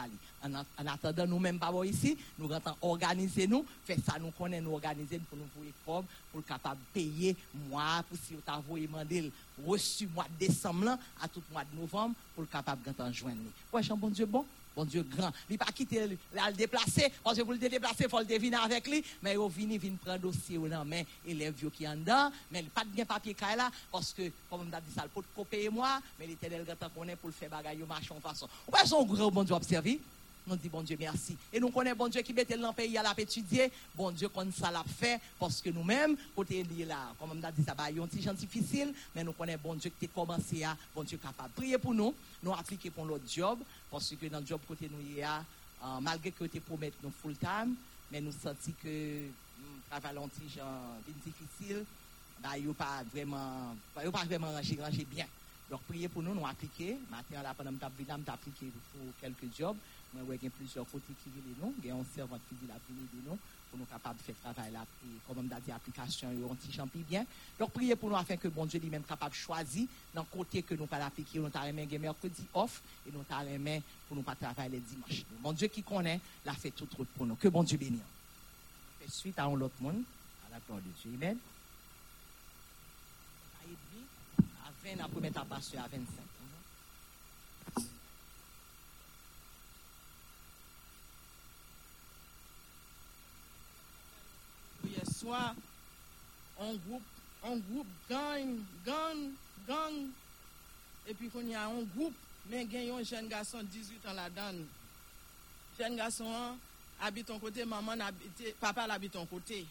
en, 0.43 0.53
en 0.53 0.87
attendant 0.87 1.25
nous 1.25 1.39
même 1.39 1.59
pas 1.59 1.71
ici 1.85 2.17
nous 2.37 2.47
rentrons 2.47 2.75
organiser 2.81 3.47
nous 3.47 3.65
faire 3.85 3.97
ça 4.05 4.19
nous 4.19 4.31
connaît 4.31 4.61
nous 4.61 4.73
organiser 4.73 5.19
pour 5.19 5.37
nous 5.37 5.47
voyer 5.55 5.73
forme 5.85 6.05
pour 6.31 6.43
capable 6.45 6.79
payer 6.93 7.35
moi 7.69 8.03
pour 8.07 8.17
si 8.17 8.33
vous 8.33 8.41
avez 8.45 8.87
demandé 8.87 9.31
reçu 9.65 10.07
mois 10.07 10.25
de 10.25 10.45
décembre 10.45 10.97
à 11.21 11.27
tout 11.27 11.41
mois 11.51 11.63
de 11.63 11.79
novembre 11.79 12.15
pour 12.35 12.47
capable 12.49 12.81
de 12.83 13.13
joindre. 13.13 13.37
Ouais, 13.71 13.81
bon 13.97 14.09
Dieu 14.09 14.25
bon? 14.25 14.45
Bon 14.77 14.85
Dieu 14.85 15.03
grand. 15.03 15.31
Il 15.49 15.57
pas 15.57 15.65
quitter 15.65 16.07
le 16.07 16.53
déplacer, 16.53 17.11
parce 17.23 17.35
que 17.37 17.41
vous 17.41 17.53
le 17.53 17.57
déplacer, 17.57 18.03
il 18.03 18.09
faut 18.09 18.19
le 18.19 18.25
deviner 18.25 18.57
avec 18.57 18.87
lui, 18.87 19.03
mais 19.23 19.33
il 19.33 19.49
vient, 19.49 19.77
vient 19.77 19.91
prendre 20.03 20.19
dossier 20.19 20.57
ou 20.57 20.67
non, 20.67 20.85
mais 20.85 21.05
élève 21.25 21.55
qui 21.71 21.87
en 21.87 21.95
dedans, 21.95 22.31
mais 22.51 22.59
il 22.59 22.69
pas 22.69 22.83
de 22.85 23.03
papier 23.03 23.35
là, 23.55 23.71
parce 23.91 24.13
que, 24.13 24.31
comme 24.49 24.61
on 24.61 24.65
dit 24.65 24.93
ça, 24.95 25.03
il 25.05 25.09
faut 25.11 25.23
copier 25.35 25.69
moi, 25.69 25.99
mais 26.19 26.27
l'éternel 26.27 26.63
gâteau 26.63 26.85
qu'on 26.93 27.07
est 27.07 27.15
pour 27.15 27.29
le 27.29 27.33
faire 27.33 27.49
bagaille, 27.49 27.83
marche 27.87 28.11
en 28.11 28.19
façon. 28.19 28.47
Ou 28.67 28.71
pas 28.71 28.85
son 28.85 29.03
gros 29.03 29.31
bon 29.31 29.43
Dieu 29.43 29.55
observer? 29.55 29.99
Nous 30.47 30.55
dit 30.55 30.69
bon 30.69 30.81
Dieu 30.81 30.95
merci. 30.97 31.35
Et 31.51 31.59
nous 31.59 31.69
connaissons 31.69 31.97
bon 31.97 32.07
Dieu 32.07 32.21
qui 32.21 32.31
mettait 32.31 32.57
dans 32.57 32.69
le 32.69 32.73
pays 32.73 32.97
à 32.97 33.03
la. 33.03 33.13
Bon 33.95 34.11
Dieu 34.11 34.29
qu'on 34.29 34.49
ça 34.51 34.71
l'a 34.71 34.83
fait 34.83 35.19
parce 35.37 35.61
que 35.61 35.69
nous-mêmes, 35.69 36.15
côté 36.33 36.65
là, 36.87 37.13
comme 37.19 37.31
on 37.37 37.43
a 37.43 37.51
dit 37.51 37.63
ça, 37.63 37.73
va 37.73 37.85
un 37.85 38.07
petit 38.07 38.25
difficile, 38.33 38.93
mais 39.13 39.25
nous 39.25 39.33
connaissons 39.33 39.59
bon 39.61 39.75
Dieu 39.75 39.91
qui 39.99 40.05
a 40.05 40.07
commencé 40.07 40.63
à, 40.63 40.77
bon 40.95 41.03
Dieu 41.03 41.17
capable 41.17 41.49
de 41.49 41.55
prier 41.55 41.77
pour 41.77 41.93
nous, 41.93 42.15
nous 42.41 42.53
appliquer 42.53 42.89
pour 42.89 43.05
notre 43.05 43.29
job, 43.29 43.59
parce 43.91 44.09
que 44.09 44.25
dans 44.27 44.39
le 44.39 44.45
job 44.45 44.61
côté 44.65 44.89
nous, 44.89 45.17
y 45.17 45.21
a, 45.21 45.43
euh, 45.83 45.99
malgré 45.99 46.31
que 46.31 46.45
tu 46.45 46.61
promet 46.61 46.93
nous 47.03 47.11
full 47.21 47.35
time, 47.35 47.75
mais 48.09 48.21
nous 48.21 48.31
sentons 48.31 48.71
que 48.81 48.87
le 48.87 49.29
hum, 49.59 49.81
travail 49.89 50.15
est 50.15 51.29
difficile, 51.29 51.83
bah, 52.41 52.57
il 52.57 52.67
pas 52.73 53.03
vraiment, 53.11 53.75
pas 53.93 54.03
vraiment 54.25 54.51
rangé, 54.51 54.77
rangé 54.79 55.03
bien. 55.03 55.25
Donc, 55.69 55.81
priez 55.81 56.07
pour 56.07 56.23
nous, 56.23 56.33
nous 56.33 56.45
appliquer. 56.45 56.97
Maintenant, 57.11 57.41
là, 57.41 57.53
pendant 57.53 57.71
que 57.71 57.85
nous 57.85 58.23
appliqué 58.27 58.71
pour 58.93 59.01
quelques 59.19 59.53
jobs. 59.57 59.75
Moi, 60.13 60.35
il 60.35 60.43
y 60.43 60.47
a 60.47 60.49
plusieurs 60.49 60.85
côtés 60.89 61.13
qui 61.23 61.29
viennent 61.29 61.55
nous. 61.61 61.73
Il 61.79 61.87
y 61.87 61.91
a 61.91 61.95
un 61.95 62.05
servant 62.15 62.39
pour 63.69 63.79
nous 63.79 63.85
capables 63.85 64.17
de 64.17 64.23
faire 64.23 64.35
travail 64.35 64.71
là. 64.71 64.85
Et 65.03 65.19
comme 65.27 65.45
on 65.45 65.55
a 65.55 65.59
dit, 65.59 65.71
application, 65.71 66.31
il 66.31 66.39
y 66.39 66.43
a 66.43 66.51
un 66.51 66.55
petit 66.55 66.71
champi 66.71 66.99
bien. 66.99 67.25
Donc, 67.59 67.71
priez 67.71 67.95
pour 67.95 68.09
nous 68.09 68.15
afin 68.15 68.37
que 68.37 68.47
bon 68.47 68.65
de 68.65 68.79
choisir 69.33 69.87
dans 70.13 70.21
le 70.21 70.37
côté 70.37 70.63
que 70.63 70.75
nous 70.75 70.85
pas 70.85 70.97
appliquer. 70.97 71.39
Nous 71.39 71.47
avons 71.47 71.57
un 71.57 71.99
mercredi 71.99 72.43
off 72.53 72.81
et 73.07 73.11
nous 73.11 73.23
avons 73.29 73.81
pour 74.07 74.17
nous 74.17 74.23
pas 74.23 74.35
travailler 74.35 74.69
les 74.69 74.79
dimanches. 74.79 75.25
Bon 75.41 75.53
Dieu 75.53 75.67
qui 75.67 75.83
connaît, 75.83 76.19
l'a 76.45 76.53
fait 76.53 76.71
toute 76.71 76.93
route 76.93 77.09
pour 77.09 77.25
nous. 77.25 77.35
Que 77.35 77.49
bon 77.49 77.63
bénisse. 77.63 78.01
Fait 78.99 79.11
suite 79.11 79.39
à 79.39 79.45
un 79.45 79.61
autre 79.61 79.75
monde, 79.81 80.03
à 80.47 80.53
la 80.53 80.59
gloire 80.59 80.79
de 80.79 80.89
Dieu. 81.01 81.11
Amen. 81.15 81.37
À 84.39 84.95
20, 84.95 85.03
après 85.03 85.21
mettre 85.21 85.39
à 85.41 85.45
passer 85.45 85.77
à 85.77 85.87
25. 85.87 86.05
swa, 95.17 95.55
an 96.61 96.79
goup, 96.85 97.03
an 97.43 97.61
goup 97.69 97.87
gang, 98.09 98.61
gang, 98.85 99.33
gang, 99.67 99.95
epi 101.09 101.29
kon 101.33 101.49
ya 101.49 101.67
an 101.69 101.87
goup, 101.95 102.13
men 102.49 102.69
gen 102.69 102.87
yon 102.91 103.05
jen 103.05 103.29
gason 103.31 103.65
18 103.73 104.05
an 104.07 104.17
la 104.17 104.29
dan. 104.29 104.61
Jen 105.77 105.97
gason 105.97 106.29
an, 106.31 106.59
abit 107.01 107.29
an 107.33 107.41
kote, 107.41 107.65
maman 107.65 108.05
abite, 108.05 108.53
papa 108.61 108.87
l'abit 108.87 109.15
an 109.17 109.27
kote. 109.29 109.65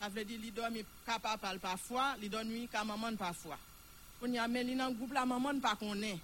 Afle 0.00 0.24
di 0.24 0.38
li 0.40 0.50
dormi 0.50 0.80
ka 1.04 1.18
papa 1.20 1.52
l 1.52 1.58
pafwa, 1.60 2.14
li 2.16 2.28
dormi 2.32 2.64
ka 2.72 2.84
maman 2.84 3.18
pafwa. 3.20 3.58
Kon 4.20 4.32
ya 4.32 4.46
men 4.48 4.66
li 4.66 4.74
nan 4.74 4.96
goup 4.96 5.12
la 5.12 5.26
maman 5.28 5.60
pa 5.60 5.74
konen. 5.76 6.20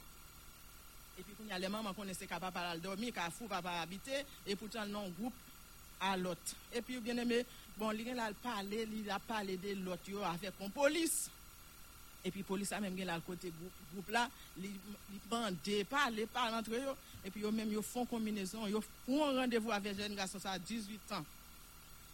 Epi 1.17 1.33
kon 1.37 1.49
ya 1.49 1.59
le 1.61 1.69
maman 1.69 1.95
konen 1.97 2.17
se 2.17 2.29
ka 2.29 2.41
papa 2.41 2.73
l 2.73 2.81
dormi, 2.81 3.13
ka 3.13 3.29
fou 3.31 3.49
papa 3.49 3.83
abite, 3.83 4.25
epi 4.47 4.57
pou 4.57 4.73
tan 4.73 4.89
nan 4.89 5.13
goup 5.19 5.33
alot. 6.01 6.57
Epi 6.73 6.97
ou 6.97 7.05
bien 7.05 7.21
eme, 7.21 7.43
Bon, 7.77 7.93
li 7.93 8.07
gen 8.07 8.17
la 8.17 8.31
l 8.33 8.37
pale, 8.41 8.85
li 8.89 9.03
la 9.05 9.19
pale 9.21 9.59
de 9.61 9.75
lot 9.85 10.07
yo 10.09 10.23
avek 10.25 10.55
kon 10.57 10.73
polis. 10.73 11.27
E 12.25 12.33
pi 12.33 12.43
polis 12.47 12.73
a 12.73 12.81
menm 12.81 12.97
gen 12.97 13.11
la 13.11 13.19
l 13.21 13.25
kote 13.27 13.51
group, 13.53 13.83
group 13.93 14.09
la, 14.15 14.25
li, 14.63 14.71
li 15.13 15.21
bande, 15.29 15.83
pale, 15.91 16.25
pale 16.33 16.57
antre 16.57 16.81
yo. 16.81 16.97
E 17.21 17.33
pi 17.35 17.45
yo 17.45 17.53
menm 17.53 17.75
yo 17.77 17.85
fon 17.85 18.09
kombinezon, 18.09 18.71
yo 18.73 18.81
pon 19.05 19.37
randevou 19.37 19.77
avek 19.77 20.01
jen 20.01 20.17
gason 20.17 20.41
sa 20.41 20.57
18 20.57 21.13
an. 21.19 21.29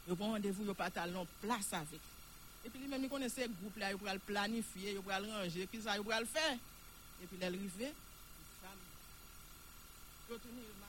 Yo 0.08 0.18
pon 0.18 0.34
randevou, 0.34 0.66
yo 0.66 0.74
patal 0.74 1.14
non 1.14 1.30
plas 1.44 1.70
avek. 1.78 2.10
E 2.66 2.68
pi 2.68 2.82
li 2.82 2.90
menm 2.90 3.06
yo 3.06 3.14
konese 3.14 3.46
group 3.60 3.78
la, 3.78 3.94
yo 3.94 4.02
pral 4.02 4.18
planifiye, 4.26 4.96
yo 4.98 5.06
pral 5.06 5.30
ranger, 5.30 5.70
ki 5.70 5.84
sa 5.86 5.94
yo 6.00 6.06
pral 6.10 6.26
fe. 6.26 6.48
E 7.22 7.30
pi 7.30 7.38
lel 7.38 7.54
rive, 7.62 7.94
yo 10.26 10.42
touni 10.42 10.66
yo. 10.66 10.81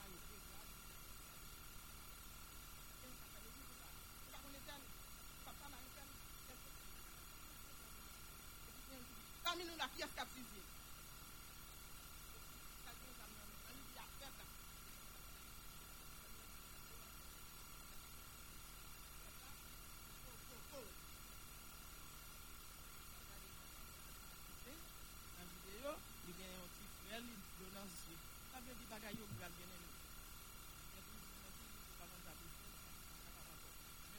pami 9.54 9.66
nou 9.70 9.78
la 9.78 9.86
ki 9.94 10.02
es 10.02 10.14
kap 10.18 10.30
suivi. 10.34 10.62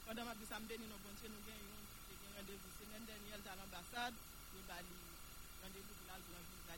Madame 0.07 0.31
Abdou 0.31 0.47
Samdeni 0.47 0.85
nou 0.87 1.01
bonche 1.03 1.27
nou 1.27 1.43
gen 1.43 1.59
yon, 1.59 1.81
gen 2.07 2.37
yon 2.37 2.47
devou 2.47 2.71
senen 2.77 3.09
den 3.09 3.27
yel 3.27 3.41
dan 3.43 3.59
ambasade, 3.65 4.15
yon 4.55 4.63
bali 4.69 5.14
rendez-vous 5.65 5.95
pour 5.97 6.05
la 6.05 6.21
grand 6.21 6.45
pas 6.53 6.77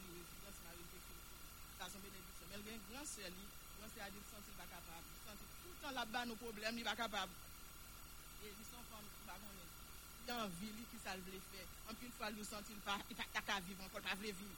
tout 5.63 5.71
le 5.71 5.80
temps 5.84 5.91
là-bas 5.91 6.26
nos 6.26 6.36
problèmes, 6.36 6.76
il 6.76 6.78
n'est 6.78 6.84
pas 6.84 6.95
capable. 6.95 7.32
Et 8.43 8.47
ils 8.47 8.65
sont 8.65 8.84
femmes, 8.88 9.04
lui, 10.71 10.86
qui 10.91 10.97
ça 11.04 11.12
faire. 11.52 11.67
En 11.89 11.93
plus, 11.95 12.10
fois, 12.15 12.30
il 12.32 12.45
sent 12.45 12.63
il 12.71 12.80
pas 12.84 13.00
qu'à 13.43 13.60
vivre 13.60 13.84
encore, 13.84 14.02
pas 14.02 14.15
vivre. 14.15 14.56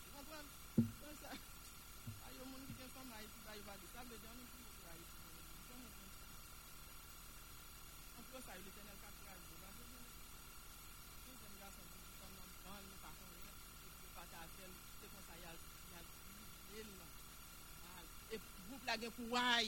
la 18.90 18.98
gen 18.98 19.12
pou 19.14 19.36
waj. 19.36 19.68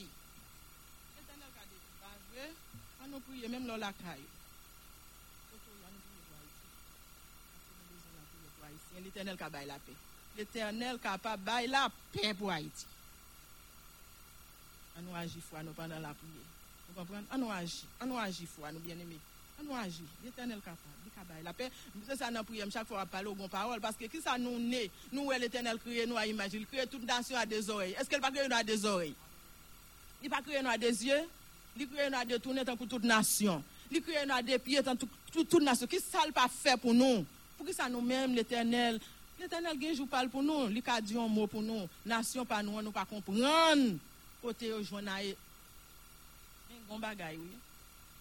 Etenel 1.21 1.51
gade 1.53 1.79
pou 1.85 1.97
bavwe, 2.01 2.45
an 3.03 3.11
nou 3.13 3.21
priye 3.27 3.49
menm 3.53 3.67
lò 3.69 3.77
lakay. 3.77 4.23
Oto 5.53 5.75
yon 5.77 5.99
priye 6.05 6.23
pou 6.25 6.39
Haitien. 6.39 6.71
An 7.67 7.75
nou 7.77 7.91
bezon 7.91 8.15
la 8.17 8.25
priye 8.31 8.53
pou 8.55 8.65
Haitien. 8.69 9.05
L'Etenel 9.05 9.37
ka 9.41 9.51
bay 9.53 9.69
la 9.69 9.77
pe. 9.85 9.97
L'Etenel 10.39 11.01
ka 11.03 11.17
pa 11.21 11.35
bay 11.37 11.69
la 11.69 11.83
pe 12.15 12.33
pou 12.39 12.49
Haitien. 12.53 12.97
An 14.97 15.05
nou 15.07 15.19
aji 15.21 15.43
fwa 15.45 15.61
nou 15.67 15.77
pandan 15.77 16.01
la 16.03 16.15
priye. 16.17 16.47
An 17.31 17.39
nou 17.39 17.53
aji, 17.53 17.85
an 18.01 18.09
nou 18.09 18.19
aji 18.19 18.49
fwa 18.49 18.73
nou 18.73 18.83
bien 18.83 18.99
eme. 19.05 19.21
On 19.61 19.73
nous 19.73 19.79
agit, 19.79 20.03
l'éternel 20.23 20.59
capable 20.61 21.43
la 21.43 21.53
paix. 21.53 21.71
C'est 22.07 22.15
ça, 22.15 22.31
nous 22.31 22.43
prions 22.43 22.69
chaque 22.71 22.87
fois 22.87 23.01
à 23.01 23.05
parler 23.05 23.27
aux 23.27 23.35
bonnes 23.35 23.49
paroles. 23.49 23.79
Parce 23.79 23.95
que 23.95 24.05
qui 24.05 24.21
ça 24.21 24.37
nous 24.37 24.59
naît, 24.59 24.89
nous, 25.11 25.29
l'éternel 25.31 25.77
crée, 25.77 26.05
nous, 26.05 26.17
à 26.17 26.25
imaginer. 26.25 26.61
Il 26.61 26.67
crée 26.67 26.87
toute 26.87 27.03
nation 27.05 27.37
à 27.37 27.45
des 27.45 27.69
oreilles. 27.69 27.95
Est-ce 27.99 28.09
qu'elle 28.09 28.21
va 28.21 28.31
créer 28.31 28.47
nous 28.47 28.55
à 28.55 28.63
des 28.63 28.85
oreilles? 28.85 29.15
Il 30.23 30.29
va 30.29 30.41
créer 30.41 30.61
nous 30.61 30.69
à 30.69 30.77
des 30.77 31.05
yeux. 31.05 31.21
Il 31.77 31.87
crée 31.87 32.09
nous 32.09 32.17
à 32.17 32.25
des 32.25 32.39
tournées 32.39 32.65
tant 32.65 32.75
que 32.75 32.85
toute 32.85 33.03
nation. 33.03 33.63
Il 33.91 34.01
crée 34.01 34.25
nous 34.25 34.33
à 34.33 34.41
des 34.41 34.57
pieds 34.57 34.81
tant 34.81 34.95
que 34.95 35.05
toute 35.31 35.61
nation. 35.61 35.87
Qui 35.87 35.99
ça, 35.99 36.19
pas 36.33 36.47
fait 36.47 36.79
pour 36.79 36.93
nous? 36.93 37.25
Pour 37.57 37.65
que 37.65 37.73
ça 37.73 37.87
nous-mêmes, 37.89 38.33
l'éternel, 38.33 38.99
L'éternel 39.41 39.79
gen 39.81 39.95
jou 39.95 40.05
parle 40.05 40.29
pour 40.29 40.43
nous, 40.43 40.67
li 40.69 40.83
ka 40.85 40.99
di 41.01 41.15
un 41.17 41.27
mot 41.27 41.47
pour 41.47 41.63
nous. 41.63 41.89
Nation 42.05 42.45
pas 42.45 42.61
nous, 42.61 42.79
nous 42.79 42.91
pas 42.91 43.05
comprendre. 43.05 43.97
Côté 44.39 44.71
bagay 46.99 47.37
oui. 47.39 47.70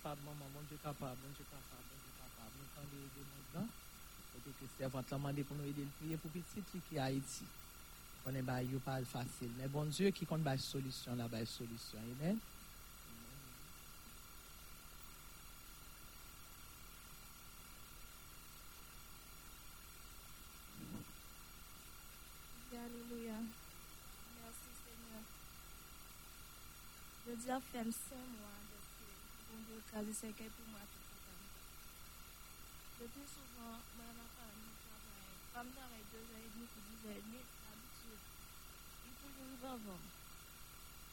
capable, 0.00 0.20
maman, 0.24 0.64
Dieu 0.68 0.78
capable, 0.82 1.16
bon 1.20 1.28
Dieu 1.36 1.44
capable, 1.44 1.92
Dieu 1.92 2.12
capable. 2.16 2.56
Nous 2.56 2.72
aider 5.64 5.86
prier 5.98 6.16
pour 6.16 6.30
petit 6.30 6.80
qui 6.88 6.96
est 6.96 6.98
Haïti. 6.98 7.44
On 8.24 8.34
est 8.34 8.42
pas 8.42 8.60
pas 8.84 9.02
facile. 9.04 9.50
Mais 9.58 9.68
bon 9.68 9.84
Dieu 9.84 10.10
qui 10.10 10.24
compte 10.24 10.44
la 10.44 10.56
solution 10.56 11.14
la 11.16 11.46
solution. 11.46 11.98
Amen. 12.20 12.38
Alléluia. 22.72 23.36
Merci 24.40 24.70
Seigneur. 24.82 25.22
Je 27.26 28.69
c'est 29.88 30.36
que 30.36 30.46
pour 30.52 30.66
moi 30.68 30.84
tout 30.84 31.00
le 31.00 31.16
temps. 31.24 31.40
Depuis 33.00 33.26
souvent, 33.26 33.80
moi 33.96 34.10
ma 34.12 34.28
femme, 34.36 34.58
nous 34.60 34.76
travaillons. 34.76 35.40
Femme 35.54 35.70
travaille 35.72 36.04
deux 36.12 36.26
heures 36.30 36.44
et 36.44 36.52
demie 36.52 36.68
pour 36.68 36.82
dix 36.84 37.00
heures 37.08 37.16
et 37.16 37.24
demie, 37.24 37.46
habitué. 37.64 38.16
Il 39.08 39.12
faut 39.16 39.28
que 39.28 39.40
j'arrive 39.40 39.64
avant. 39.64 40.02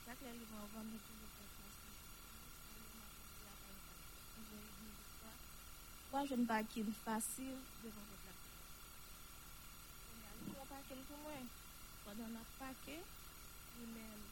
Chaque 0.05 0.23
arrive 0.23 0.51
avant, 0.51 0.83
mais 0.83 0.99
toujours. 0.99 1.27
Moi, 6.09 6.25
je 6.25 6.35
ne 6.35 6.45
pas 6.45 6.63
qu'il 6.63 6.91
facile 6.93 7.59
devant 7.83 8.01
votre 8.09 8.25
la 8.25 8.33
on 10.47 10.57
a 10.57 10.61
un 10.61 10.65
paquet 10.65 11.03
pour 11.07 11.17
moi. 11.19 11.33
Pendant 12.05 12.29
la 12.31 12.43
paquet, 12.57 13.03
lui-même, 13.77 14.26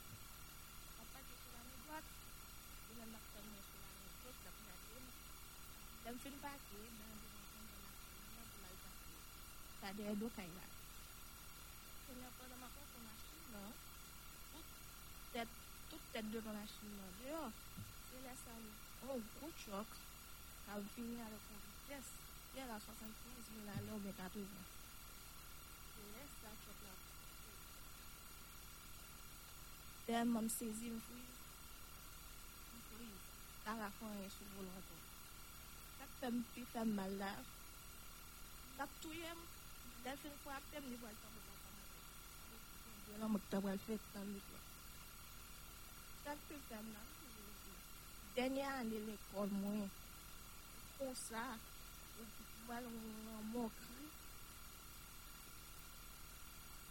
Dem 6.06 6.18
fin 6.22 6.36
pake, 6.38 6.80
dan 7.01 7.14
di 7.18 7.28
kon 7.34 7.45
kon 7.51 7.66
kon 7.74 8.34
nan 8.38 8.45
pou 8.49 8.60
mal 8.64 8.76
pake. 8.82 9.14
Sa 9.80 9.89
de 9.97 10.03
edo 10.12 10.28
kay 10.36 10.49
e 10.49 10.58
la. 10.58 10.68
Kon 12.06 12.20
nan 12.22 12.36
kon 12.38 12.51
nan 12.51 12.60
makon 12.64 12.86
kon 12.91 13.08
masjin 13.10 13.47
nan, 13.53 13.72
tout 15.89 16.03
tèt 16.14 16.30
de 16.34 16.39
kon 16.45 16.58
masjin 16.60 16.91
nan. 16.99 17.16
De 17.22 17.32
yo, 17.32 17.41
de 18.12 18.22
la 18.26 18.36
sa 18.43 18.53
li, 18.66 18.70
oh, 19.08 19.16
an 19.16 19.26
kou 19.39 19.49
chok, 19.64 19.97
an 20.76 20.86
vini 20.93 21.18
an 21.26 21.34
le 21.34 21.39
kon 21.47 21.66
vites, 21.66 22.14
de 22.53 22.70
la 22.70 22.78
75 22.86 23.49
mil 23.56 23.74
an 23.74 23.82
lò 23.89 23.97
bet 24.06 24.22
atou 24.28 24.45
ven. 24.53 24.70
De 25.95 26.06
les 26.14 26.38
la 26.43 26.53
e 26.53 26.62
chok 26.68 26.86
la. 26.86 26.95
Dem 30.12 30.38
mam 30.38 30.53
sezi 30.60 30.93
m 30.93 31.01
fwi, 31.10 31.26
m 32.78 32.88
fwi, 32.91 33.12
ta 33.66 33.80
la 33.82 33.89
kon 33.97 34.18
yon 34.22 34.34
sou 34.38 34.53
volantou. 34.53 35.14
Me 36.24 36.41
plus 36.53 36.66
fait 36.66 36.86
mal 36.86 37.18
là. 37.18 37.34
Ça 38.78 38.86
tout 39.01 39.13
y 39.13 39.20
est. 39.20 39.38
D'un 40.03 40.16
fin 40.18 40.30
fois, 40.43 40.53
après, 40.53 40.82
me 40.82 40.95
voit 40.97 41.09
le 41.09 41.16
temps 41.16 41.34
de 41.34 41.39
la 41.45 41.55
femme. 41.63 41.80
Je 43.07 43.13
l'ai 43.22 43.30
me 43.30 43.39
t'avoir 43.49 43.76
fait 43.76 43.99
dans 44.13 44.22
le 44.22 44.39
temps. 44.39 44.66
Ça 46.26 46.32
peut 46.49 46.61
faire 46.70 46.84
mal. 46.84 47.07
Dernière 48.36 48.76
année, 48.76 48.99
l'école, 48.99 49.49
moi. 49.49 49.88
Comme 50.99 51.16
ça. 51.16 51.57
Voilà, 52.68 52.88
on 52.88 53.43
m'a 53.43 53.70
cri. 53.70 54.05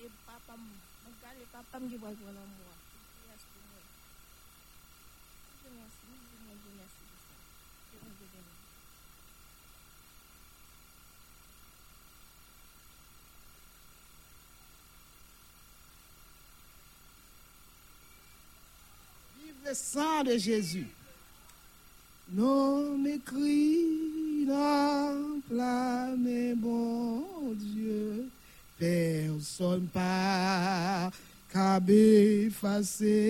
Et 0.05 0.11
papa, 0.27 0.55
mon 0.57 1.13
gars, 1.23 1.35
le 1.39 1.45
papa 1.47 1.79
me 1.81 1.89
dit, 1.89 1.97
voilà, 1.97 2.17
voilà, 2.23 2.41
moi. 2.41 2.75
Merci 3.29 3.47
pour 3.53 3.63
moi. 3.71 3.83
Je 5.65 5.69
merci, 5.71 6.05
je 6.09 6.37
merci, 6.47 6.65
je 6.65 6.71
merci 6.79 7.03
de 7.11 7.17
ça. 7.25 7.37
Je 7.93 7.99
vous 7.99 8.17
bénis. 8.19 8.65
Vive 19.37 19.64
le 19.75 19.77
sang 19.77 20.23
de 20.23 20.39
Jésus. 20.39 20.87
Non 22.33 22.97
m'écris 22.97 24.47
n'enflamme, 24.47 26.55
bon 26.57 27.25
Dieu, 27.57 28.29
personne 28.79 29.89
pas 29.93 31.11
qu'à 31.53 31.81
effacer. 31.89 33.25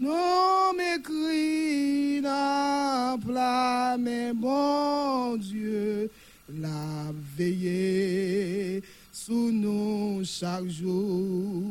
Non 0.00 0.72
m'écris 0.76 2.20
n'enflamme, 2.20 4.32
bon 4.34 5.36
Dieu, 5.36 6.10
la 6.52 7.12
veillée 7.38 8.82
sous 9.12 9.52
nous 9.52 10.22
chaque 10.24 10.68
jour. 10.68 11.62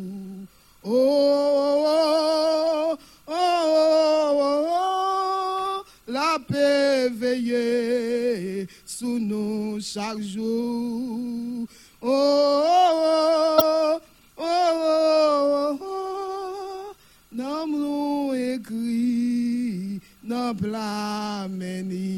Oh, 0.86 1.86
oh, 1.88 2.97
oh, 3.27 4.59
oh, 4.67 5.86
la 6.11 6.38
pe 6.43 7.07
veye 7.15 8.67
sou 8.84 9.15
nou 9.15 9.79
chak 9.79 10.19
jou. 10.19 11.63
Oh, 12.03 13.95
oh, 14.36 15.79
oh, 15.79 16.91
nan 17.31 17.71
mlou 17.71 18.36
ekri 18.36 20.03
nan 20.19 20.51
plameni. 20.59 22.11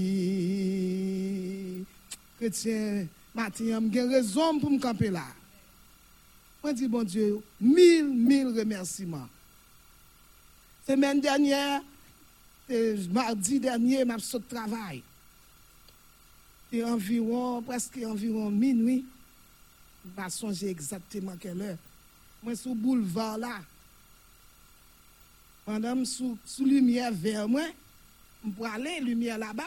Kretien, 2.41 3.05
mati 3.38 3.70
yam 3.70 3.93
gen 3.93 4.09
rezon 4.09 4.57
pou 4.57 4.74
mkape 4.74 5.13
la. 5.13 5.45
Moi, 6.66 6.74
dis 6.74 6.88
bon 6.88 7.03
Dieu, 7.03 7.39
mille, 7.61 8.05
mille 8.05 8.47
remerciements. 8.47 9.30
Semaine 10.88 11.22
dernière, 11.22 11.80
euh, 12.72 12.97
mardi 13.11 13.59
dernier, 13.59 14.03
m'a 14.03 14.18
sauté 14.18 14.55
travail. 14.55 15.03
Et 16.72 16.84
environ, 16.84 17.61
presque 17.61 17.99
environ 18.03 18.49
minuit. 18.49 19.05
Je 20.18 20.24
ne 20.24 20.30
songer 20.32 20.70
exactement 20.70 21.36
quelle 21.39 21.61
heure. 21.61 21.78
Moi, 22.41 22.55
sous 22.55 22.74
boulevard 22.74 23.38
là. 23.38 23.61
Pendant 25.66 25.95
que 25.95 26.05
sous, 26.05 26.36
sous 26.47 26.66
lumière 26.66 27.11
vers 27.13 27.47
moi, 27.47 27.68
je 28.43 28.49
peux 28.49 28.66
aller, 28.66 29.01
lumière 29.01 29.38
là-bas. 29.38 29.63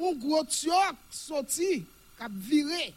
Un 0.00 0.12
gros 0.12 0.44
tioc 0.44 0.96
sorti, 1.10 1.86
qui 2.18 2.22
a 2.22 2.28
viré 2.28 2.94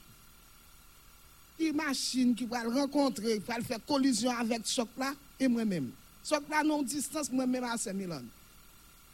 ki 1.58 1.72
machin 1.76 2.36
ki 2.38 2.45
pral 2.49 2.70
renkontre, 2.74 3.39
pral 3.45 3.64
fè 3.66 3.80
kolizyon 3.89 4.38
avèk 4.43 4.68
chok 4.70 4.91
la, 5.01 5.14
e 5.41 5.49
mwen 5.49 5.70
mèm. 5.70 5.88
Chok 6.28 6.49
la 6.51 6.62
non 6.66 6.86
distans 6.86 7.32
mwen 7.34 7.49
mèm 7.49 7.66
a 7.66 7.78
5 7.80 7.95
milan. 7.97 8.26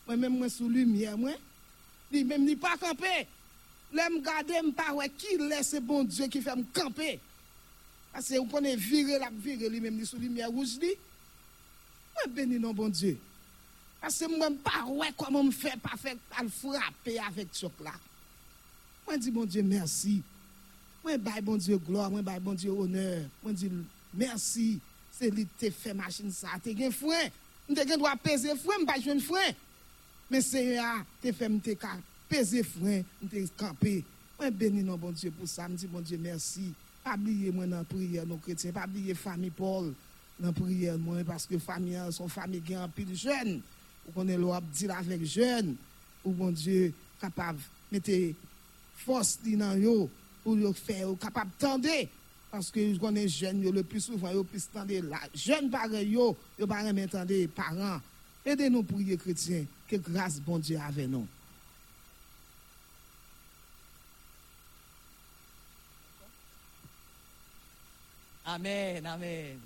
Mwen 0.07 0.19
mèm 0.25 0.35
mwen 0.41 0.51
sou 0.51 0.67
lumiè 0.71 1.13
mwen, 1.19 1.37
li 2.11 2.23
mèm 2.27 2.43
ni 2.43 2.57
pa 2.59 2.75
kampe. 2.81 3.13
Le 3.93 4.07
m 4.09 4.17
gade 4.25 4.59
m 4.65 4.71
pa 4.75 4.89
wè 4.97 5.07
ki 5.15 5.37
lè 5.45 5.61
se 5.63 5.79
bon 5.83 6.07
Diyo 6.09 6.27
ki 6.33 6.41
fè 6.43 6.55
m 6.57 6.65
kampe. 6.75 7.13
Ase 8.13 8.37
ou 8.41 8.49
konen 8.49 8.75
vire 8.77 9.19
lak 9.21 9.35
vire 9.41 9.69
li 9.71 9.79
mèm 9.81 9.95
ni 9.95 10.07
sou 10.09 10.19
lumiè 10.21 10.49
rouj 10.49 10.75
li. 10.83 10.91
Mwen 12.17 12.35
beni 12.35 12.59
non 12.59 12.75
bon 12.75 12.91
Diyo. 12.91 13.15
Ase 14.03 14.27
mwen 14.27 14.59
pa 14.65 14.83
wè 14.89 15.13
koman 15.15 15.47
m 15.47 15.55
fè 15.55 15.77
pa 15.79 15.95
fè 15.95 16.17
pal 16.33 16.51
frape 16.51 17.15
avèk 17.29 17.55
chok 17.55 17.85
la. 17.85 17.95
Mwen 19.07 19.23
di 19.23 19.31
bon 19.31 19.47
Diyo 19.47 19.63
mersi. 19.69 20.19
Mwen 21.03 21.19
bay 21.19 21.41
bon 21.43 21.59
Diyo 21.59 21.79
gloa, 21.83 22.07
mwen 22.09 22.23
bay 22.23 22.39
bon 22.39 22.55
Diyo 22.55 22.77
honor, 22.79 23.25
mwen 23.43 23.57
Diyo 23.59 23.81
mersi, 24.15 24.77
se 25.11 25.27
li 25.33 25.43
te 25.59 25.67
fe 25.73 25.91
machin 25.97 26.31
sa, 26.31 26.55
te 26.63 26.71
gen 26.77 26.93
fwen, 26.95 27.27
mwen 27.67 27.77
te 27.77 27.83
gen 27.89 27.99
dwa 27.99 28.13
peze 28.23 28.55
fwen, 28.55 28.79
mwen 28.79 28.87
bay 28.87 29.03
jwen 29.03 29.19
fwen. 29.23 29.59
Men 30.31 30.45
se 30.45 30.63
ya, 30.77 31.01
te 31.21 31.33
fe 31.35 31.49
mwen 31.51 31.59
te 31.63 31.75
ka 31.79 31.97
peze 32.31 32.63
fwen, 32.69 33.03
mwen 33.19 33.33
te 33.33 33.43
kampe. 33.59 33.97
Mwen 34.39 34.55
beni 34.61 34.85
nan 34.87 35.01
bon 35.01 35.15
Diyo 35.17 35.33
pou 35.35 35.49
sa, 35.49 35.67
mwen 35.67 35.81
di 35.81 35.91
bon 35.91 36.07
Diyo 36.07 36.21
mersi. 36.23 36.69
Pabliye 37.03 37.51
mwen 37.51 37.75
nan 37.75 37.83
priye 37.89 38.23
nou 38.23 38.39
kretien, 38.45 38.71
pabliye 38.75 39.11
fami 39.19 39.51
Paul 39.53 39.91
nan 40.39 40.55
priye 40.55 40.95
mwen, 40.95 41.27
paske 41.27 41.59
fami 41.61 41.99
an, 41.99 42.15
son 42.15 42.31
fami 42.31 42.63
gen 42.63 42.85
an 42.85 42.95
pil 42.95 43.11
jen. 43.11 43.57
Ou 44.07 44.15
konen 44.15 44.39
lo 44.39 44.55
ap 44.55 44.63
dil 44.71 44.95
avek 44.95 45.27
jen, 45.27 45.75
ou 46.23 46.31
bon 46.31 46.55
Diyo 46.55 46.93
kapav 47.19 47.59
mette 47.91 48.15
fos 49.03 49.35
li 49.43 49.59
nan 49.59 49.75
yo, 49.83 50.07
pour 50.43 50.57
yo 50.57 50.73
faire 50.73 51.09
ou 51.09 51.15
capable 51.15 51.51
tendre 51.57 51.87
parce 52.51 52.69
que 52.69 52.93
je 52.93 52.99
connais 52.99 53.27
jeune 53.27 53.61
yo 53.61 53.71
le 53.71 53.83
plus 53.83 54.01
souvent 54.01 54.31
yo 54.31 54.43
plus 54.43 54.69
tendre 54.71 54.93
la 55.09 55.19
jeune 55.33 55.69
pareil 55.69 56.09
yo 56.09 56.37
yo 56.59 56.67
pas 56.67 56.83
même 56.91 57.09
tendre 57.09 57.45
parents 57.47 57.99
aidez-nous 58.45 58.83
prier 58.83 59.17
chrétiens 59.17 59.65
que 59.87 59.95
grâce 59.95 60.39
bon 60.39 60.59
Dieu 60.59 60.77
avec 60.77 61.07
nous 61.07 61.27
amen. 69.05 69.05
Amen. 69.05 69.59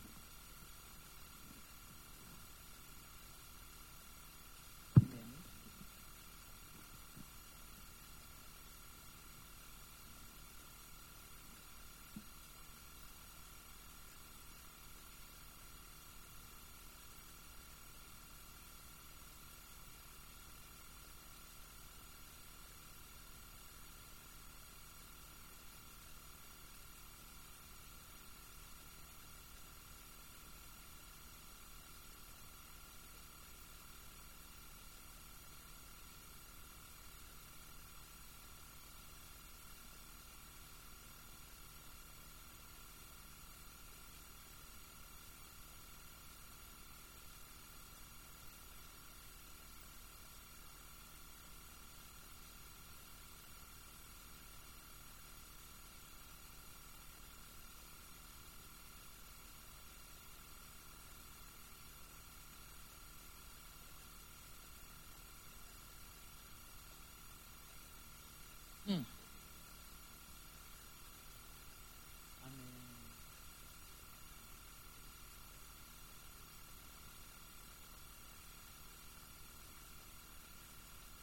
Amen. 68.87 69.05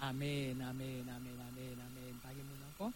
amen. 0.00 0.01
Amen, 0.12 0.60
amen, 0.60 1.08
amen, 1.08 1.38
amen, 1.40 1.76
amen. 1.80 2.14
Pas 2.22 2.28
de 2.36 2.42
monde 2.44 2.60
encore? 2.68 2.92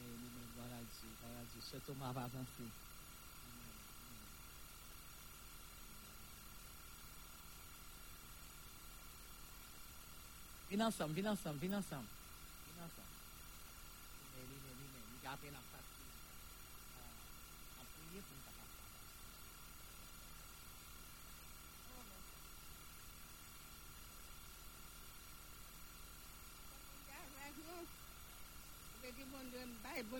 Amen, 0.00 0.16
amen. 0.16 0.48
Gloire 0.54 0.72
à 0.72 0.80
Dieu, 0.80 1.10
gloire 1.20 1.40
à 1.40 1.44
Dieu. 1.52 1.60
Surtout 1.60 1.92
ma 2.00 2.10
va 2.10 2.26
ensemble, 11.28 11.58
vin 11.58 11.76
ensemble, 11.76 12.08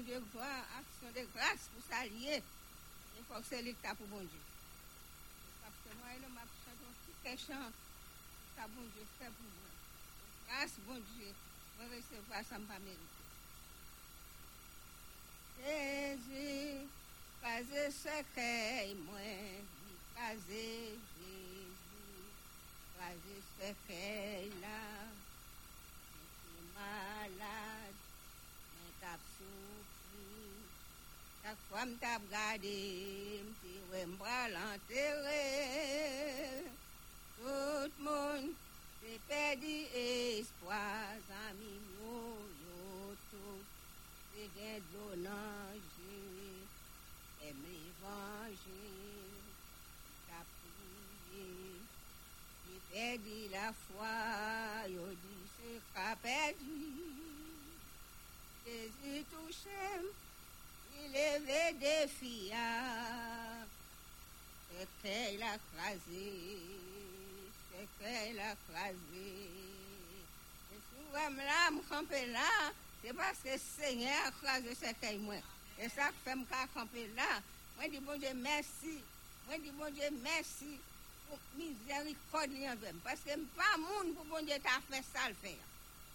bon 0.05 0.11
Dieu 0.11 0.23
vend 0.35 0.63
action 0.79 1.09
de 1.15 1.27
grâce 1.35 1.69
pour 1.73 1.83
s'allier. 1.89 2.43
Il 3.17 3.25
faut 3.25 3.41
que 3.41 3.47
c'est 3.49 3.63
lui 3.63 3.75
qui 3.75 3.95
pour 3.97 4.07
bon 4.07 4.21
Dieu. 4.21 4.41
Parce 5.63 5.75
que 5.85 5.99
moi, 5.99 6.09
il 6.15 6.35
m'a 6.35 6.41
chanté 6.41 6.85
un 6.85 7.33
petit 7.33 7.47
chant. 7.47 7.73
Ça, 8.57 8.67
bon 8.69 8.83
Dieu, 8.95 9.07
fait 9.19 9.27
pour 9.27 9.43
moi. 9.43 9.71
Grâce, 10.49 10.73
bon 10.87 11.01
Dieu, 11.17 11.33
je 11.79 11.85
vais 11.85 11.97
recevoir, 11.97 12.45
ça 12.49 12.59
ne 12.59 12.65
pas 12.65 12.79
mériter. 12.81 13.01
Jésus, 15.65 16.87
fazer 17.41 17.91
secret, 17.91 18.95
moi, 19.07 19.19
fazer 20.15 20.99
Jésus, 21.17 21.73
fazer 22.99 23.43
secret 23.59 24.51
là, 24.61 25.09
je 26.13 26.59
suis 26.59 26.67
malade, 26.75 27.95
mais 28.75 28.93
t'as 29.01 29.19
Chaque 31.45 31.61
fois 31.69 31.85
t'as 32.01 32.17
regardé, 32.17 33.45
m'ti 33.45 33.75
m'bras 34.07 34.49
l'enterrer. 34.49 35.85
Tout 37.37 37.45
le 37.45 38.03
monde 38.03 38.55
s'est 39.03 39.21
perdu 39.29 39.77
espoir, 39.95 41.05
yo, 42.65 43.15
tout. 43.31 43.61
C'est 44.33 44.49
gain 44.57 44.81
aime 47.43 47.63
l'évangile, 47.69 49.45
t'as 50.27 50.47
prié. 50.57 51.49
J'ai 52.65 52.81
perdu 52.91 53.39
la 53.53 53.69
foi, 53.85 54.17
yo 54.89 55.05
dit 55.11 55.45
c'est 55.59 55.83
pas 55.93 56.17
perdu. 56.23 57.05
Jésus 58.65 59.25
il 61.03 61.17
est 61.17 61.73
des 61.73 62.09
filles. 62.09 62.55
C'est 64.71 64.89
qu'elle 65.03 65.43
a 65.43 65.57
crasé, 65.75 66.59
c'est 67.71 67.89
qu'elle 67.99 68.41
a 68.41 68.55
crasé. 68.69 68.95
Et 70.73 70.81
souvent, 70.91 71.31
là, 71.37 71.71
me 71.71 71.81
camper 71.89 72.27
là, 72.27 72.73
c'est 73.03 73.13
parce 73.13 73.39
que 73.39 73.51
le 73.51 73.59
Seigneur 73.59 74.27
a 74.27 74.31
crasé 74.31 74.75
ce 74.75 74.93
qu'elle 75.01 75.21
moi. 75.21 75.37
Et 75.81 75.89
ça 75.89 76.11
fait 76.25 76.35
me 76.35 76.45
camper 76.75 77.09
là. 77.17 77.41
Moi, 77.77 77.89
dis 77.89 77.99
bon 77.99 78.17
Dieu, 78.19 78.33
merci. 78.35 79.03
Moi, 79.47 79.59
dis 79.59 79.71
bon 79.71 79.91
Dieu, 79.93 80.05
merci 80.23 80.79
pour 81.29 81.39
miséricorde 81.57 82.51
envers 82.53 82.95
Parce 83.03 83.21
que 83.21 83.37
pas 83.57 83.77
monde 83.79 84.15
pour 84.15 84.25
bon 84.25 84.45
Dieu 84.45 84.55
t'a 84.63 84.81
fait 84.91 85.05
ça 85.13 85.29
le 85.29 85.35
faire. 85.35 85.65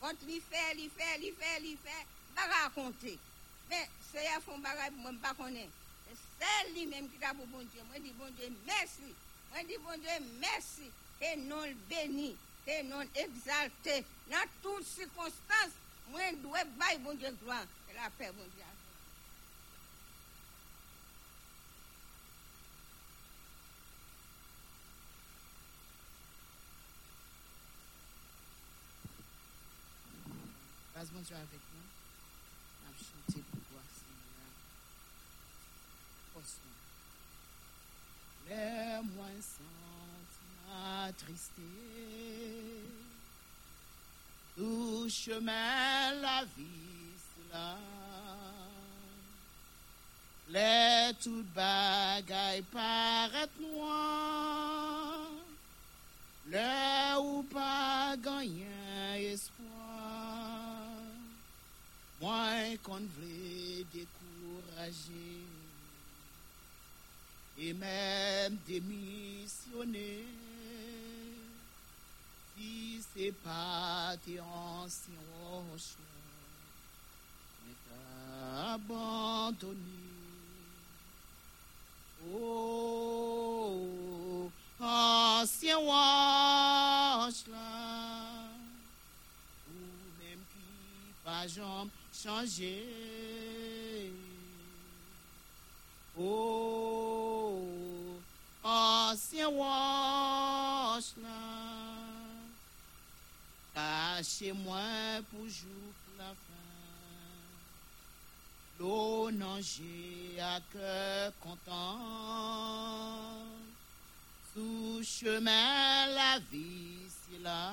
Quand 0.02 0.14
il 0.28 0.42
fait, 0.42 0.76
il 0.78 0.90
fait, 0.90 1.20
il 1.20 1.34
fait, 1.34 1.62
il 1.62 1.78
fait, 1.78 2.06
pas 2.36 2.64
raconter. 2.64 3.20
C'est 4.12 4.28
à 4.28 4.40
fond 4.40 4.54
pour 4.54 4.60
moi 4.60 5.12
pas. 5.22 5.36
C'est 6.40 6.72
lui-même 6.74 7.10
qui 7.10 7.18
t'a 7.18 7.34
pour 7.34 7.48
bon 7.48 7.60
Dieu. 7.60 7.82
Moi 7.90 8.00
dis 8.00 8.14
bon 8.18 8.30
Dieu 8.38 8.52
merci. 8.66 9.14
Moi 9.52 9.64
dis 9.68 9.78
bon 9.78 9.98
Dieu 10.00 10.26
merci. 10.40 10.90
Et 11.22 11.36
non 11.36 11.66
béni, 11.90 12.38
et 12.66 12.84
non 12.84 13.02
exalté. 13.14 14.06
Dans 14.30 14.38
toutes 14.64 14.86
circonstances, 14.86 15.76
moi 16.10 16.22
dois 16.42 16.64
bailler 16.64 17.00
bon 17.00 17.14
Dieu 17.14 17.30
gloire. 17.44 17.66
La 17.96 18.10
paix 18.12 18.32
bon 18.32 18.44
Dieu. 18.56 18.64
Grâce 31.00 31.10
bon 31.12 31.22
Dieu 31.22 31.36
avec 31.36 31.50
nous. 31.52 31.88
On 32.84 32.90
a 32.90 32.94
chanté 32.98 33.42
pour 33.52 33.60
toi, 33.72 33.82
Seigneur. 33.96 34.52
Force-nous. 36.40 36.72
Les 38.48 39.02
moins 39.16 39.42
sentiments 39.42 41.12
rester. 41.28 41.62
Tout 44.56 45.10
chemin 45.10 46.14
la 46.22 46.46
vie 46.56 47.12
c'est 47.18 47.54
là. 47.54 47.76
Les 50.50 51.14
toutes 51.22 51.54
bagailles 51.54 52.64
paraissent 52.72 53.60
noires. 53.60 55.28
Le 56.48 57.20
ou 57.20 57.44
pas 57.44 58.16
gagner 58.18 59.34
espoir. 59.34 59.58
Moins 62.22 62.78
qu'on 62.82 63.00
veut 63.00 63.84
décourager. 63.94 65.49
Et 67.62 67.74
même 67.74 68.58
démissionner. 68.66 70.24
Si 72.56 73.02
c'est 73.14 73.34
pas 73.44 74.16
tes 74.26 74.40
anciens 74.40 75.14
roches, 75.42 75.98
mais 77.66 77.74
t'as 77.86 78.76
abandonné. 78.76 79.76
Oh, 82.34 83.70
ancien 84.80 85.78
roche 85.78 87.46
là, 87.52 88.48
ou 89.70 89.74
même 90.22 90.44
qui 90.54 91.14
pas 91.26 91.46
jamais 91.48 91.92
changé. 92.14 92.76
Oh, 96.18 97.19
ancien 98.70 99.50
cachez-moi 103.74 104.80
pour 105.32 105.48
jour 105.48 105.94
la 106.18 106.26
fin. 106.26 106.60
L'eau 108.80 109.32
nager 109.32 110.38
à 110.40 110.60
cœur 110.72 111.32
content. 111.40 112.00
Sous 114.54 115.02
chemin 115.04 116.08
la 116.08 116.40
vie 116.52 117.08
c'est 117.10 117.42
là. 117.42 117.72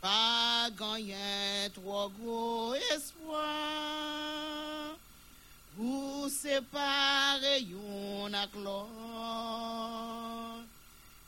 Pas 0.00 0.70
gagner 0.78 1.70
trop 1.74 2.10
gros 2.10 2.74
espoir. 2.74 3.44
Vous 5.76 6.28
séparez 6.30 7.66
yon 7.66 8.32
ak 8.32 8.54
l'autre. 8.54 8.92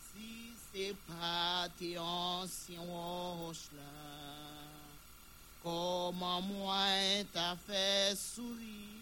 Si 0.07 0.55
c'est 0.71 0.95
pas 1.09 1.67
tes 1.77 1.99
anciens 1.99 2.81
roches 2.81 3.71
là. 3.75 3.83
Comment 5.65 6.41
moi 6.43 7.25
t'as 7.33 7.57
fait 7.57 8.15
sourire? 8.17 8.97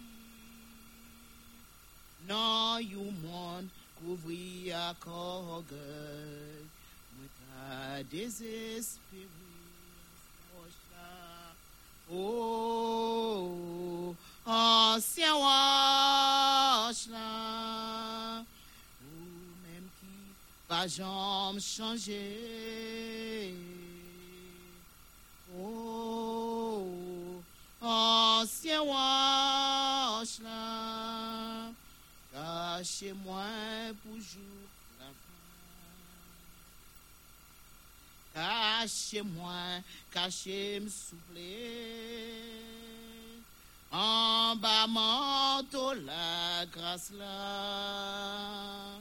Non, 2.27 2.79
you 2.79 3.13
monde 3.23 3.69
couvri 4.01 4.73
à 4.73 4.95
orgueil 5.07 6.65
Moi 7.19 7.27
t'as 7.37 8.03
désespéré 8.05 9.29
roche 10.55 10.81
là. 10.91 11.53
Oh, 14.47 14.51
ancien 14.51 15.33
roche 15.33 17.07
là 17.11 18.45
Ou 19.03 19.15
même 19.65 19.89
qui 19.99 20.07
pas 20.69 20.87
jamais 20.87 21.61
changé 21.61 23.55
Oh, 25.57 27.41
ancien 27.81 28.81
roche 28.81 30.41
là, 30.43 31.71
cachez-moi 32.33 33.45
pour 34.03 34.17
jour 34.17 34.69
la 34.99 35.07
fin. 38.35 38.83
Cachez-moi, 38.83 39.81
cachez 40.13 40.81
me 40.81 40.89
souffler. 40.91 42.64
En 43.97 44.57
bas 44.57 44.89
manteau 44.89 45.95
la 45.95 46.67
grâce 46.67 47.13
là. 47.17 48.99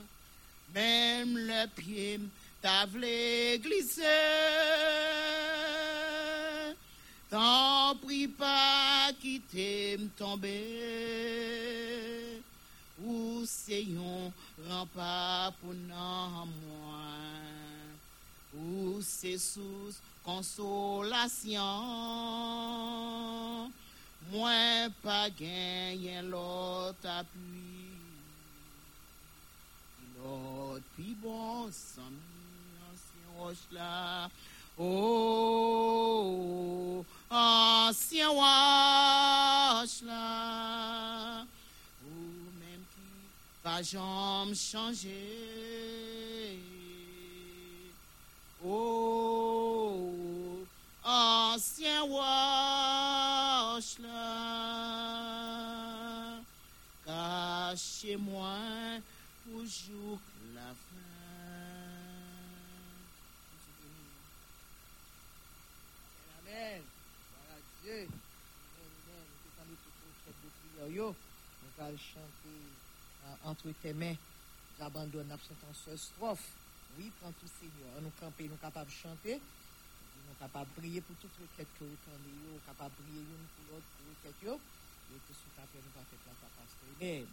Même 0.72 1.36
le 1.36 1.66
pied 1.74 2.20
t'a 2.62 2.86
glisser. 2.86 4.04
T'en 7.28 7.96
prie 7.96 8.28
pas 8.28 9.10
quitter 9.20 9.96
me 9.98 10.06
tomber. 10.10 10.54
Ou 13.04 13.42
c'est 13.46 13.82
yon 13.82 14.32
rempart 14.68 15.54
pour 15.54 15.74
non 15.74 16.46
moins. 16.46 17.34
Ou 18.56 19.02
c'est 19.02 19.38
sous 19.38 19.92
consolation. 20.24 21.58
Moins 24.32 24.90
pas 25.02 25.28
gagner 25.30 26.22
l'autre 26.22 27.06
appui. 27.06 27.90
L'autre 30.16 30.84
puis 30.94 31.14
bon 31.22 31.70
sans 31.70 32.02
ancien 32.90 33.28
roche 33.38 33.68
là. 33.72 34.28
Oh, 34.78 35.84
ancien 37.30 38.28
roche 38.28 40.02
là. 40.02 41.44
Ou 42.04 42.14
même 42.58 42.84
qui 42.94 43.08
va 43.62 43.82
jamais 43.82 44.54
changer. 44.54 45.44
Oh, 48.64 50.10
ancien 51.04 52.00
roche 52.02 53.43
là. 53.98 55.40
Cachez-moi 57.04 58.56
pour 59.44 59.66
jour 59.66 60.18
la 60.54 60.60
fin. 60.60 61.08
Amen. 66.38 66.82
Voilà 67.32 67.60
Dieu. 67.82 67.92
Amen, 67.92 68.10
amen. 68.78 69.26
Nous 69.44 69.52
sommes 69.56 69.74
tous 69.82 69.96
chef 70.24 70.36
de 70.44 70.48
prière. 70.60 71.12
Nous 71.62 71.74
allons 71.84 71.98
chanter 71.98 72.62
euh, 73.26 73.50
entre 73.50 73.68
tes 73.82 73.92
mains. 73.92 74.16
J'abandonne 74.78 75.28
la 75.28 75.36
chanson 75.36 75.72
seule 75.84 75.98
strophe. 75.98 76.48
Oui, 76.96 77.10
prends 77.20 77.32
tout 77.32 77.50
Seigneur. 77.60 78.00
Nous 78.02 78.12
camper, 78.20 78.48
nous 78.48 78.56
capables 78.56 78.88
de 78.90 78.94
chanter. 78.94 79.40
Nous 80.28 80.34
capables 80.40 80.70
de 80.74 80.80
prier 80.80 81.00
pour 81.00 81.16
toute 81.16 81.36
requête 81.40 81.68
que 81.78 81.84
vous 81.84 81.98
tendez. 82.04 82.34
Nous 82.44 82.60
capables 82.66 82.94
de 82.96 83.02
prier 83.02 83.20
une 83.20 83.46
pour 83.54 83.64
l'autre 83.74 83.88
pour 83.96 84.06
requête. 84.10 84.38
yo. 84.42 84.54
Et 84.54 85.20
tout 85.26 85.36
ce 85.36 85.46
après, 85.60 85.80
nous 85.80 85.92
allons 85.94 86.08
faire 86.10 86.22
place 86.24 86.42
à 86.42 86.50
pasteur. 86.56 86.92
Amen. 87.00 87.26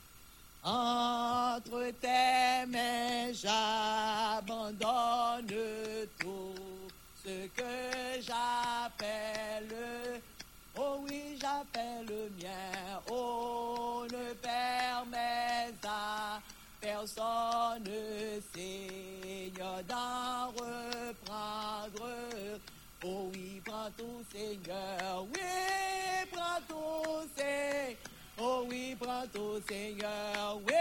Entre 0.64 1.90
tes 2.00 2.66
mains, 2.70 3.34
j'abandonne 3.34 4.82
tout 6.20 6.54
ce 7.24 7.48
que 7.48 8.22
j'appelle. 8.22 9.74
Oh 10.78 11.00
oui, 11.04 11.38
j'appelle 11.42 12.06
le 12.08 12.30
mien. 12.42 13.02
Oh, 13.10 14.06
ne 14.12 14.34
permets 14.34 15.74
à 15.84 16.40
personne, 16.80 17.90
Seigneur. 24.32 25.26
Oui, 25.34 25.42
prends 26.32 26.62
tout, 26.68 27.28
Seigneur. 27.36 27.98
Oh 28.40 28.66
oui, 28.70 28.96
prends 28.98 29.28
tout, 29.34 29.62
Seigneur. 29.68 30.58
Oui, 30.66 30.74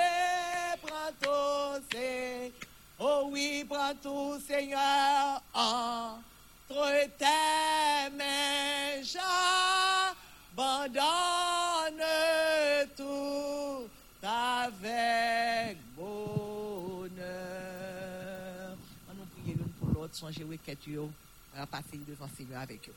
prends 0.80 1.12
tout, 1.20 1.82
Seigneur. 1.90 2.53
Oh 3.01 3.28
oui, 3.32 3.64
prends 3.68 3.94
tout, 4.01 4.38
Seigneur. 4.46 5.42
Entre 5.53 7.09
tes 7.18 8.11
mains, 8.16 9.03
j'abandonne 10.55 11.03
tout 12.96 13.88
avec 14.22 15.76
bonheur. 15.96 17.16
On 19.09 19.14
nous 19.14 19.26
prie 19.26 19.42
l'une 19.46 19.72
pour 19.80 19.88
l'autre, 19.88 20.14
songez 20.14 20.44
requête, 20.44 20.78
on 20.96 21.11
va 21.59 21.66
passer 21.66 21.98
devant 22.07 22.26
le 22.26 22.36
Seigneur 22.36 22.61
avec 22.61 22.88
eux. 22.88 22.94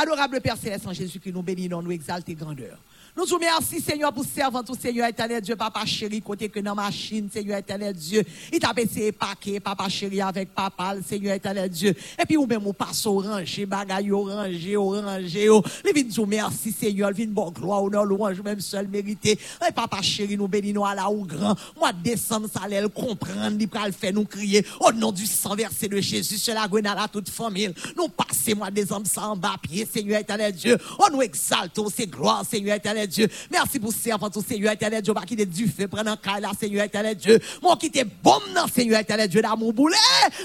Adorable 0.00 0.40
Père 0.40 0.56
Céleste 0.56 0.86
en 0.86 0.92
Jésus-Christ, 0.92 1.32
nous 1.32 1.42
bénissons, 1.42 1.82
nous 1.82 1.90
exaltons 1.90 2.32
grandeur. 2.34 2.78
Nous 3.18 3.26
vous 3.26 3.34
remercions, 3.34 3.80
Seigneur, 3.84 4.12
pour 4.12 4.24
servant 4.24 4.62
tout 4.62 4.76
Seigneur 4.80 5.08
éternel 5.08 5.42
Dieu, 5.42 5.56
papa 5.56 5.84
chéri, 5.84 6.22
côté 6.22 6.48
que 6.48 6.60
dans 6.60 6.76
ma 6.76 6.84
machine, 6.84 7.28
Seigneur 7.28 7.58
éternel 7.58 7.92
Dieu, 7.92 8.22
il 8.52 8.60
t'a 8.60 8.72
baissé 8.72 9.10
paquet, 9.10 9.58
papa 9.58 9.88
chéri, 9.88 10.20
avec 10.20 10.54
papa, 10.54 10.94
le 10.94 11.02
Seigneur 11.02 11.34
éternel 11.34 11.68
Dieu. 11.68 11.96
Et 12.16 12.24
puis, 12.24 12.36
ou 12.36 12.46
même, 12.46 12.64
ou 12.64 12.72
passe 12.72 13.04
orange, 13.06 13.60
bagaille 13.66 14.12
orange, 14.12 14.68
orange, 14.76 15.36
oh. 15.50 15.64
Les 15.84 15.92
vins 15.92 16.08
nous 16.16 16.26
merci, 16.26 16.70
Seigneur, 16.70 17.10
vins 17.12 17.26
bon 17.26 17.50
gloire, 17.50 17.82
honneur, 17.82 18.04
louange, 18.04 18.40
même 18.40 18.60
seul 18.60 18.86
mérité. 18.86 19.36
Et 19.68 19.72
papa 19.72 20.00
chéri, 20.00 20.36
nous 20.36 20.46
bénissons 20.46 20.84
à 20.84 20.94
la 20.94 21.10
ou 21.10 21.24
grand. 21.24 21.56
Moi, 21.76 21.92
décembre, 21.92 22.48
ça 22.48 22.60
allait 22.66 22.88
comprendre, 22.88 23.56
il 23.58 23.68
le 23.84 23.92
faire 23.92 24.12
nous 24.12 24.26
crier, 24.26 24.64
au 24.78 24.92
nom 24.92 25.10
du 25.10 25.26
sang 25.26 25.56
versé 25.56 25.88
de 25.88 26.00
Jésus, 26.00 26.38
sur 26.38 26.54
la 26.54 26.68
grenade 26.68 26.98
à 27.00 27.08
toute 27.08 27.30
famille. 27.30 27.74
Nous 27.96 28.06
passons, 28.06 28.56
moi, 28.56 28.70
décembre, 28.70 29.08
ça 29.08 29.26
en 29.26 29.36
bas 29.36 29.56
pied, 29.60 29.88
Seigneur 29.92 30.20
éternel 30.20 30.52
Dieu. 30.52 30.78
On 31.00 31.10
nous 31.10 31.22
exaltons, 31.22 31.88
c'est 31.92 32.06
gloire, 32.06 32.44
Seigneur 32.48 32.76
éternel 32.76 33.07
Dieu. 33.08 33.28
Merci 33.50 33.78
pour 33.78 33.92
servant 33.92 34.30
tout 34.30 34.44
Seigneur 34.46 34.72
éternel 34.72 35.02
Dieu, 35.02 35.14
qui 35.26 35.36
du 35.46 35.66
feu, 35.66 35.88
prendre 35.88 36.10
un 36.10 36.16
cas 36.16 36.40
là, 36.40 36.50
Seigneur 36.58 36.84
éternel 36.84 37.16
Dieu. 37.16 37.38
Mon 37.62 37.76
qui 37.76 37.86
était 37.86 38.04
bon 38.04 38.38
non, 38.54 38.66
Seigneur 38.72 39.00
éternel 39.00 39.28
Dieu 39.28 39.42
d'amour 39.42 39.72
boulet. 39.72 39.96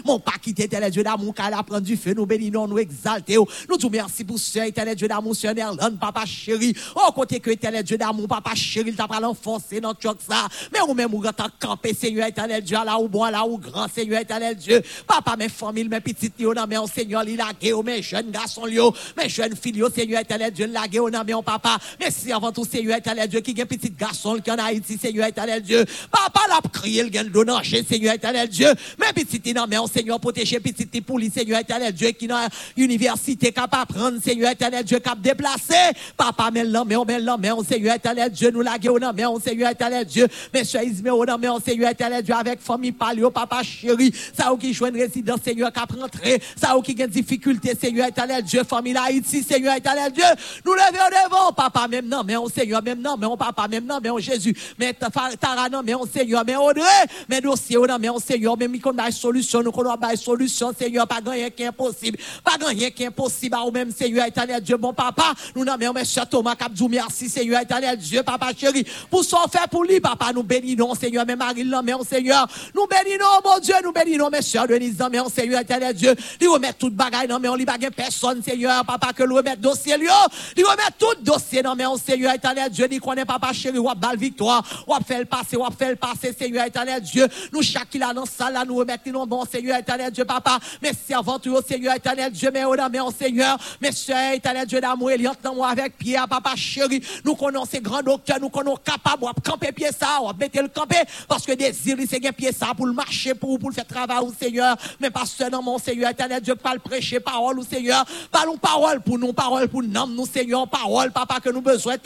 Mon 0.05 0.19
pas 0.19 0.33
qui 0.41 0.51
était 0.51 0.63
éternel 0.63 0.91
Dieu 0.91 1.03
d'amour, 1.03 1.33
car 1.33 1.49
là, 1.49 1.61
prendre 1.63 1.81
du 1.81 1.95
feu, 1.95 2.13
nous 2.13 2.25
bénissons, 2.25 2.67
nous 2.67 2.79
exaltons. 2.79 3.45
Nous 3.69 3.77
disons 3.77 3.89
merci 3.89 4.23
pour 4.23 4.39
ce 4.39 4.59
éternel 4.59 4.95
Dieu 4.95 5.07
d'amour, 5.07 5.35
Seigneur 5.35 5.55
Nerland, 5.55 5.97
papa 5.99 6.25
chéri. 6.25 6.75
Oh, 6.95 7.11
côté 7.11 7.39
que 7.39 7.51
éternel 7.51 7.83
Dieu 7.83 7.97
d'amour, 7.97 8.27
papa 8.27 8.55
chéri, 8.55 8.89
il 8.89 8.95
t'a 8.95 9.07
pas 9.07 9.19
l'enfoncer 9.19 9.79
dans 9.81 9.93
tout 9.93 10.15
ça. 10.27 10.47
Mais 10.71 10.81
ou 10.81 10.93
même, 10.93 11.13
ou 11.13 11.21
quand 11.21 11.49
campé, 11.59 11.93
Seigneur 11.93 12.27
éternel 12.27 12.63
Dieu, 12.63 12.77
là 12.83 12.97
où 12.99 13.07
bon, 13.07 13.25
là 13.25 13.45
où 13.45 13.57
grand, 13.57 13.87
Seigneur 13.87 14.21
éternel 14.21 14.55
Dieu. 14.55 14.81
Papa, 15.07 15.35
mes 15.35 15.49
familles, 15.49 15.89
mes 15.89 16.01
petites, 16.01 16.39
non, 16.39 16.65
mais 16.67 16.77
on 16.77 16.87
Seigneur, 16.87 17.23
il 17.27 17.39
a 17.41 17.51
mes 17.83 18.01
jeunes 18.01 18.31
garçons, 18.31 18.65
mes 18.65 19.29
jeunes 19.29 19.55
filles, 19.55 19.83
Seigneur 19.93 20.21
éternel 20.21 20.51
Dieu, 20.51 20.67
la 20.67 20.87
gué, 20.87 20.99
non, 20.99 21.23
mais 21.25 21.33
on 21.33 21.43
papa. 21.43 21.77
Merci 21.99 22.31
avant 22.31 22.51
tout, 22.53 22.65
Seigneur 22.65 22.97
éternel 22.97 23.27
Dieu, 23.27 23.41
qui 23.41 23.51
est 23.51 23.65
petit 23.65 23.89
garçon 23.89 24.37
qui 24.43 24.51
en 24.51 24.57
Haïti, 24.57 24.97
Seigneur 24.97 25.27
éternel 25.27 25.61
Dieu. 25.61 25.83
Papa 26.11 26.41
l'a 26.47 26.61
crié, 26.69 27.03
le 27.03 27.09
gain 27.09 27.23
de 27.23 27.85
Seigneur 27.87 28.13
éternel 28.13 28.47
Dieu. 28.47 28.69
Mais 28.99 29.11
petit, 29.13 29.53
non, 29.53 29.65
mais 29.67 29.77
on 29.77 29.87
Seigneur, 29.87 30.19
protéger 30.19 30.59
petit 30.59 31.01
pour 31.01 31.19
lui, 31.19 31.29
Seigneur 31.29 31.59
éternel 31.59 31.93
Dieu, 31.93 32.09
qui 32.11 32.27
dans 32.27 32.47
l'université, 32.77 33.51
capable 33.51 33.93
prendre, 33.93 34.21
Seigneur 34.21 34.51
éternel 34.51 34.83
Dieu, 34.83 34.99
cap 34.99 35.19
déplacer. 35.19 35.73
Papa, 36.15 36.49
mais 36.53 36.63
là, 36.63 36.83
mais 36.85 36.95
on, 36.95 37.05
mais 37.05 37.19
là, 37.19 37.37
mais 37.39 37.51
on, 37.51 37.63
Seigneur 37.63 37.95
éternel 37.95 38.31
Dieu, 38.31 38.51
nous 38.51 38.61
la 38.61 38.77
non, 38.77 39.11
mais 39.15 39.25
on, 39.25 39.39
Seigneur 39.39 39.71
éternel 39.71 40.05
Dieu. 40.05 40.27
Monsieur 40.53 40.83
Ismé, 40.83 41.09
non, 41.09 41.37
mais 41.39 41.49
on, 41.49 41.59
Seigneur 41.59 41.91
éternel 41.91 42.23
Dieu, 42.23 42.35
avec 42.35 42.61
famille 42.61 42.91
palio, 42.91 43.31
papa 43.31 43.63
chéri. 43.63 44.13
Ça 44.37 44.53
ou 44.53 44.57
qui 44.57 44.73
joue 44.73 44.87
une 44.87 44.97
résidence, 44.97 45.41
Seigneur, 45.43 45.71
cap 45.71 45.91
rentrer. 45.91 46.41
Ça 46.55 46.77
ou 46.77 46.81
qui 46.81 47.01
a 47.01 47.07
difficulté, 47.07 47.75
Seigneur 47.79 48.07
éternel 48.07 48.43
Dieu, 48.43 48.63
famille 48.63 48.95
Haïti, 48.95 49.43
Seigneur 49.43 49.75
éternel 49.75 50.11
Dieu. 50.11 50.23
Nous 50.65 50.73
levons 50.73 51.29
devant, 51.29 51.53
papa, 51.53 51.87
même 51.87 52.07
non, 52.07 52.23
mais 52.25 52.32
on, 52.37 52.47
Seigneur, 52.47 52.81
même 52.83 53.01
non, 53.01 53.15
mais 53.17 53.25
on 53.25 53.37
papa, 53.37 53.67
même 53.67 53.85
non, 53.85 53.99
mais 54.01 54.09
on 54.09 54.19
Jésus, 54.19 54.55
mais 54.77 54.93
Tara 54.93 55.69
non, 55.69 55.81
mais 55.83 55.95
on 55.95 56.05
Seigneur, 56.05 56.43
mais 56.45 56.55
Audrey, 56.55 56.83
mais 57.29 57.41
dossier, 57.41 57.77
non, 57.77 57.97
mais 57.99 58.09
on 58.09 58.19
Seigneur, 58.19 58.57
mais 58.57 58.67
qu'on 58.79 58.97
a 58.97 59.11
solution, 59.11 59.61
nous 59.61 59.71
qu'on 59.71 59.89
a 59.89 60.15
solution, 60.15 60.71
Seigneur, 60.77 61.07
pas 61.07 61.19
rien 61.25 61.49
qui 61.49 61.63
est 61.63 61.67
impossible, 61.67 62.17
pas 62.43 62.57
rien 62.65 62.89
qui 62.89 63.03
est 63.03 63.07
impossible, 63.07 63.57
ou 63.65 63.71
même 63.71 63.91
Seigneur 63.91 64.25
éternel 64.25 64.61
Dieu, 64.61 64.77
bon 64.77 64.93
papa, 64.93 65.33
nous 65.55 65.65
non, 65.65 65.75
mais 65.77 65.87
on 65.87 65.93
met 65.93 66.03
Thomas 66.29 66.55
Capdou, 66.55 66.87
merci 66.87 67.29
Seigneur 67.29 67.61
éternel 67.61 67.97
Dieu, 67.97 68.23
papa 68.23 68.51
chéri, 68.57 68.85
pour 69.09 69.23
son 69.23 69.47
fait 69.51 69.69
pour 69.69 69.83
lui, 69.83 69.99
papa, 69.99 70.31
nous 70.33 70.43
bénissons, 70.43 70.95
Seigneur, 70.95 71.25
mais 71.27 71.35
Marie, 71.35 71.65
non, 71.65 71.81
mais 71.83 71.93
on 71.93 72.03
Seigneur, 72.03 72.47
nous 72.73 72.87
bénissons, 72.87 73.25
mon 73.43 73.59
Dieu, 73.59 73.75
nous 73.83 73.91
bénissons, 73.91 74.29
mes 74.29 74.41
soeurs, 74.41 74.67
Denise, 74.67 74.99
non, 74.99 75.07
mais 75.11 75.19
on 75.19 75.29
Seigneur 75.29 75.61
éternel 75.61 75.93
Dieu, 75.93 76.15
lui 76.39 76.47
remettre 76.47 76.77
toute 76.77 76.95
bagaille, 76.95 77.27
non, 77.27 77.39
mais 77.39 77.49
on 77.49 77.55
lui 77.55 77.65
bague 77.65 77.89
personne, 77.95 78.41
Seigneur, 78.41 78.85
papa, 78.85 79.13
que 79.13 79.23
nous 79.23 79.35
remettre 79.35 79.61
dossier, 79.61 79.97
lui, 79.97 80.07
lui 80.55 80.63
tout 80.97 81.21
dossier, 81.21 81.61
non, 81.61 81.75
mais 81.75 81.85
on 81.85 81.97
Seigneur 81.97 82.22
éternel 82.31 82.69
Dieu, 82.71 82.87
dit 82.87 82.99
qu'on 82.99 83.13
est 83.13 83.25
papa 83.25 83.53
chéri, 83.53 83.77
ou 83.77 83.89
bal 83.95 84.17
victoire, 84.17 84.63
ou 84.87 84.93
fait 85.05 85.19
le 85.19 85.25
passer, 85.25 85.57
ou 85.57 85.65
fait 85.77 85.91
le 85.91 85.95
passer, 85.95 86.33
Seigneur 86.37 86.65
éternel 86.65 87.01
Dieu. 87.01 87.27
Nous, 87.51 87.61
qui 87.61 87.97
là 87.97 88.13
dans 88.13 88.25
salle, 88.25 88.57
nous 88.67 88.75
remettons 88.75 89.25
bon, 89.25 89.43
Seigneur 89.45 89.77
éternel 89.77 90.11
Dieu, 90.11 90.25
papa. 90.25 90.59
Mais 90.81 90.91
servant, 90.93 91.39
au 91.45 91.61
Seigneur 91.61 91.95
éternel 91.95 92.31
Dieu, 92.31 92.49
mais 92.53 92.63
au 92.63 92.75
mais 92.75 92.99
Seigneur, 93.17 93.57
mais 93.81 93.91
Seigneur 93.91 94.33
éternel 94.33 94.67
Dieu 94.67 94.79
d'amour, 94.79 95.11
et 95.11 95.17
dans 95.41 95.55
moi 95.55 95.69
avec 95.69 95.97
Pierre, 95.97 96.27
papa 96.27 96.55
chéri. 96.55 97.01
Nous 97.23 97.35
connaissons 97.35 97.65
ces 97.65 97.79
grands 97.79 98.01
docteurs, 98.01 98.39
nous 98.39 98.49
connaissons 98.49 98.77
capables, 98.83 99.23
de 99.35 99.41
camper 99.41 99.71
pied 99.71 99.89
ça, 99.97 100.19
ou 100.21 100.31
mettre 100.37 100.61
le 100.61 100.67
camper, 100.67 101.01
parce 101.27 101.45
que 101.45 101.53
désir, 101.53 101.97
c'est 102.09 102.19
bien 102.19 102.31
pied 102.31 102.51
ça, 102.51 102.73
pour 102.75 102.85
le 102.85 102.93
marcher, 102.93 103.33
pour, 103.33 103.57
pour 103.59 103.69
le 103.69 103.75
faire 103.75 103.87
travail, 103.87 104.19
au 104.19 104.33
Seigneur. 104.33 104.75
Mais 104.99 105.09
pas 105.09 105.25
seulement, 105.25 105.61
mon 105.61 105.77
Seigneur 105.77 106.11
éternel 106.11 106.41
Dieu, 106.41 106.55
pas 106.55 106.73
le 106.73 106.79
prêcher, 106.79 107.19
parole, 107.19 107.59
au 107.59 107.63
Seigneur. 107.63 108.05
Parlons 108.31 108.57
parole 108.57 109.01
pour 109.01 109.17
nous, 109.17 109.33
parole 109.33 109.67
pour 109.67 109.83
nous, 109.83 110.05
nous, 110.07 110.25
Seigneur, 110.25 110.67
parole, 110.67 111.11
papa, 111.11 111.39
que 111.39 111.49
nous 111.49 111.61
besoin 111.61 111.97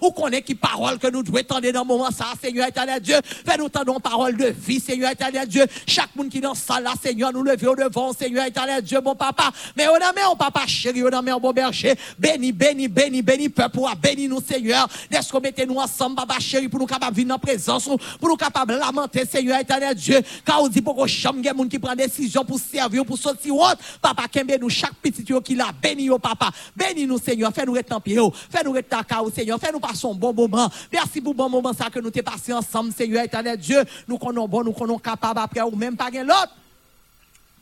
ou 0.00 0.10
connaît 0.10 0.42
qui 0.42 0.54
parole 0.54 0.98
que 0.98 1.08
nous 1.08 1.22
devons 1.22 1.38
entendre 1.38 1.70
dans 1.70 1.80
le 1.80 1.86
moment 1.86 2.10
ça, 2.10 2.26
Seigneur 2.40 2.68
éternel 2.68 3.00
Dieu. 3.00 3.16
Fais-nous 3.46 3.66
entendre 3.66 4.00
parole 4.00 4.36
de 4.36 4.46
vie, 4.46 4.80
Seigneur 4.80 5.10
éternel 5.10 5.48
Dieu. 5.48 5.64
Chaque 5.86 6.14
monde 6.16 6.28
qui 6.28 6.38
est 6.38 6.40
dans 6.40 6.54
ça 6.54 6.80
là, 6.80 6.94
Seigneur, 7.00 7.32
nous 7.32 7.42
lever 7.42 7.66
au 7.66 7.74
devant, 7.74 8.12
Seigneur 8.12 8.46
éternel 8.46 8.82
Dieu, 8.82 9.00
mon 9.00 9.14
papa. 9.14 9.50
Mais 9.76 9.86
on 9.88 9.94
a 9.94 10.12
mis 10.12 10.24
on 10.30 10.36
papa 10.36 10.66
chéri, 10.66 11.02
on 11.02 11.08
a 11.08 11.22
mis 11.22 11.30
bon 11.40 11.52
berger. 11.52 11.94
Béni, 12.18 12.52
béni, 12.52 12.88
béni, 12.88 13.22
béni, 13.22 13.48
peuple, 13.48 13.80
béni 14.00 14.28
nous, 14.28 14.40
Seigneur. 14.40 14.88
Laisse 15.10 15.30
qu'on 15.30 15.40
mette 15.40 15.58
nous 15.66 15.76
ensemble, 15.76 16.16
papa 16.16 16.38
chéri, 16.40 16.68
pour 16.68 16.80
nous 16.80 16.86
capables 16.86 17.14
de 17.14 17.20
venir 17.20 17.34
en 17.34 17.38
présence, 17.38 17.84
pour 17.84 18.28
nous 18.28 18.36
capables 18.36 18.74
de 18.74 18.78
lamenter, 18.78 19.24
Seigneur 19.24 19.58
éternel 19.58 19.94
Dieu. 19.94 20.20
Car 20.44 20.62
on 20.62 20.68
dit 20.68 20.82
pour 20.82 20.94
qu'on 20.94 21.06
chambre, 21.06 21.38
il 21.38 21.44
y 21.44 21.48
a 21.48 21.54
qui 21.68 21.78
prend 21.78 21.94
décision 21.94 22.44
pour 22.44 22.58
servir, 22.58 23.04
pour 23.04 23.18
sortir 23.18 23.54
autre. 23.54 23.78
Papa, 24.00 24.24
qu'aime 24.30 24.48
nous 24.60 24.68
chaque 24.68 24.94
petit 24.96 25.24
qui 25.24 25.54
l'a 25.54 25.72
béni, 25.82 26.08
papa. 26.20 26.50
Béni 26.76 27.06
nous, 27.06 27.18
Seigneur. 27.18 27.52
Fais-nous 27.52 27.76
être 27.76 27.92
en 27.92 28.00
pied, 28.00 28.18
fais-nous 28.50 28.76
être 28.76 28.94
en 28.94 29.02
Seigneur. 29.44 29.60
Fais-nous 29.60 29.80
passer 29.80 30.06
un 30.06 30.14
bon 30.14 30.32
moment. 30.32 30.70
Merci 30.90 31.20
pour 31.20 31.34
bon 31.34 31.50
moment 31.50 31.72
que 31.72 32.00
nous 32.00 32.10
t'es 32.10 32.22
passé 32.22 32.52
ensemble, 32.52 32.92
Seigneur 32.92 33.24
éternel 33.24 33.58
Dieu. 33.58 33.84
Nous 34.08 34.16
connaissons 34.16 34.48
bon, 34.48 34.64
nous 34.64 34.72
connaissons 34.72 34.98
capable 34.98 35.40
après 35.40 35.60
ou 35.60 35.76
même 35.76 35.96
pas 35.96 36.10
l'autre 36.10 36.52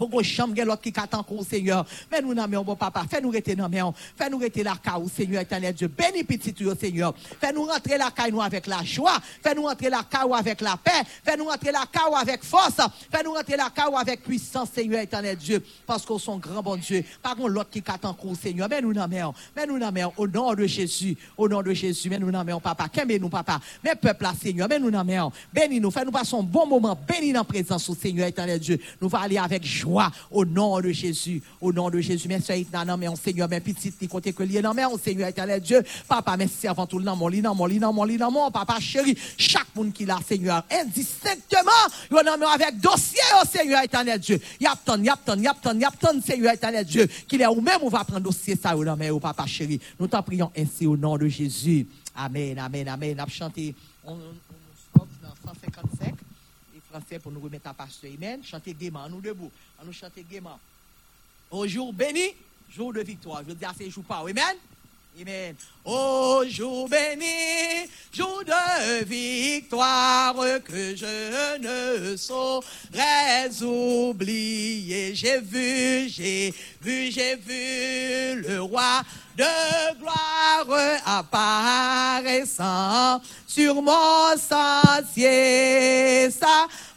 pour 0.09 0.25
chambre 0.25 0.61
l'autre 0.63 0.83
qui 0.83 0.93
attend 0.97 1.25
au 1.31 1.45
Seigneur. 1.45 1.85
Mais 2.11 2.21
nous 2.21 2.35
n'avons 2.35 2.63
bon 2.63 2.77
papa, 2.77 3.05
fais-nous 3.09 3.31
rester 3.31 3.55
dans 3.55 3.69
maison, 3.69 3.95
fais-nous 4.17 4.39
rester 4.39 4.63
la 4.63 4.77
caille, 4.77 5.09
Seigneur 5.15 5.43
éternel 5.43 5.75
Dieu. 5.75 5.89
Bénis 5.89 6.25
petit 6.25 6.55
au 6.65 6.75
Seigneur. 6.75 7.15
Fais-nous 7.41 7.65
rentrer 7.65 7.99
la 7.99 8.11
caille 8.11 8.33
nous 8.33 8.41
avec 8.41 8.67
la 8.67 8.83
joie, 8.83 9.19
fais-nous 9.43 9.63
rentrer 9.63 9.91
la 9.91 10.03
caille 10.03 10.33
avec 10.33 10.61
la 10.61 10.77
paix, 10.77 10.91
fais-nous 11.25 11.45
rentrer 11.45 11.71
la 11.71 11.85
caille 11.91 12.21
avec 12.21 12.43
force, 12.43 12.81
fais-nous 13.11 13.33
rentrer 13.33 13.57
la 13.57 13.71
caille 13.71 13.95
avec 13.95 14.23
puissance, 14.23 14.71
Seigneur 14.75 15.01
éternel 15.01 15.37
Dieu, 15.37 15.63
parce 15.87 16.05
qu'on 16.05 16.19
sont 16.19 16.39
grand 16.39 16.63
bon 16.63 16.77
Dieu. 16.77 17.05
Par 17.23 17.37
contre, 17.37 17.49
l'autre 17.49 17.71
qui 17.71 17.83
attend 17.87 18.17
au 18.25 18.35
Seigneur. 18.35 18.69
Mais 18.69 18.81
nous 18.81 18.93
n'avons, 18.93 19.35
mais 19.55 19.67
nous 19.67 19.79
n'avons, 19.79 20.13
au 20.17 20.27
nom 20.27 20.55
de 20.55 20.67
Jésus, 20.67 21.17
au 21.37 21.49
nom 21.49 21.63
de 21.63 21.73
Jésus, 21.73 22.09
mais 22.09 22.19
nous 22.19 22.31
n'avons 22.31 22.61
papa, 22.61 22.89
qu'aimez 22.89 23.19
nous 23.19 23.29
papa, 23.29 23.61
mais 23.85 23.95
peuple 23.95 24.27
Seigneur, 24.41 24.69
mais 24.69 24.79
nous 24.79 24.91
n'avons, 24.91 25.33
bénis 25.53 25.81
nous, 25.81 25.91
fais-nous 25.91 26.11
passer 26.11 26.37
un 26.37 26.43
bon 26.43 26.67
moment, 26.67 26.99
bénis 27.07 27.33
dans 27.33 27.45
présence 27.45 27.89
au 27.89 27.95
Seigneur 27.95 28.27
éternel 28.27 28.59
Dieu. 28.59 28.79
Nous 29.01 29.09
allons 29.13 29.25
aller 29.25 29.39
avec 29.39 29.65
joie 29.65 29.92
au 30.31 30.45
nom 30.45 30.81
de 30.81 30.91
Jésus. 30.91 31.43
Au 31.61 31.73
nom 31.73 31.91
de 31.91 32.01
Jésus. 32.01 32.29
Merci, 32.29 32.67
non, 32.87 32.97
mais 32.97 33.09
on 33.09 33.17
Seigneur, 33.17 33.49
mais 33.49 33.61
petit, 33.61 33.93
ni 34.01 34.09
côté 34.09 34.33
que 34.33 34.43
lié, 34.43 34.63
non, 34.63 34.75
mais 34.75 34.85
on 34.85 34.99
Seigneur 34.99 35.29
éternel 35.29 35.61
Dieu. 35.61 35.83
Papa, 36.09 36.37
merci 36.37 36.67
avant 36.69 36.87
tout, 36.87 37.01
non, 37.01 37.17
mon 37.17 37.29
lit, 37.29 37.43
mon 37.43 37.67
lit, 37.67 37.79
non, 37.79 37.93
mon 37.93 38.05
lit, 38.05 38.17
non, 38.17 38.31
mon 38.31 38.51
papa 38.51 38.79
chéri. 38.81 39.17
Chaque 39.37 39.75
monde 39.75 39.93
qui 39.93 40.05
l'a, 40.05 40.19
Seigneur, 40.27 40.65
indistinctement, 40.71 41.71
il 42.11 42.17
non, 42.25 42.49
avec 42.49 42.79
dossier 42.81 43.21
au 43.43 43.47
Seigneur 43.47 43.83
éternel 43.83 44.19
Dieu. 44.19 44.41
Yapton, 44.61 45.03
yapton, 45.03 45.37
yapton, 45.37 45.79
yapton, 45.79 46.21
Seigneur 46.25 46.55
éternel 46.55 46.85
Dieu. 46.85 47.07
Qu'il 47.29 47.41
est 47.41 47.47
ou 47.47 47.61
même, 47.61 47.81
on 47.83 47.89
va 47.89 48.05
prendre 48.05 48.21
dossier 48.21 48.57
ça, 48.57 48.75
non, 48.75 48.97
mais 48.97 49.11
au 49.11 49.21
papa 49.21 49.47
chéri. 49.47 49.81
Nous 49.99 50.07
t'en 50.07 50.23
prions 50.23 50.51
ainsi 50.57 50.87
au 50.87 50.97
nom 50.97 51.17
de 51.17 51.29
Jésus. 51.29 51.87
Amen, 52.15 52.59
amen, 52.59 52.89
amen. 52.89 53.17
On 53.21 53.51
on, 54.05 54.13
on, 54.13 54.19
on, 54.99 55.07
dans 55.23 55.53
155 55.53 56.02
français 56.93 57.19
pour 57.19 57.33
nous 57.33 57.41
remettre 57.41 57.69
à 57.69 57.75
pasteur. 57.75 58.11
Amen. 58.15 58.41
Chanter 58.45 58.75
gaiement, 58.75 59.09
nous 59.09 59.21
debout. 59.21 59.51
Nous 59.85 59.93
chanter 59.93 60.25
gaiement. 60.29 60.59
Au 61.51 61.67
jour 61.67 61.93
béni, 61.93 62.35
jour 62.71 62.93
de 62.93 63.01
victoire. 63.01 63.43
Je 63.49 63.55
dis 63.55 63.65
à 63.65 63.73
ces 63.77 63.91
jours 63.91 64.05
pas. 64.05 64.19
Amen. 64.19 64.57
Amen. 65.21 65.55
Au 65.85 66.43
jour 66.47 66.89
béni, 66.89 67.87
jour 68.13 68.45
de 68.45 69.05
victoire 69.05 70.35
que 70.65 70.97
je 70.97 71.59
ne 71.59 72.17
saurais 72.17 73.63
oublier. 73.63 75.15
J'ai 75.15 75.41
vu, 75.41 76.09
j'ai 76.09 76.55
vu, 76.81 77.11
j'ai 77.11 77.37
vu 77.37 78.41
le 78.41 78.63
roi 78.63 79.03
de 79.37 79.45
gloire 79.99 80.67
apparaissant 81.05 83.21
sur 83.47 83.83
mon 83.83 84.35
sentier. 84.39 86.31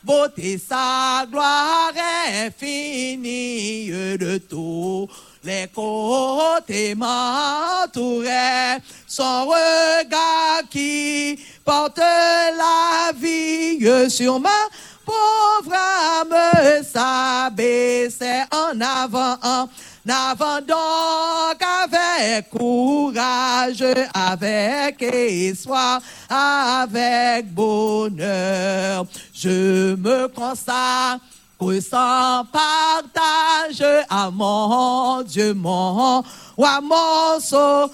Beauté, 0.06 0.58
sa 0.58 1.26
gloire 1.30 1.94
infinie 2.46 3.90
de 4.18 4.38
tout 4.38 5.08
les 5.44 5.68
côtés. 5.74 6.96
M'entouraient, 6.96 8.78
son 9.08 9.46
regard 9.46 10.62
qui 10.70 11.40
porte 11.64 11.98
la 11.98 13.12
vie 13.14 14.10
sur 14.10 14.40
ma 14.40 14.50
pauvre 15.06 15.74
âme 15.74 16.84
s'abaissait 16.84 18.46
en 18.52 18.80
avant 18.82 19.68
N'avant 20.06 20.62
donc 20.62 21.60
avec 21.84 22.52
courage, 22.52 23.84
avec 24.14 25.02
espoir, 25.02 26.00
avec 26.30 27.52
bonheur, 27.52 29.08
je 29.36 29.96
me 29.96 30.28
consacre 30.28 31.22
sans 31.82 32.46
partage 32.46 33.84
à 34.10 34.32
mon 34.32 35.22
Dieu, 35.24 35.54
mon 35.54 36.24
roi, 36.56 36.80
mon. 36.82 37.90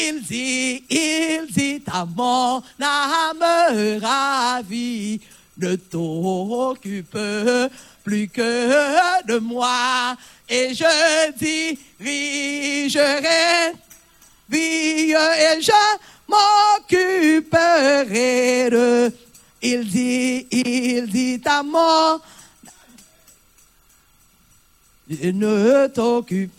Il 0.00 0.22
dit, 0.22 0.84
il 0.88 1.46
dit 1.50 1.82
à 1.92 2.06
mon 2.06 2.62
âme 2.80 4.00
ravie, 4.00 5.20
ne 5.58 5.74
t'occupe 5.74 7.18
plus 8.04 8.28
que 8.28 9.26
de 9.26 9.38
moi. 9.38 10.14
Et 10.48 10.72
je 10.72 11.32
dirigerai 12.00 13.72
vie 14.48 15.12
et 15.12 15.60
je 15.60 15.72
m'occuperai 16.28 18.70
de. 18.70 19.12
Il 19.60 19.88
dit, 19.88 20.46
il 20.50 21.06
dit 21.10 21.40
à 21.44 21.62
mon 21.62 22.20
ne 25.08 25.86
t'occupe 25.88 26.52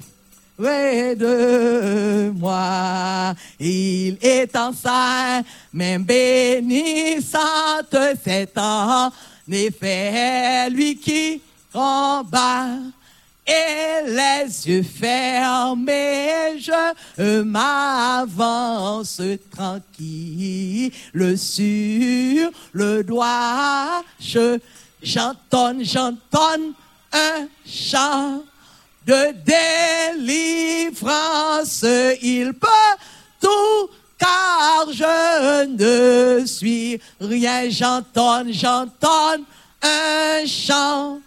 de 0.60 2.32
moi. 2.32 3.34
Il 3.60 4.18
est 4.22 4.56
enceint, 4.56 5.44
même 5.72 6.04
bénissante 6.04 7.96
c'est 8.24 8.58
en 8.58 9.12
effet 9.50 10.70
lui 10.70 10.98
qui 10.98 11.42
combat. 11.72 12.78
Et 13.50 14.06
les 14.06 14.68
yeux 14.68 14.84
fermés, 14.84 16.60
je 16.60 17.42
m'avance 17.42 19.20
tranquille 19.50 20.92
sur 21.36 22.52
le 22.74 23.04
doigt. 23.04 24.04
Je, 24.20 24.60
j'entonne, 25.02 25.84
j'entonne 25.84 26.74
un 27.12 27.48
chant 27.66 28.44
de 29.08 29.34
délivrance. 30.14 31.84
Il 32.22 32.54
peut 32.54 32.68
tout 33.42 33.90
car 34.20 34.86
je 34.92 35.66
ne 35.66 36.46
suis 36.46 37.02
rien. 37.20 37.68
J'entonne, 37.72 38.54
j'entonne 38.54 39.44
un 39.82 40.46
chant 40.46 41.20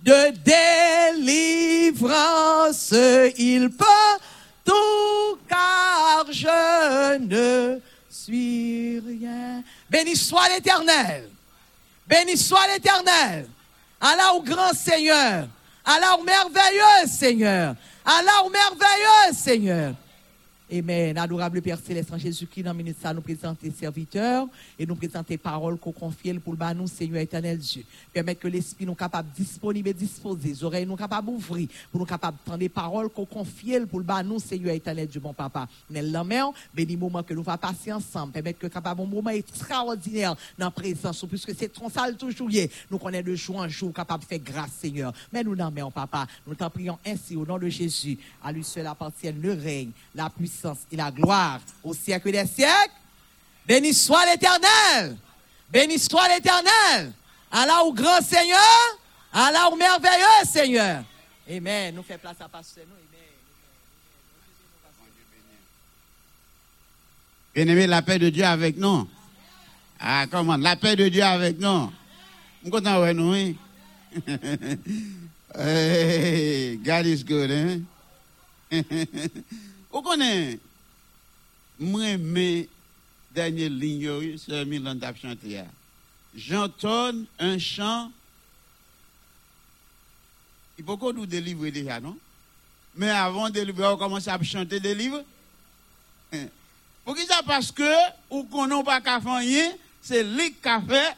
de 0.00 0.32
délivrance. 1.14 2.94
Il 3.36 3.70
peut 3.70 3.84
tout 4.64 5.38
car 5.48 6.24
je 6.30 7.18
ne 7.18 7.80
suis 8.08 9.00
rien. 9.00 9.62
Béni 9.90 10.16
soit 10.16 10.48
l'Éternel. 10.48 11.28
Béni 12.06 12.36
soit 12.36 12.66
l'Éternel. 12.68 13.48
Allah 14.00 14.34
au 14.34 14.42
grand 14.42 14.72
Seigneur. 14.72 15.48
Allah 15.84 16.16
au 16.18 16.22
merveilleux 16.22 17.06
Seigneur. 17.06 17.74
Allah 18.04 18.44
au 18.44 18.50
merveilleux 18.50 19.32
Seigneur. 19.32 19.94
Amen. 20.70 21.16
Adorable 21.16 21.62
Père 21.62 21.78
Céleste 21.78 22.12
Jésus-Christ, 22.18 22.62
dans 22.62 22.74
minute 22.74 22.98
ça, 23.00 23.14
nous 23.14 23.22
présenter 23.22 23.70
serviteurs 23.70 24.46
et 24.78 24.84
nous 24.84 24.96
présenter 24.96 25.38
paroles 25.38 25.78
qu'on 25.78 25.92
confie 25.92 26.34
pour 26.34 26.52
le 26.52 26.74
nous, 26.74 26.86
Seigneur 26.86 27.22
éternel 27.22 27.56
Dieu. 27.56 27.84
Permettre 28.12 28.40
que 28.40 28.48
l'esprit 28.48 28.84
nous 28.84 28.94
capable 28.94 29.30
disponible 29.34 29.88
et 29.88 29.94
disposer, 29.94 30.48
les 30.50 30.64
oreilles 30.64 30.84
nous 30.84 30.94
capables 30.94 31.26
d'ouvrir 31.26 31.68
pour 31.90 32.00
nous 32.00 32.06
capables 32.06 32.36
d'entendre 32.44 32.58
des 32.58 32.68
paroles 32.68 33.08
qu'on 33.08 33.24
confie 33.24 33.80
pour 33.88 34.00
le 34.00 34.22
nous, 34.24 34.38
Seigneur 34.38 34.74
éternel 34.74 35.08
Dieu, 35.08 35.22
mon 35.22 35.32
papa. 35.32 35.66
Nous 35.88 36.02
l'amène, 36.02 36.50
béni 36.74 36.98
moment 36.98 37.22
que 37.22 37.32
nous 37.32 37.42
va 37.42 37.56
passer 37.56 37.90
ensemble, 37.90 38.34
permettre 38.34 38.58
que 38.58 38.66
capable 38.66 39.00
un 39.00 39.06
moment 39.06 39.30
extraordinaire 39.30 40.36
dans 40.58 40.66
la 40.66 40.70
présence, 40.70 41.24
puisque 41.26 41.54
c'est 41.56 41.72
trop 41.72 41.88
sale 41.88 42.18
toujours 42.18 42.50
Nous 42.90 42.98
connaissons 42.98 43.26
de 43.26 43.34
jour 43.34 43.56
en 43.56 43.68
jour 43.68 43.90
capable 43.94 44.24
de 44.24 44.28
faire 44.28 44.38
grâce, 44.40 44.72
Seigneur. 44.72 45.14
Mais 45.32 45.42
nous 45.42 45.56
n'en 45.56 45.72
papa. 45.90 46.26
Nous 46.46 46.54
t'en 46.54 46.68
prions 46.68 46.98
ainsi 47.06 47.36
au 47.36 47.46
nom 47.46 47.56
de 47.58 47.68
Jésus. 47.68 48.18
À 48.44 48.52
lui 48.52 48.62
seul 48.62 48.86
appartient 48.86 49.32
le 49.32 49.54
règne, 49.54 49.92
la 50.14 50.28
puissance 50.28 50.57
et 50.90 50.96
la 50.96 51.10
gloire 51.10 51.60
au 51.82 51.94
siècle 51.94 52.30
des 52.30 52.46
siècles. 52.46 52.92
Béni 53.66 53.92
soit 53.92 54.24
l'Éternel. 54.26 55.16
Béni 55.70 55.98
soit 55.98 56.28
l'Éternel. 56.28 57.12
Allah 57.50 57.82
au 57.84 57.92
grand 57.92 58.20
Seigneur. 58.22 58.58
Allah 59.32 59.68
au 59.70 59.76
merveilleux 59.76 60.44
Seigneur. 60.50 61.04
Amen. 61.50 61.94
Nous 61.94 62.02
faisons 62.02 62.18
place 62.18 62.40
à 62.40 62.48
pasteur. 62.48 62.84
Bien-aimé, 67.54 67.86
la 67.86 68.02
paix 68.02 68.18
de 68.18 68.28
Dieu 68.28 68.44
avec 68.44 68.76
nous. 68.76 69.08
Ah, 69.98 70.26
comment? 70.30 70.56
La 70.56 70.76
paix 70.76 70.94
de 70.94 71.08
Dieu 71.08 71.22
avec 71.22 71.58
nous. 71.58 71.90
Je 72.64 72.70
content 72.70 73.04
de 73.04 73.12
nous. 73.12 73.32
Hein? 73.32 73.54
hey, 75.58 76.76
God 76.76 77.06
is 77.06 77.24
good, 77.24 77.50
hein? 77.50 77.82
Vous 79.90 80.02
connaissez, 80.02 80.60
moi, 81.78 82.16
mes 82.18 82.68
dernières 83.30 83.70
lignes, 83.70 84.36
c'est 84.38 84.64
Milan 84.64 84.98
t'a 84.98 85.14
chanté. 85.14 85.62
J'entends 86.34 87.12
un 87.38 87.58
chant. 87.58 88.10
Il 90.78 90.84
faut 90.84 90.96
qu'on 90.96 91.12
nous 91.12 91.26
délivre 91.26 91.68
déjà, 91.68 92.00
non? 92.00 92.16
Mais 92.94 93.10
avant 93.10 93.48
de 93.48 93.54
délivrer, 93.54 93.86
on 93.86 93.96
commence 93.96 94.28
à 94.28 94.40
chanter 94.42 94.80
des 94.80 94.94
livres. 94.94 95.24
Pour 97.04 97.16
qui 97.16 97.24
ça? 97.24 97.40
Parce 97.46 97.72
que, 97.72 97.90
ou 98.28 98.44
qu'on 98.44 98.66
n'a 98.66 98.82
pas 98.82 99.00
qu'à 99.00 99.20
faire 99.20 99.72
c'est 100.02 100.22
lui 100.22 100.52
qui 100.52 100.68
a 100.68 100.80
fait. 100.80 101.16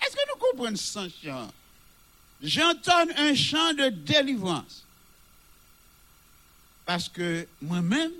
Est-ce 0.00 0.16
que 0.16 0.20
nous 0.28 0.40
comprenons 0.40 0.76
ce 0.76 1.10
chant? 1.22 1.50
J'entends 2.42 3.06
un 3.16 3.34
chant 3.34 3.72
de 3.74 3.88
délivrance. 3.88 4.83
Parce 6.84 7.08
que 7.08 7.46
moi-même, 7.62 8.12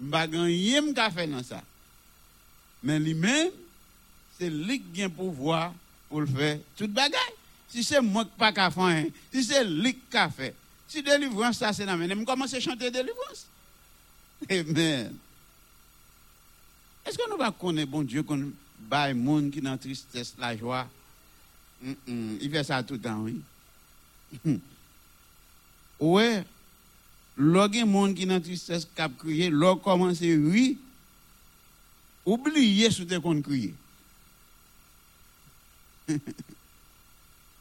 je 0.00 0.06
ne 0.06 0.92
pas 0.92 1.10
fait 1.10 1.26
dans 1.26 1.42
ça. 1.42 1.62
Mais 2.82 2.98
lui-même, 2.98 3.50
c'est 4.38 4.48
lui 4.48 4.80
qui 4.80 5.02
a 5.02 5.08
le 5.08 5.12
pouvoir 5.12 5.74
pour 6.08 6.20
le 6.20 6.26
faire 6.26 6.58
tout 6.76 6.88
bagaille. 6.88 7.18
Si 7.68 7.84
c'est 7.84 8.00
moi 8.00 8.24
qui 8.24 8.30
pas 8.36 8.52
qu'à 8.52 8.70
faire, 8.70 9.06
si 9.32 9.44
c'est 9.44 9.64
lui 9.64 9.94
qui 9.94 10.16
a 10.16 10.28
fait. 10.30 10.54
Si 10.88 11.02
délivrance, 11.02 11.58
ça 11.58 11.72
c'est 11.72 11.86
dans 11.86 11.96
Je 11.96 12.24
commence 12.24 12.54
à 12.54 12.60
chanter 12.60 12.90
délivrance. 12.90 13.46
Amen. 14.50 15.14
Est-ce 17.06 17.16
que 17.16 17.30
nous 17.30 17.36
va 17.36 17.50
connaître 17.52 17.90
bon 17.90 18.02
Dieu 18.02 18.22
qu'on 18.22 18.50
bat 18.80 19.08
le 19.08 19.14
monde 19.14 19.50
qui 19.50 19.60
dans 19.60 19.72
la 19.72 19.78
tristesse, 19.78 20.34
la 20.38 20.56
joie? 20.56 20.88
Il 22.06 22.50
fait 22.50 22.64
ça 22.64 22.82
tout 22.82 22.94
le 22.94 23.00
temps, 23.00 23.20
oui. 23.20 23.40
ouais. 26.00 26.44
Lorsqu'un 27.42 27.86
monde 27.86 28.14
qui 28.14 28.26
dans 28.26 28.38
tristesse 28.38 28.86
cap 28.94 29.16
crier, 29.16 29.48
l'or 29.48 29.80
commence 29.80 30.20
oui. 30.20 30.78
Oubliez 32.26 32.90
ce 32.90 33.02
qu'on 33.18 33.40
crier. 33.40 33.74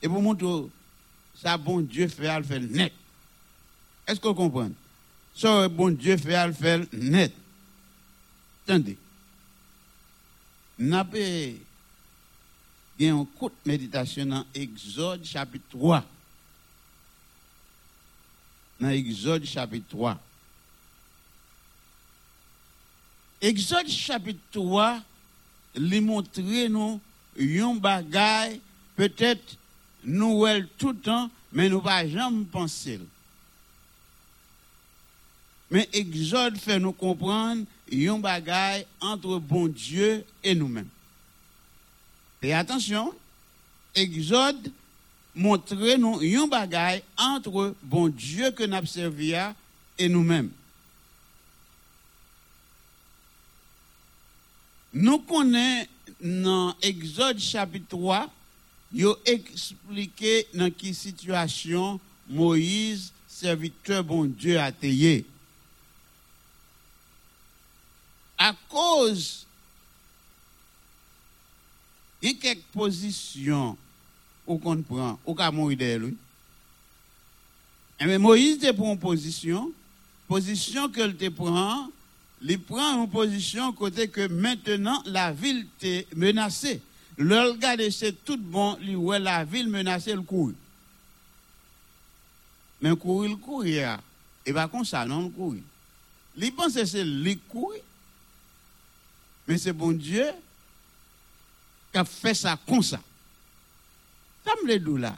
Et 0.02 0.10
pour 0.10 0.22
montrer 0.22 0.70
ça 1.34 1.58
bon 1.58 1.80
Dieu 1.80 2.10
fait 2.10 2.60
le 2.60 2.68
net. 2.68 2.92
Est-ce 4.06 4.20
que 4.20 4.28
vous 4.28 4.34
comprenez? 4.34 4.76
Ça 5.34 5.70
bon 5.70 5.96
Dieu 5.96 6.18
fait 6.18 6.78
le 6.78 6.88
net. 6.92 7.34
Attendez. 8.66 8.98
N'a 10.78 11.06
pas 11.06 11.18
un 13.00 13.26
coup 13.26 13.48
de 13.48 13.56
méditation 13.66 14.26
dans 14.26 14.46
Exode 14.54 15.24
chapitre 15.24 15.70
3 15.70 16.04
dans 18.80 18.90
Exode 18.90 19.46
chapitre 19.46 19.88
3. 19.90 20.18
Exode 23.42 23.88
chapitre 23.88 24.40
3, 24.52 25.02
lui 25.76 26.02
montre 26.02 26.42
nous 26.70 27.00
un 27.40 27.76
bagay, 27.76 28.60
peut-être 28.96 29.58
nous 30.04 30.46
tout 30.78 30.90
le 30.90 30.98
temps, 30.98 31.30
mais 31.52 31.70
nous 31.70 31.82
pas 31.82 32.08
jamais 32.08 32.46
penser. 32.46 33.00
Mais 35.72 35.88
Exode 35.94 36.58
fait 36.58 36.80
nous 36.80 36.92
comprendre 36.92 37.66
un 37.92 38.20
bagay 38.20 38.86
entre 39.00 39.40
bon 39.40 39.68
Dieu 39.68 40.26
et 40.44 40.56
nous-mêmes. 40.56 40.90
Et 42.42 42.54
attention, 42.54 43.14
Exode 43.96 44.72
montrer 45.36 45.98
nous 45.98 46.20
un 46.20 46.48
bagay 46.48 47.04
entre 47.18 47.76
bon 47.84 48.10
Dieu 48.10 48.52
que 48.52 48.64
nous 48.64 48.86
servi 48.86 49.34
et 49.98 50.10
nous-mêmes. 50.10 50.52
Nous 54.94 55.20
connaissons 55.20 55.88
dans 56.22 56.76
Exode 56.82 57.40
chapitre 57.40 57.88
3, 57.90 58.30
il 58.94 59.06
expliqué 59.26 60.48
dans 60.54 60.72
quelle 60.72 60.96
situation 60.96 62.00
Moïse 62.28 63.14
serviteur 63.28 64.04
bon 64.04 64.26
Dieu 64.26 64.60
a 64.60 64.72
tayé. 64.72 65.26
À 68.38 68.54
cause 68.68 69.46
a 72.22 72.34
quelques 72.36 72.64
positions 72.74 73.78
qu'on 74.58 74.82
prend, 74.82 75.20
où 75.26 75.34
qu'on 75.34 75.52
mourir 75.52 75.78
de 75.78 75.96
lui. 75.96 76.18
Mais 78.02 78.18
Moïse 78.18 78.60
te 78.60 78.72
prend 78.72 78.94
une 78.94 79.00
position, 79.00 79.72
position 80.28 80.90
que 80.90 81.06
te 81.12 81.30
prend, 81.30 81.90
il 82.42 82.60
prend 82.60 83.04
une 83.04 83.10
position 83.10 83.74
côté 83.74 84.08
que 84.08 84.28
maintenant 84.28 85.02
la 85.06 85.32
ville 85.32 85.68
est 85.82 86.08
menacée. 86.16 86.82
Le 87.18 87.52
regarde 87.52 87.90
c'est 87.90 88.24
tout 88.24 88.38
bon, 88.38 88.78
lui 88.78 88.96
ouais 88.96 89.20
la 89.20 89.44
ville 89.44 89.68
menacée 89.68 90.14
le 90.14 90.22
court. 90.22 90.54
Mais 92.82 92.96
courir 92.96 93.32
le 93.32 93.36
courir, 93.36 94.00
et 94.46 94.54
pas 94.54 94.70
comme 94.70 94.86
ça 94.86 95.06
non 95.06 95.24
le 95.24 95.30
courir. 95.30 95.64
Il 96.38 96.56
pense 96.56 96.74
que 96.74 96.86
c'est 96.86 97.04
le 97.04 97.36
courir. 97.50 97.82
Mais 99.46 99.58
c'est 99.58 99.74
bon 99.74 99.92
Dieu 99.92 100.28
qui 101.92 101.98
a 101.98 102.06
fait 102.06 102.34
ça 102.34 102.58
comme 102.66 102.84
ça. 102.84 103.02
Ça 104.50 104.56
me 104.64 104.68
le. 104.68 105.10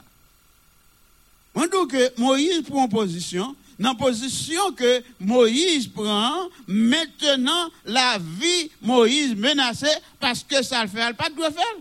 On 1.54 1.62
dit 1.62 1.88
que 1.90 2.20
Moïse 2.20 2.62
prend 2.62 2.88
position, 2.88 3.56
dans 3.78 3.94
position 3.94 4.72
que 4.72 5.02
Moïse 5.20 5.88
prend, 5.88 6.48
maintenant 6.66 7.70
la 7.84 8.18
vie 8.18 8.70
Moïse 8.82 9.34
menacée 9.34 9.94
parce 10.20 10.44
que 10.44 10.62
ça 10.62 10.82
le 10.82 10.88
fait, 10.88 11.00
elle 11.00 11.14
pas 11.14 11.30
de 11.30 11.36
faire. 11.36 11.76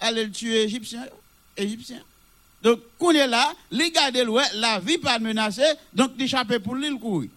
Elle 0.00 0.16
le 0.16 0.30
tuer 0.30 0.62
Égyptien, 0.62 1.06
Égyptien. 1.56 2.00
Donc, 2.62 2.80
qu'on 2.98 3.12
est 3.12 3.26
là, 3.28 3.52
les 3.70 3.90
gars 3.92 4.10
de 4.10 4.24
la 4.58 4.80
vie 4.80 4.98
pas 4.98 5.20
menacée, 5.20 5.74
donc 5.92 6.16
d'échapper 6.16 6.58
pour 6.58 6.74
lui 6.74 6.88
le 6.88 6.96
courir. 6.96 7.30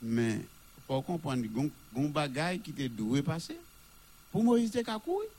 Mais, 0.00 0.40
faut 0.86 1.02
comprendre, 1.02 1.44
il 1.44 1.50
y 1.50 2.48
a 2.48 2.56
qui 2.58 2.70
était 2.70 2.88
doué 2.88 3.20
passer. 3.20 3.58
Pour 4.36 4.44
Moïse, 4.44 4.70
qu'à 4.84 4.98
courir. 4.98 5.30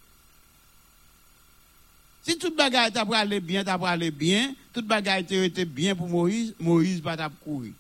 Si 2.24 2.36
tout 2.36 2.50
bagage 2.56 2.94
t'a 2.94 3.02
aller 3.02 3.40
bien, 3.40 3.64
t'a 3.64 3.76
aller 3.76 4.10
bien, 4.10 4.56
tout 4.74 4.82
bagage 4.82 5.32
était 5.32 5.66
bien 5.66 5.96
pour 5.96 6.08
Moïse, 6.08 6.56
Moïse 6.60 7.00
pas 7.00 7.16
t'a 7.16 7.30
courir. 7.30 7.74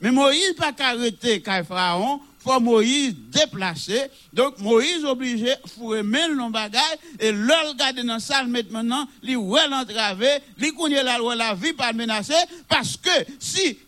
Mais 0.00 0.12
Moïse 0.12 0.54
pas 0.56 0.72
arrêter 0.78 1.40
quand 1.42 1.62
Pharaon, 1.64 2.20
faut 2.38 2.60
Moïse 2.60 3.14
déplacer. 3.30 4.02
Donc 4.32 4.58
Moïse 4.60 5.04
obligé 5.04 5.54
fourrer 5.66 6.04
même 6.04 6.38
le 6.38 6.50
bagage 6.50 6.98
et 7.18 7.32
le 7.32 7.68
regarder 7.68 8.04
dans 8.04 8.20
salle 8.20 8.46
maintenant, 8.46 9.08
lui 9.22 9.34
ouais 9.34 9.66
l'entravé, 9.68 10.28
lui 10.56 10.72
connaît 10.72 11.02
la 11.02 11.18
loi 11.18 11.34
la 11.34 11.54
vie 11.54 11.72
pas 11.72 11.92
menacée 11.92 12.32
parce 12.68 12.96
que 12.96 13.10
si 13.40 13.78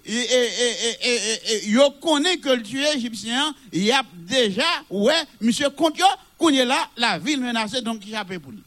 yo 1.67 1.91
connaît 2.01 2.39
que 2.39 2.51
le 2.51 2.63
tueur 2.63 2.95
égyptien, 2.97 3.55
il 3.73 3.85
y 3.85 3.93
a 3.93 4.03
déjà 4.15 4.67
ouais 4.91 5.23
monsieur 5.41 5.71
Kontio 5.71 6.07
connaît 6.37 6.65
là 6.65 6.89
la 6.97 7.19
ville 7.19 7.41
menacée 7.41 7.83
donc 7.83 8.03
il 8.05 8.15
a 8.17 8.25
pour 8.25 8.51
lui. 8.51 8.63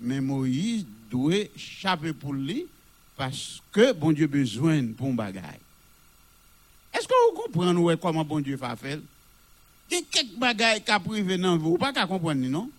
Mais 0.00 0.20
Moïse 0.20 0.84
doit 1.10 1.36
échapper 1.54 2.12
pour 2.12 2.34
lui 2.34 2.66
parce 3.16 3.62
que 3.72 3.92
bon 3.92 4.12
Dieu 4.12 4.26
besoin 4.26 4.86
pour 4.96 5.08
un 5.08 5.14
bagage. 5.14 5.60
Est-ce 6.92 7.08
que 7.08 7.14
vous 7.30 7.42
comprenez 7.42 7.96
comment 7.96 8.24
bon 8.24 8.40
Dieu 8.40 8.56
va 8.56 8.76
faire? 8.76 8.98
Il 9.90 9.96
y 9.96 10.00
a 10.00 10.02
quelques 10.10 10.36
bagages 10.36 10.84
qui 10.84 11.00
privé 11.04 11.38
dans 11.38 11.56
vous, 11.56 11.70
vous 11.70 11.78
pas 11.78 11.92
qu'à 11.92 12.06
comprendre, 12.06 12.46
non? 12.48 12.70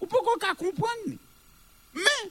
Vous 0.00 0.06
pouvez 0.06 0.22
pas 0.40 0.54
comprendre? 0.54 1.16
Mais, 1.94 2.30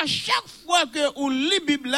à 0.00 0.06
chaque 0.06 0.48
fois 0.64 0.86
que 0.86 1.18
vous 1.18 1.30
lisez 1.30 1.58
la 1.58 1.66
Bible 1.66 1.96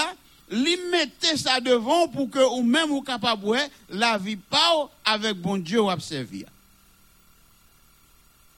li 0.51 0.77
mettez 0.91 1.37
ça 1.37 1.61
devant 1.61 2.09
pour 2.09 2.31
que 2.31 2.39
vous 2.39 2.63
même 2.63 2.89
vous 2.89 3.03
capable 3.03 3.59
la 3.91 4.17
vie 4.17 4.37
pas 4.37 4.91
avec 5.05 5.37
bon 5.37 5.59
Dieu 5.59 5.81
ou. 5.83 5.97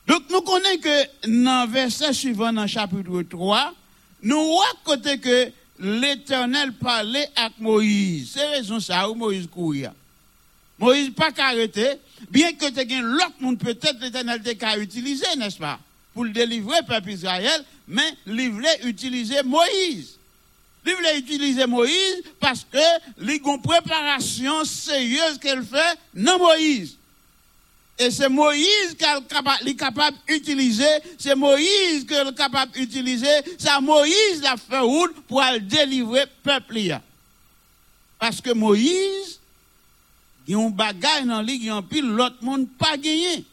Donc 0.07 0.23
nous 0.31 0.41
connaissons 0.43 0.81
que 0.81 1.43
dans 1.43 1.67
le 1.67 1.73
verset 1.73 2.13
suivant 2.13 2.53
dans 2.53 2.63
le 2.63 2.69
chapitre 2.69 3.23
3, 3.23 3.75
nous 4.23 4.59
côté 4.85 5.19
que 5.19 5.51
l'Éternel 5.79 6.73
parlait 6.75 7.29
avec 7.37 7.59
Moïse. 7.59 8.33
C'est 8.35 8.47
raison 8.47 8.81
ça 8.81 9.09
où 9.09 9.15
Moïse 9.15 9.47
courir. 9.47 9.93
Moïse 10.79 11.11
pas 11.11 11.31
arrêté, 11.39 11.87
bien 12.31 12.53
que 12.53 12.71
tu 12.71 12.81
aies 12.81 13.01
l'autre 13.01 13.35
monde 13.41 13.59
peut-être 13.59 14.01
l'Éternel 14.01 14.43
t'a 14.43 14.79
utilisé, 14.79 15.27
n'est-ce 15.37 15.59
pas, 15.59 15.79
pour 16.15 16.25
le 16.25 16.31
délivrer 16.31 16.83
peuple 16.87 17.11
Israël, 17.11 17.65
mais 17.87 18.15
il 18.27 18.51
voulait 18.51 18.81
utiliser 18.85 19.43
Moïse. 19.43 20.17
Il 20.87 20.95
voulait 20.95 21.19
utiliser 21.19 21.67
Moïse 21.67 22.23
parce 22.39 22.65
que 22.71 22.79
une 23.21 23.63
préparation 23.63 24.65
sérieuse 24.65 25.39
qu'elle 25.39 25.63
fait 25.63 25.99
non 26.15 26.39
Moïse. 26.39 26.97
Et 28.03 28.11
c'est 28.11 28.31
Moïse 28.31 28.97
qui 28.99 29.05
est 29.05 29.75
capable 29.77 30.17
d'utiliser, 30.27 30.89
c'est 31.19 31.35
Moïse 31.35 32.07
qui 32.07 32.15
est 32.15 32.35
capable 32.35 32.73
d'utiliser, 32.73 33.29
c'est 33.59 33.79
Moïse 33.83 34.41
qui 34.41 34.47
a 34.47 34.57
fait 34.57 34.79
route 34.79 35.15
pour 35.29 35.43
délivrer 35.61 36.23
le 36.23 36.31
peuple. 36.43 36.99
Parce 38.19 38.41
que 38.41 38.55
Moïse, 38.55 39.39
il 40.49 40.53
y 40.53 40.55
a 40.55 40.59
un 40.61 40.71
bagage 40.71 41.27
dans 41.27 41.43
lui, 41.43 41.57
il 41.57 41.65
y 41.67 41.69
a 41.69 41.75
un 41.75 41.83
pile, 41.83 42.07
l'autre 42.07 42.39
monde 42.41 42.71
pas 42.79 42.97
gagné. 42.97 43.45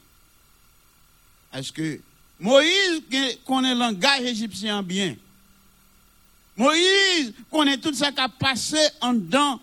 Parce 1.52 1.70
que 1.70 2.00
Moïse 2.40 3.02
connaît 3.46 3.74
le 3.74 3.80
langage 3.82 4.22
égyptien 4.22 4.82
bien. 4.82 5.18
Moïse 6.56 7.34
connaît 7.52 7.78
tout 7.78 7.94
ça 7.94 8.14
qui 8.14 8.22
a 8.22 8.30
passé 8.30 8.80
en 9.02 9.12
dedans, 9.12 9.60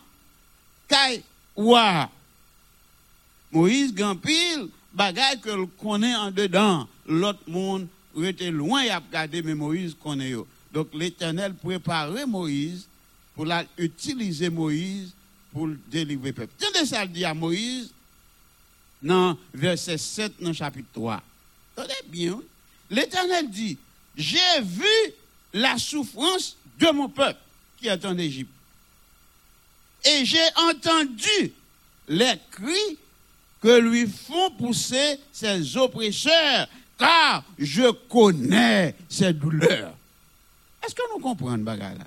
Moïse 3.51 3.95
pile 4.23 4.69
bagay 4.95 5.39
que 5.43 5.51
le 5.51 5.67
connaît 5.67 6.15
en 6.15 6.31
dedans. 6.31 6.89
L'autre 7.07 7.43
monde 7.47 7.87
était 8.23 8.51
loin 8.51 8.83
et 8.83 8.91
a 8.91 8.99
regardé, 8.99 9.43
mais 9.43 9.55
Moïse 9.55 9.95
connaît. 10.01 10.35
Donc 10.73 10.89
l'Éternel 10.95 11.55
préparait 11.55 12.27
Moïse 12.27 12.87
pour 13.35 13.47
utiliser 13.77 14.49
Moïse 14.49 15.13
pour 15.53 15.69
délivrer 15.89 16.29
le 16.29 16.35
peuple. 16.35 16.53
Tenez 16.59 16.87
ça 16.87 17.07
dit 17.07 17.25
à 17.25 17.35
Moïse 17.35 17.93
dans 19.03 19.37
verset 19.53 19.99
7 19.99 20.33
dans 20.41 20.53
chapitre 20.53 20.89
3. 20.93 21.23
Tenez 21.77 21.89
bien. 22.07 22.41
L'Éternel 22.91 23.51
dit, 23.51 23.77
j'ai 24.17 24.61
vu 24.63 24.85
la 25.53 25.77
souffrance 25.79 26.57
de 26.79 26.91
mon 26.91 27.09
peuple 27.09 27.41
qui 27.79 27.89
est 27.89 28.05
en 28.05 28.17
Égypte. 28.17 28.51
Et 30.05 30.25
j'ai 30.25 30.47
entendu 30.69 31.53
les 32.09 32.35
cris 32.51 32.99
que 33.65 33.81
lui 33.81 34.07
font 34.07 34.51
pousser 34.51 35.19
ses 35.33 35.75
oppresseurs, 35.79 36.69
car 36.99 37.43
je 37.59 37.91
connais 38.11 38.95
ses 39.09 39.33
douleurs. 39.33 39.95
Est-ce 40.85 40.95
que 40.95 41.01
nous 41.15 41.19
comprenons 41.19 41.65
bagarre 41.65 41.95
là? 41.95 42.05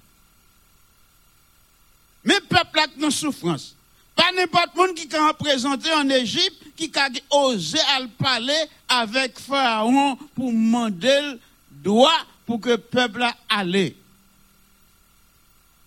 Mais 2.23 2.39
peuple 2.47 2.79
a 2.79 2.85
dans 2.99 3.09
souffrance. 3.09 3.73
Pas 4.15 4.31
n'importe 4.35 4.95
qui 4.95 5.07
qui 5.07 5.15
a 5.15 5.29
représenté 5.29 5.91
en 5.93 6.07
Égypte, 6.09 6.61
qui 6.75 6.91
a 6.95 7.09
osé 7.35 7.79
parler 8.19 8.53
avec 8.87 9.39
Pharaon 9.39 10.15
pour 10.35 10.51
demander 10.51 11.39
droit 11.71 12.19
pour 12.45 12.61
que 12.61 12.69
le 12.69 12.77
peuple 12.77 13.25
allait. 13.49 13.95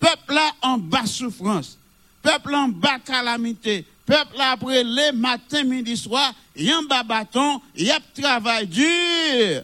Peuple 0.01 0.33
là 0.33 0.51
en 0.63 0.77
bas 0.77 1.05
souffrance. 1.05 1.77
Peuple 2.21 2.55
en 2.55 2.67
bas 2.67 2.99
calamité 2.99 3.85
peuple 4.11 4.41
après 4.41 4.83
le 4.83 5.13
matin, 5.13 5.63
midi, 5.63 5.95
soir, 5.95 6.33
y 6.53 6.69
bas 6.83 7.01
bâton, 7.01 7.61
y 7.73 7.89
a 7.89 7.99
travail 8.13 8.67
dur. 8.67 9.63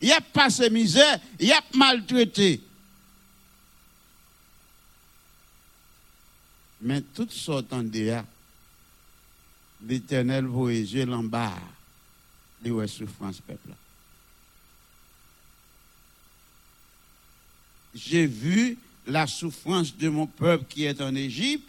Y 0.00 0.10
a 0.10 0.20
passé 0.22 0.70
misère, 0.70 1.20
y 1.38 1.52
a 1.52 1.62
maltraité. 1.74 2.62
Mais 6.80 7.02
tout 7.02 7.28
sortes 7.30 7.70
en 7.74 7.82
l'éternel 9.86 10.46
voyage 10.46 11.08
en 11.10 11.22
bas, 11.24 11.52
de 12.64 12.86
souffrance 12.86 13.40
peuple. 13.46 13.74
J'ai 17.94 18.26
vu 18.26 18.78
la 19.06 19.26
souffrance 19.26 19.94
de 19.94 20.08
mon 20.08 20.26
peuple 20.26 20.64
qui 20.70 20.84
est 20.84 21.02
en 21.02 21.14
Égypte 21.14 21.68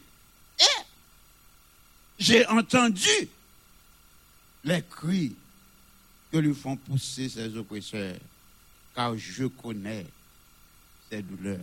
j'ai 2.23 2.47
entendu 2.47 3.27
les 4.63 4.81
cris 4.81 5.35
que 6.31 6.37
lui 6.37 6.55
font 6.55 6.77
pousser 6.77 7.27
ses 7.27 7.55
oppresseurs, 7.57 8.15
car 8.95 9.17
je 9.17 9.45
connais 9.45 10.05
ses 11.09 11.21
douleurs. 11.21 11.59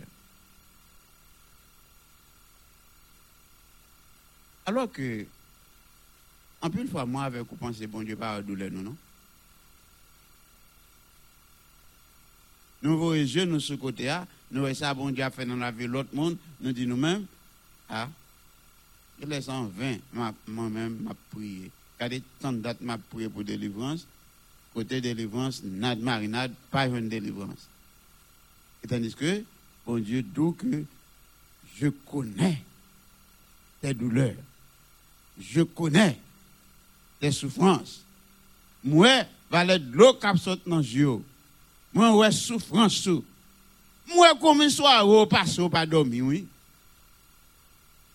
Alors 4.67 4.91
que, 4.91 5.25
en 6.61 6.69
plus, 6.69 6.87
fois, 6.87 7.07
moi, 7.07 7.23
avec 7.23 7.41
vous 7.41 7.55
pensez, 7.55 7.87
bon 7.87 8.03
Dieu, 8.03 8.15
pas 8.15 8.41
douleur, 8.41 8.69
non, 8.71 8.83
non? 8.83 8.95
Nous 12.83 12.97
voyons 12.97 13.23
les 13.23 13.35
yeux, 13.35 13.45
nous 13.45 13.59
sur 13.59 13.79
côté, 13.79 14.05
là, 14.05 14.27
nous 14.51 14.59
voyons 14.59 14.75
ça, 14.75 14.93
bon 14.93 15.09
Dieu 15.09 15.23
a 15.23 15.31
fait 15.31 15.45
dans 15.45 15.55
la 15.55 15.71
vie 15.71 15.87
l'autre 15.87 16.13
monde, 16.13 16.37
nous 16.59 16.71
disons 16.71 16.89
nous-mêmes, 16.89 17.25
ah, 17.89 18.07
je 19.21 19.27
laisse 19.27 19.49
en 19.49 19.65
vain, 19.65 19.97
ma- 20.13 20.33
moi-même, 20.47 20.97
m'a 21.01 21.11
prié. 21.31 21.71
Regardez, 21.97 22.23
tant 22.39 22.51
de 22.53 22.57
dates 22.59 22.81
m'a 22.81 22.97
prié 22.97 23.29
pour 23.29 23.43
délivrance, 23.43 24.07
côté 24.73 24.99
délivrance, 25.01 25.61
nad 25.63 25.99
marinade, 25.99 26.53
pas 26.71 26.87
une 26.87 27.09
délivrance. 27.09 27.67
Et 28.83 28.87
tandis 28.87 29.13
que, 29.13 29.43
bon 29.85 29.99
Dieu, 29.99 30.23
d'où 30.23 30.53
que 30.53 30.83
je 31.77 31.87
connais 32.09 32.63
tes 33.81 33.93
douleurs, 33.93 34.35
je 35.39 35.61
connais 35.61 36.17
tes 37.19 37.31
souffrances. 37.31 38.01
Moi, 38.83 39.23
valet 39.49 39.77
de 39.77 39.91
l'eau 39.95 40.13
qui 40.15 40.37
saute 40.39 40.61
dans 40.67 40.79
les 40.79 40.95
yeux. 40.95 41.19
Moi, 41.93 42.15
ouais, 42.15 42.31
souffrance. 42.31 43.07
Moi, 44.07 44.33
combien 44.39 44.65
de 44.65 44.71
soirs 44.71 45.05
vous 45.05 45.25
passez 45.27 45.69
pas 45.69 45.85
dormir, 45.85 46.25
oui? 46.25 46.47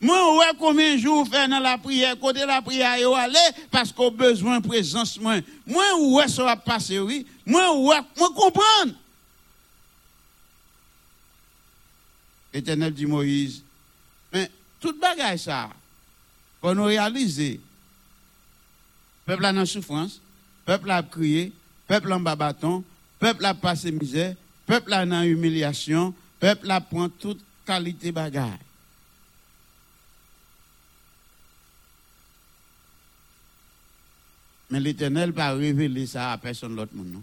Moi, 0.01 0.38
ouais, 0.38 0.53
combien 0.59 0.94
de 0.94 1.01
jours 1.01 1.26
faites 1.26 1.49
dans 1.49 1.59
la 1.59 1.78
prière, 1.78 2.18
côté 2.18 2.44
la 2.44 2.61
prière, 2.61 2.92
allez, 3.14 3.38
parce 3.70 3.90
qu'on 3.90 4.11
besoin 4.11 4.61
de 4.61 4.66
présence, 4.66 5.18
moi. 5.18 5.36
Moi, 5.66 5.84
ouais, 5.99 6.28
ça 6.28 6.44
va 6.44 6.57
passer, 6.57 6.99
oui. 6.99 7.26
Moi, 7.47 7.78
ouais, 7.78 8.01
moi, 8.18 8.28
comprendre. 8.34 8.92
Éternel 12.53 12.92
dit 12.92 13.07
Moïse, 13.07 13.62
mais 14.32 14.51
toute 14.80 14.99
bagaille 14.99 15.38
ça, 15.38 15.68
pour 16.61 16.74
nous 16.74 16.84
réaliser, 16.84 17.61
peuple 19.26 19.44
a 19.44 19.53
dans 19.53 19.66
souffrance, 19.66 20.20
peuple 20.64 20.90
a 20.90 21.03
crié, 21.03 21.53
peuple 21.86 22.12
en 22.12 22.20
bas 22.20 22.55
peuple 23.18 23.44
a 23.44 23.55
passé 23.55 23.92
misère, 23.92 24.34
peuple 24.66 24.92
a 24.94 25.05
dans 25.05 25.22
humiliation, 25.22 26.14
peuple 26.40 26.70
a 26.70 26.80
prend 26.80 27.09
toute 27.09 27.40
qualité 27.66 28.11
bagaille. 28.11 28.65
Mais 34.70 34.80
l'Éternel 34.80 35.30
va 35.30 35.52
révéler 35.52 36.06
ça 36.06 36.32
à 36.32 36.38
personne 36.38 36.74
d'autre 36.74 36.94
monde, 36.94 37.12
non? 37.12 37.22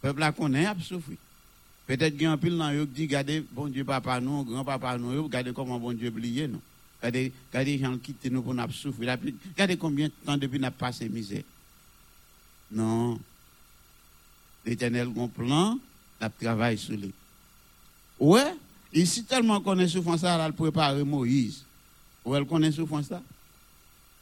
Peuple 0.00 0.22
a 0.22 0.32
connaît, 0.32 0.66
a 0.66 0.74
souffert. 0.80 1.16
Peut-être 1.86 2.14
qu'il 2.14 2.22
y 2.22 2.26
a 2.26 2.32
un 2.32 2.38
pile 2.38 2.56
dans 2.56 2.72
eux 2.72 2.86
qui 2.86 2.92
dit, 2.92 3.02
regardez, 3.02 3.44
bon 3.52 3.68
Dieu, 3.68 3.84
papa 3.84 4.20
nous, 4.20 4.44
grand 4.44 4.64
papa 4.64 4.98
nous, 4.98 5.22
regardez 5.22 5.52
comment 5.52 5.78
bon 5.78 5.92
Dieu 5.92 6.08
oublié 6.08 6.48
nous. 6.48 6.60
Regardez, 7.00 7.32
regardez, 7.50 7.78
gens 7.78 7.98
quitté 7.98 8.30
nous 8.30 8.42
pour 8.42 8.54
nous 8.54 8.72
souffrir. 8.72 9.16
Regardez 9.50 9.76
combien 9.76 10.06
de 10.06 10.12
temps 10.24 10.36
depuis 10.36 10.58
nous 10.58 10.70
passé 10.70 11.08
misère. 11.08 11.42
Non. 12.70 13.20
L'éternel 14.64 15.08
a 15.16 15.20
un 15.20 15.28
plan, 15.28 15.78
il 16.20 16.30
travaille 16.40 16.78
sur 16.78 16.96
lui. 16.96 17.12
Ouais, 18.18 18.54
ici 18.92 19.24
tellement 19.24 19.60
qu'on 19.60 19.78
est 19.78 19.88
souffrance, 19.88 20.20
ça, 20.20 20.34
elle 20.34 20.40
a 20.40 20.52
préparé 20.52 21.02
Moïse. 21.02 21.64
Ouais, 22.24 22.38
elle 22.38 22.46
connaît 22.46 22.70
souffrance 22.70 23.06
ça. 23.06 23.22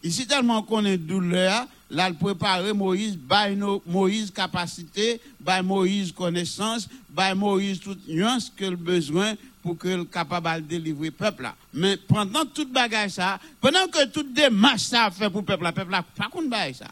Ici 0.03 0.27
tellement 0.27 0.63
qu'on 0.63 0.85
est 0.85 0.97
douleur, 0.97 1.67
là, 1.91 2.13
préparé 2.13 2.73
Moïse, 2.73 3.17
by 3.17 3.57
Moïse 3.87 4.31
capacité, 4.31 5.21
by 5.41 5.63
Moïse 5.63 6.13
connaissance, 6.13 6.89
by 7.11 7.35
Moïse 7.35 7.81
toute 7.81 8.07
nuance 8.09 8.51
que 8.55 8.65
le 8.65 8.77
besoin 8.77 9.35
pour 9.63 9.77
que 9.77 9.89
le 9.89 10.05
capable 10.05 10.63
de 10.63 10.69
délivrer 10.69 11.07
le 11.07 11.13
peuple 11.13 11.43
là. 11.43 11.55
Mais 11.75 11.97
pendant 11.99 12.47
toute 12.47 12.73
bagage 12.73 13.11
ça, 13.11 13.39
pendant 13.61 13.87
que 13.89 14.07
toute 14.07 14.33
démarche 14.33 14.83
ça 14.83 15.11
fait 15.11 15.29
pour 15.29 15.41
le 15.41 15.47
peuple 15.47 15.65
là, 15.65 15.71
le 15.71 15.75
peuple 15.75 15.91
là, 15.91 16.03
pas 16.03 16.29
qu'on 16.29 16.49
bail 16.49 16.75
ça. 16.75 16.89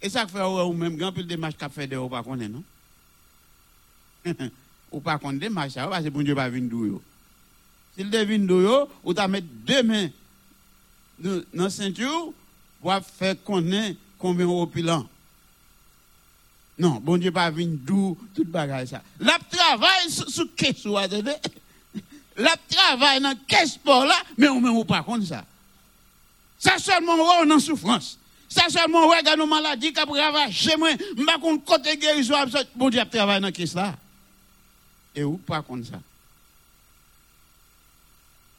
Et 0.00 0.08
ça 0.08 0.26
fait 0.26 0.42
ou 0.42 0.72
même 0.72 0.96
grand 0.96 1.12
pile 1.12 1.26
démarche 1.26 1.56
qu'a 1.58 1.68
fait 1.68 1.86
de 1.86 1.96
ou 1.96 2.08
pas 2.08 2.22
connaît 2.22 2.48
non? 2.48 2.64
ou 4.92 5.00
pas 5.00 5.18
connaît 5.18 5.40
démarche 5.40 5.72
ça, 5.72 5.86
parce 5.88 6.04
que 6.04 6.08
bon 6.08 6.22
Dieu 6.22 6.34
pas 6.34 6.48
venir 6.48 6.70
d'où. 6.70 7.02
S'il 7.94 8.08
devine 8.08 8.46
d'où 8.46 8.86
ou 9.04 9.12
t'a 9.12 9.28
mettre 9.28 9.46
deux 9.66 9.82
mains 9.82 10.08
la 11.52 11.70
ceinture 11.70 12.32
pour 12.80 12.94
faire 13.18 13.42
connaître 13.44 13.98
combien 14.18 14.46
au 14.46 14.66
bilan. 14.66 15.06
Non, 16.78 16.98
bon 17.02 17.18
Dieu 17.18 17.30
pas 17.30 17.50
venir 17.50 17.78
d'où 17.82 18.16
tout 18.34 18.44
bagage 18.44 18.88
ça. 18.88 19.02
La 19.20 19.38
travail 19.50 20.08
sous 20.08 20.30
sous 20.30 20.46
caisse 20.48 20.86
ou 20.86 20.96
attendez. 20.96 21.34
La 22.36 22.56
travail 22.70 23.20
dans 23.20 23.34
caisse 23.46 23.72
sport 23.72 24.06
là, 24.06 24.14
mais 24.38 24.48
on 24.48 24.62
même 24.62 24.74
ou 24.74 24.84
pas 24.84 25.02
contre 25.02 25.26
ça. 25.26 25.44
Ça 26.58 26.78
seulement 26.78 27.12
on 27.42 27.50
en 27.50 27.58
souffrance. 27.58 28.18
Ça 28.48 28.62
seulement 28.70 29.06
ouais 29.08 29.18
regarde 29.18 29.38
nos 29.38 29.46
maladies 29.46 29.92
qui 29.92 30.00
ravager 30.00 30.76
moi, 30.78 30.88
m'pa 31.18 31.38
contre 31.38 31.64
côté 31.66 31.98
guérison 31.98 32.34
absolue. 32.34 32.64
Bon 32.74 32.88
Dieu 32.88 33.02
travaille 33.10 33.42
dans 33.42 33.52
caisse 33.52 33.74
là. 33.74 33.94
Et 35.14 35.22
ou 35.22 35.36
pas 35.36 35.60
contre 35.60 35.86
ça. 35.86 36.00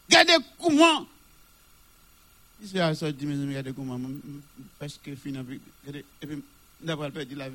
Regardez 0.07 0.45
comment 0.61 1.07
Ici, 2.61 2.79
à 2.79 2.93
ça, 2.93 3.11
dit, 3.11 3.25
mes 3.25 3.33
amis, 3.33 3.55
parce 4.77 4.99
que 5.01 5.15
finalement, 5.15 5.55
d'avoir 6.81 7.11
la. 7.35 7.49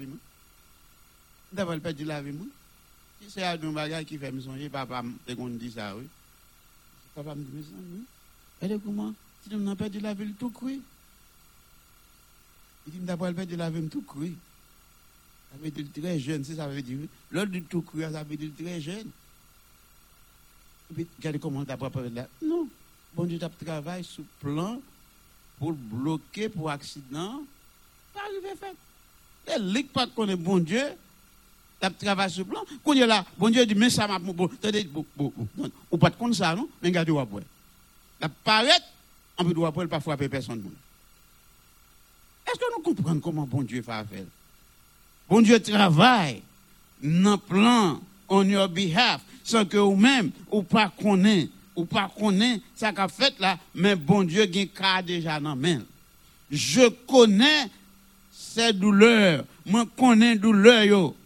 D'avoir 1.52 1.80
perdu 1.80 2.04
la. 2.04 2.22
C'est 3.28 3.42
à 3.42 3.57
bagage 3.57 4.04
qui 4.04 4.18
fait 4.18 4.32
me 4.32 4.68
papa, 4.68 5.04
te 5.24 5.32
qu'on 5.32 5.50
ça, 5.72 5.96
oui. 5.96 6.07
Papa 7.14 7.34
me 7.34 8.78
comment, 8.78 9.14
si 9.42 9.54
on 9.54 9.66
a 9.68 9.76
perdu 9.76 10.00
la 10.00 10.14
tout. 10.14 10.52
Il 12.92 13.04
d'avoir 13.04 13.32
perdu 13.32 13.57
la 13.57 13.70
tout 13.70 14.02
très 15.94 16.18
jeune, 16.18 16.44
c'est 16.44 16.57
ça. 16.57 16.68
L'autre 17.30 17.52
du 17.52 17.62
tout 17.62 17.82
cru, 17.82 18.02
ça 18.02 18.24
veut 18.24 18.36
dire 18.36 18.50
très 18.59 18.80
jeune. 18.80 19.09
Regardez 21.18 21.38
comment 21.38 21.62
d'avoir 21.62 21.92
perdu 21.92 22.12
la 22.12 22.28
Non. 22.42 22.68
Bon 23.14 23.24
Dieu, 23.24 23.38
tu 23.38 23.64
travaille 23.64 24.04
sous 24.04 24.26
plan 24.40 24.80
pour 25.59 25.72
bloquer 25.72 26.48
pour 26.48 26.70
accident. 26.70 27.42
Pas 28.12 28.20
arrivé 28.20 28.54
fait. 28.59 28.76
Les 29.48 29.72
ligues 29.72 29.88
pas 29.88 30.07
connaît 30.07 30.36
bon 30.36 30.59
Dieu. 30.59 30.84
Tu 31.80 32.04
travaille 32.04 32.30
sur 32.30 32.46
plan. 32.46 32.64
Quand 32.84 32.94
il 32.94 33.04
là, 33.04 33.24
bon 33.36 33.50
Dieu 33.50 33.64
dit, 33.66 33.74
mais 33.74 33.90
ça 33.90 34.09
m'a. 34.09 34.18
Bon. 34.18 34.50
Ou 35.90 35.98
pas 35.98 36.11
de 36.11 36.16
compte 36.16 36.34
ça, 36.34 36.54
non? 36.54 36.68
Mais 36.82 36.88
regardez, 36.88 37.12
vous 37.12 37.40
La 38.20 38.28
paraît, 38.28 38.70
on 39.38 39.44
peut 39.44 39.52
doit 39.54 39.72
pas 39.72 40.00
frapper 40.00 40.28
personne. 40.28 40.62
Est-ce 42.46 42.59
que 42.59 42.76
nous 42.76 42.82
comprenons 42.82 43.20
comment 43.20 43.42
bon 43.42 43.62
Dieu 43.62 43.82
fait 43.82 43.92
affaire? 43.92 44.24
Bon 45.28 45.40
Dieu 45.42 45.61
travaille 45.61 46.42
dans 47.02 47.38
plan 47.38 48.00
on 48.28 48.48
your 48.48 48.68
behalf 48.68 49.20
sans 49.44 49.64
que 49.64 49.76
vous-même 49.76 50.30
ou 50.50 50.62
pas 50.62 50.88
connaît 50.88 51.48
ou 51.77 51.85
pas 51.85 52.11
connaît 52.18 52.61
ça 52.74 52.93
qu'a 52.93 53.07
fait 53.07 53.39
là 53.39 53.59
mais 53.74 53.95
bon 53.95 54.24
Dieu 54.24 54.47
qui 54.47 54.70
a 54.81 55.03
déjà 55.03 55.39
dans 55.39 55.55
main. 55.55 55.83
Je 56.51 56.89
connais 57.07 57.68
ces 58.33 58.72
douleurs, 58.72 59.45
moi 59.64 59.85
connais 59.97 60.37
douleur 60.37 60.85
yo. 60.85 61.16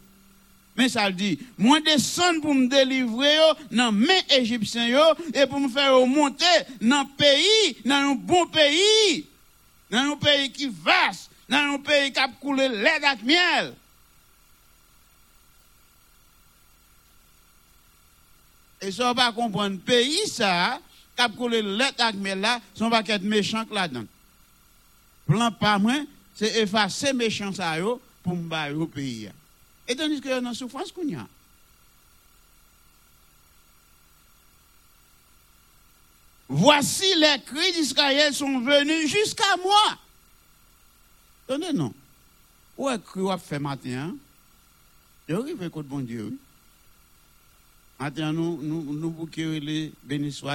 Mais 0.76 0.88
ça 0.88 1.08
le 1.08 1.14
dit, 1.14 1.38
moi 1.58 1.80
descendre 1.80 2.40
pour 2.40 2.54
me 2.54 2.66
délivrer 2.66 3.36
dans 3.70 3.92
mes 3.92 4.22
égyptiens 4.30 4.88
yo 4.88 5.02
et 5.34 5.46
pour 5.46 5.60
me 5.60 5.68
faire 5.68 5.94
monter 6.06 6.44
dans 6.80 7.04
pays, 7.04 7.76
dans 7.84 8.10
un 8.10 8.14
bon 8.14 8.46
pays, 8.46 9.26
dans 9.90 10.12
un 10.12 10.16
pays 10.16 10.50
qui 10.50 10.68
vaste, 10.68 11.30
dans 11.48 11.74
un 11.74 11.78
pays 11.78 12.12
qui 12.12 12.18
a 12.18 12.28
coulé 12.28 12.68
lait 12.68 13.04
avec 13.04 13.22
miel. 13.22 13.74
Et 18.80 18.90
ça, 18.90 19.10
on 19.10 19.14
va 19.14 19.32
comprendre, 19.32 19.78
pays, 19.78 20.26
ça, 20.26 20.80
a 21.16 21.28
coulé 21.28 21.60
lettre 21.60 22.02
avec 22.02 22.36
là, 22.40 22.60
son 22.74 22.88
va 22.88 23.00
être 23.00 23.22
méchant 23.22 23.64
là-dedans. 23.70 24.04
Plan 25.26 25.52
pas 25.52 25.78
moins, 25.78 26.04
c'est 26.34 26.62
effacer 26.62 27.12
méchant 27.12 27.52
ça 27.52 27.76
pour 28.22 28.36
me 28.36 28.74
au 28.74 28.86
pays. 28.86 29.30
Et 29.86 29.94
tandis 29.94 30.20
que 30.20 30.28
y 30.28 30.32
a 30.32 30.38
une 30.38 30.54
souffrance 30.54 30.92
qu'on 30.92 31.06
y 31.06 31.14
a. 31.14 31.26
Voici 36.48 37.14
les 37.16 37.40
cris 37.44 37.72
d'Israël 37.72 38.34
sont 38.34 38.60
venus 38.60 39.08
jusqu'à 39.08 39.56
moi. 39.62 39.98
Attendez, 41.46 41.72
non. 41.72 41.94
Où 42.76 42.88
est-ce 42.88 42.98
que 42.98 43.20
vous 43.20 43.38
fait 43.38 43.58
matin? 43.58 44.16
Je 45.28 45.34
arrive 45.34 45.70
contre 45.70 45.88
bon 45.88 46.00
Dieu. 46.00 46.36
Maintenant, 48.00 48.32
nous, 48.32 48.58
nous, 48.62 48.94
nous 48.94 49.10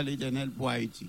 l'éternel 0.01 0.49
pour 0.49 0.67
Haïti. 0.67 1.05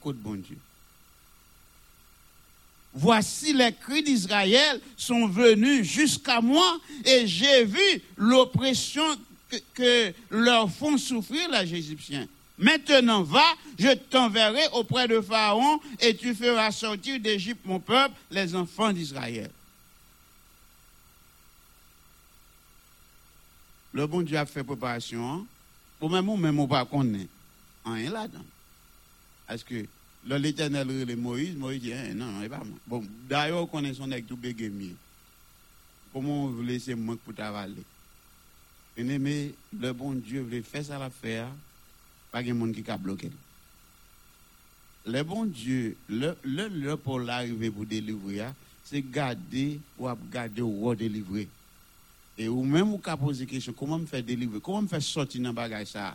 Contre 0.00 0.18
bon 0.18 0.34
Dieu. 0.34 0.58
Voici 2.92 3.52
les 3.52 3.72
cris 3.72 4.02
d'Israël 4.02 4.80
sont 4.96 5.28
venus 5.28 5.86
jusqu'à 5.88 6.40
moi 6.40 6.78
et 7.04 7.26
j'ai 7.26 7.64
vu 7.64 8.02
l'oppression 8.16 9.04
que, 9.48 9.56
que 9.74 10.12
leur 10.28 10.68
font 10.70 10.98
souffrir 10.98 11.48
les 11.52 11.72
Égyptiens. 11.72 12.26
Maintenant, 12.58 13.22
va, 13.22 13.44
je 13.78 13.94
t'enverrai 13.94 14.66
auprès 14.72 15.06
de 15.06 15.20
Pharaon 15.20 15.80
et 16.00 16.16
tu 16.16 16.34
feras 16.34 16.72
sortir 16.72 17.18
d'Égypte 17.20 17.64
mon 17.64 17.78
peuple, 17.78 18.14
les 18.30 18.54
enfants 18.56 18.92
d'Israël. 18.92 19.50
Le 23.92 24.06
bon 24.06 24.22
Dieu 24.22 24.36
a 24.38 24.46
fait 24.46 24.64
préparation. 24.64 25.32
hein. 25.32 25.46
Pour 25.98 26.10
même 26.10 26.28
ou 26.28 26.36
même 26.36 26.58
on 26.58 26.66
pas 26.66 26.84
connaît. 26.84 27.28
Rien 27.84 28.10
là-dedans. 28.10 28.44
Parce 29.46 29.62
que 29.62 29.84
l'éternel 30.26 30.88
relève 30.88 31.18
Moïse, 31.18 31.54
Moïse 31.56 31.82
dit, 31.82 31.92
Hein, 31.92 32.14
non, 32.14 32.26
non, 32.26 32.40
c'est 32.42 32.48
pas 32.48 32.58
moi. 32.58 32.78
Bon, 32.86 33.04
d'ailleurs, 33.28 33.62
on 33.62 33.66
connaît 33.66 33.92
son 33.94 34.10
avec 34.10 34.26
tout 34.26 34.36
bégayé. 34.36 34.94
Comment 36.12 36.46
vous 36.48 36.62
laissez 36.62 36.94
moi 36.94 37.16
pour 37.24 37.34
travailler? 37.34 37.82
Bien-aimé, 38.96 39.54
le 39.78 39.92
bon 39.92 40.12
Dieu 40.12 40.42
voulait 40.42 40.62
faire 40.62 40.84
ça 40.84 40.98
l'affaire, 40.98 41.48
pas 42.30 42.42
de 42.42 42.52
monde 42.52 42.72
qui 42.74 42.88
a 42.90 42.98
bloqué. 42.98 43.30
Le 45.06 45.22
bon 45.22 45.44
Dieu, 45.46 45.96
le, 46.08 46.36
le, 46.44 46.94
pour 46.96 47.18
l'arriver 47.18 47.70
pour 47.70 47.86
délivrer, 47.86 48.42
hein, 48.42 48.54
c'est 48.84 49.02
garder 49.02 49.80
ou 49.98 50.08
garder 50.30 50.62
ou 50.62 50.94
délivrer. 50.94 51.48
Et 52.38 52.48
ou 52.48 52.62
même 52.62 52.92
ou 52.92 52.98
ka 52.98 53.16
poser 53.16 53.46
question, 53.46 53.72
comment 53.72 53.98
me 53.98 54.06
faire 54.06 54.22
délivrer, 54.22 54.58
comment 54.60 54.82
me 54.82 54.88
faire 54.88 55.02
sortir 55.02 55.42
dans 55.42 55.52
bagage 55.52 55.88
ça? 55.88 56.14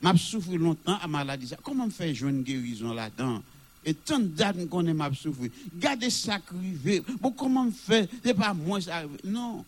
M'a 0.00 0.16
souffert 0.16 0.56
longtemps 0.58 0.98
à 1.00 1.06
maladie. 1.06 1.52
Comment 1.62 1.86
me 1.86 1.90
faire 1.90 2.14
jouer 2.14 2.30
une 2.30 2.42
guérison 2.42 2.94
là-dedans? 2.94 3.42
Et 3.84 3.94
tant 3.94 4.18
dates 4.18 4.68
qu'on 4.68 4.86
est 4.86 4.94
m'a 4.94 5.12
souffert. 5.12 5.50
Gardez 5.74 6.10
ça 6.10 6.38
crivé. 6.38 7.02
Bon, 7.20 7.30
comment 7.30 7.64
me 7.64 7.70
faire? 7.70 8.06
C'est 8.24 8.34
pas 8.34 8.54
moi 8.54 8.80
ça. 8.80 8.96
arrive. 8.96 9.18
Non. 9.24 9.64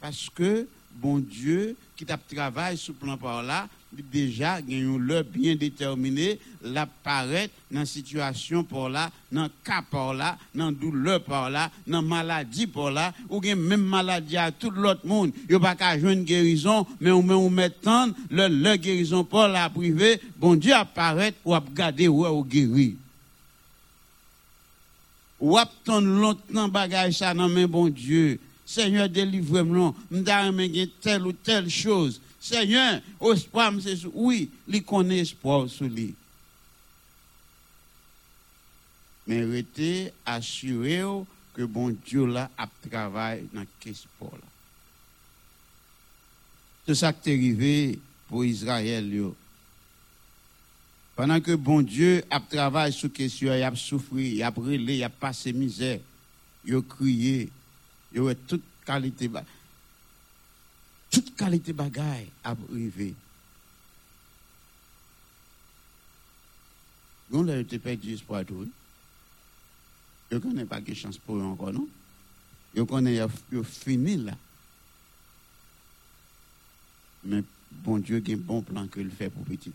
Parce 0.00 0.30
que, 0.30 0.66
bon 0.94 1.18
Dieu, 1.18 1.76
qui 1.96 2.04
t'a 2.04 2.16
travaillé 2.16 2.76
sous 2.76 2.94
plan 2.94 3.16
par 3.16 3.42
là, 3.42 3.68
déjà, 3.92 4.56
un 4.56 4.98
l'heure 4.98 5.24
bien 5.24 5.56
déterminé, 5.56 6.38
l'apparaître 6.62 7.54
dans 7.70 7.84
situation 7.84 8.62
par 8.62 8.88
là, 8.88 9.10
dans 9.32 9.48
cas 9.64 9.82
par 9.82 10.14
là, 10.14 10.38
dans 10.54 10.70
douleur 10.72 11.22
par 11.24 11.50
là, 11.50 11.70
dans 11.86 12.02
maladie 12.02 12.66
par 12.66 12.90
là, 12.90 13.14
ou 13.28 13.40
bien 13.40 13.56
même 13.56 13.82
maladie 13.82 14.36
à 14.36 14.52
tout 14.52 14.70
l'autre 14.70 15.06
monde. 15.06 15.32
A 15.50 15.58
pas 15.58 15.74
qu'à 15.74 15.96
une 15.96 16.24
guérison, 16.24 16.86
mais 17.00 17.10
on 17.10 17.22
met 17.22 17.34
on 17.34 17.50
met 17.50 17.70
tant, 17.70 18.08
le, 18.30 18.48
le 18.48 18.76
guérison 18.76 19.24
par 19.24 19.48
la 19.48 19.70
privée, 19.70 20.20
bon 20.36 20.54
Dieu 20.54 20.74
apparaît 20.74 21.34
ou 21.44 21.54
à 21.54 21.64
garder 21.74 22.08
ou 22.08 22.26
ou 22.26 22.44
guérir. 22.44 22.94
Ou 25.40 25.56
attendre 25.56 26.08
longtemps 26.08 26.68
bagage 26.68 27.18
ça 27.18 27.32
dans 27.32 27.48
main 27.48 27.66
bon 27.66 27.88
Dieu. 27.88 28.40
Seigneur, 28.68 29.08
délivre-moi. 29.08 29.94
Aimer 30.12 30.90
telle 31.00 31.26
ou 31.26 31.32
telle 31.32 31.70
chose. 31.70 32.20
Seigneur, 32.38 33.00
espoir, 33.32 33.72
oui, 34.12 34.50
il 34.68 34.84
connaît 34.84 35.20
espoir 35.20 35.70
sur 35.70 35.86
lui. 35.86 36.14
Mais 39.26 39.42
restez 39.42 40.12
assuré 40.26 41.00
que 41.54 41.62
bon 41.62 41.96
Dieu 42.06 42.26
là 42.26 42.50
a 42.58 42.68
travaillé 42.90 43.48
dans 43.54 43.64
ce 43.82 43.94
sport 43.94 44.32
là. 44.32 44.46
C'est 46.86 46.94
ça 46.94 47.14
qui 47.14 47.30
est 47.30 47.34
arrivé 47.34 47.98
pour 48.28 48.44
Israël. 48.44 49.32
Pendant 51.16 51.40
que 51.40 51.54
bon 51.54 51.80
Dieu 51.80 52.22
a 52.30 52.38
travaillé 52.38 52.92
sur 52.92 53.10
question, 53.10 53.54
il 53.54 53.62
a 53.62 53.74
souffert, 53.74 54.18
il 54.18 54.42
a 54.42 54.50
brûlé, 54.50 54.98
il 54.98 55.04
a 55.04 55.08
passé 55.08 55.54
misère, 55.54 56.00
il 56.66 56.74
a 56.74 56.82
crié, 56.82 57.50
a 58.16 58.34
toute 58.34 58.62
qualité, 58.84 59.30
toute 61.10 61.36
qualité 61.36 61.72
bagaille 61.72 62.30
a 62.44 62.50
arrivé. 62.50 63.14
On 67.30 67.46
a 67.48 67.56
été 67.56 67.78
perdu 67.78 68.14
espoir 68.14 68.44
tout. 68.44 68.68
Je 70.30 70.36
ne 70.36 70.40
connais 70.40 70.64
pas 70.64 70.80
de 70.80 70.94
chance 70.94 71.18
pour 71.18 71.36
eux 71.36 71.42
encore, 71.42 71.72
non? 71.72 71.88
Je 72.74 72.82
connais, 72.82 73.20
il 73.52 73.64
fini 73.64 74.16
là. 74.16 74.36
Mais 77.24 77.42
bon 77.70 77.98
Dieu 77.98 78.22
a 78.24 78.36
bon 78.36 78.62
plan 78.62 78.86
qu'il 78.86 79.10
fait 79.10 79.30
pour 79.30 79.44
petit. 79.44 79.72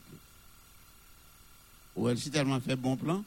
Ou 1.95 2.09
elle, 2.09 2.17
si 2.17 2.31
tellement 2.31 2.59
fait 2.59 2.75
bon 2.75 2.97
plan, 2.97 3.23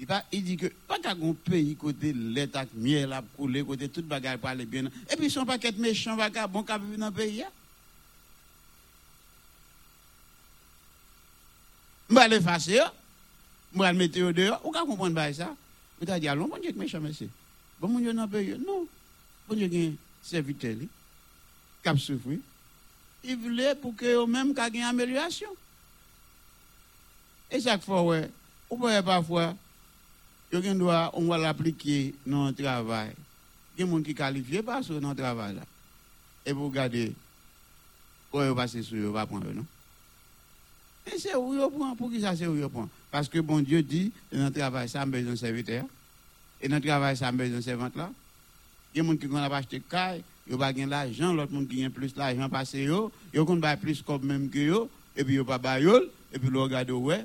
il, 0.00 0.06
il 0.32 0.44
dit 0.44 0.56
que 0.56 0.66
pas 0.86 0.98
qu'à 0.98 1.12
un 1.12 1.32
pays 1.32 1.76
côté 1.76 2.12
l'état 2.12 2.64
miel 2.74 3.12
a 3.12 3.22
coulé, 3.36 3.64
côté 3.64 3.88
toute 3.88 4.06
bagarre 4.06 4.38
pour 4.38 4.48
aller 4.48 4.66
bien. 4.66 4.84
Et 5.10 5.16
puis 5.16 5.30
son 5.30 5.44
paquet 5.44 5.72
de 5.72 5.80
méchants 5.80 6.16
vagabonds 6.16 6.62
qui 6.62 6.72
vivent 6.72 6.98
dans 6.98 7.06
le 7.06 7.12
pays. 7.12 7.42
hein. 7.42 7.48
Je 12.10 12.14
vais 12.14 12.40
faire 12.40 12.60
ça. 12.60 12.94
Je 13.74 13.78
vais 13.78 13.92
le 13.92 13.98
mettre 13.98 14.20
au 14.22 14.32
dehors. 14.32 14.60
Vous 14.62 14.70
comprenez 14.70 15.32
ça? 15.34 15.54
Vous 16.00 16.10
avez 16.10 16.20
dit, 16.20 16.28
allons, 16.28 16.48
bon 16.48 16.58
Dieu, 16.60 16.72
méchant, 16.76 17.00
monsieur. 17.00 17.28
Bon, 17.80 17.88
mon 17.88 17.98
Dieu, 17.98 18.14
dans 18.14 18.22
le 18.22 18.28
pays. 18.28 18.56
Non. 18.66 18.86
Bon 19.48 19.54
Dieu, 19.54 19.68
qui 19.68 19.96
serviteur, 20.22 20.74
qui 21.82 21.88
a 21.88 21.96
souffert. 21.96 22.38
Il 23.24 23.36
voulait 23.36 23.74
pour 23.74 23.94
que 23.96 24.06
eux-mêmes 24.06 24.54
y 24.56 24.60
ait 24.60 24.78
une 24.78 24.84
amélioration. 24.84 25.48
Et 27.50 27.60
chaque 27.60 27.82
fois, 27.82 28.02
ouais, 28.04 28.30
ou 28.70 28.76
peut 28.78 29.02
parfois, 29.02 29.56
yo 30.50 30.62
gen 30.62 30.78
doa, 30.78 31.10
on 31.14 31.26
va 31.26 31.38
l'appliquer 31.38 32.14
dans 32.26 32.48
le 32.48 32.52
travail. 32.52 33.12
Il 33.76 33.80
y 33.80 33.82
a 33.82 33.86
des 33.86 33.92
gens 33.92 34.02
qui 34.02 34.14
qualifient 34.14 34.62
pas 34.62 34.82
sur 34.82 35.00
dans 35.00 35.10
le 35.10 35.16
travail. 35.16 35.54
Là. 35.54 35.62
Et 36.46 36.52
vous 36.52 36.68
regardez, 36.68 37.12
quand 38.32 38.46
vous 38.48 38.54
passez 38.54 38.82
sur, 38.82 38.96
vous 39.06 39.12
va 39.12 39.26
prendre, 39.26 39.52
non? 39.52 39.62
E 39.62 41.10
Mais 41.12 41.18
c'est 41.18 41.34
où 41.34 41.52
vous 41.52 41.70
prend, 41.70 41.96
pour 41.96 42.10
qui 42.10 42.20
ça 42.20 42.34
c'est 42.36 42.46
où 42.46 42.54
vous 42.54 42.68
prend? 42.68 42.88
Parce 43.10 43.28
que 43.28 43.38
bon 43.38 43.60
Dieu 43.60 43.82
dit, 43.82 44.12
dans 44.32 44.46
le 44.46 44.52
travail, 44.52 44.88
ça 44.88 45.02
a 45.02 45.06
besoin 45.06 45.32
de 45.32 45.36
serviteur. 45.36 45.84
Et 46.60 46.68
dans 46.68 46.76
le 46.76 46.82
travail, 46.82 47.16
ça 47.16 47.28
a 47.28 47.32
besoin 47.32 47.58
de 47.58 47.62
servante 47.62 47.96
là. 47.96 48.10
Il 48.94 48.98
y 48.98 49.00
a 49.00 49.02
des 49.04 49.08
gens 49.10 49.16
qui 49.16 49.26
n'ont 49.26 49.48
pas 49.48 49.56
acheté 49.56 49.80
caille, 49.80 50.24
ils 50.46 50.52
n'ont 50.52 50.58
pas 50.58 50.72
gagné 50.72 50.86
l'argent, 50.86 51.32
l'autre 51.32 51.52
monde 51.52 51.68
qui 51.68 51.84
a 51.84 51.90
plus 51.90 52.16
l'argent 52.16 52.48
passé, 52.48 52.82
ils 52.82 52.88
n'ont 53.38 53.76
plus 53.76 54.02
comme 54.02 54.24
même 54.24 54.48
que 54.48 54.58
eux, 54.58 54.88
et 55.14 55.24
puis 55.24 55.34
ils 55.34 55.38
n'ont 55.38 55.44
pas 55.44 55.58
baillé, 55.58 55.90
et 56.32 56.38
puis 56.38 56.48
ils 56.50 56.56
regardent, 56.56 56.90
ouais. 56.90 57.24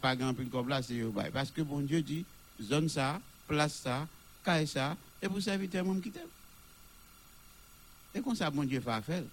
Pas 0.00 0.16
grand 0.16 0.32
comme 0.50 0.68
là, 0.68 0.80
c'est. 0.82 1.02
Parce 1.32 1.50
que 1.50 1.62
bon 1.62 1.80
Dieu 1.80 2.02
dit, 2.02 2.24
zone 2.62 2.88
ça, 2.88 3.20
place 3.48 3.80
ça, 3.82 4.06
caille 4.44 4.66
ça, 4.66 4.96
et 5.20 5.28
pour 5.28 5.42
serviteur, 5.42 5.84
monde 5.84 6.00
qui 6.00 6.10
t'aime. 6.10 6.22
Et 8.14 8.20
comme 8.20 8.36
ça, 8.36 8.50
bon 8.50 8.64
Dieu 8.64 8.80
fait 8.80 9.02
faire. 9.02 9.24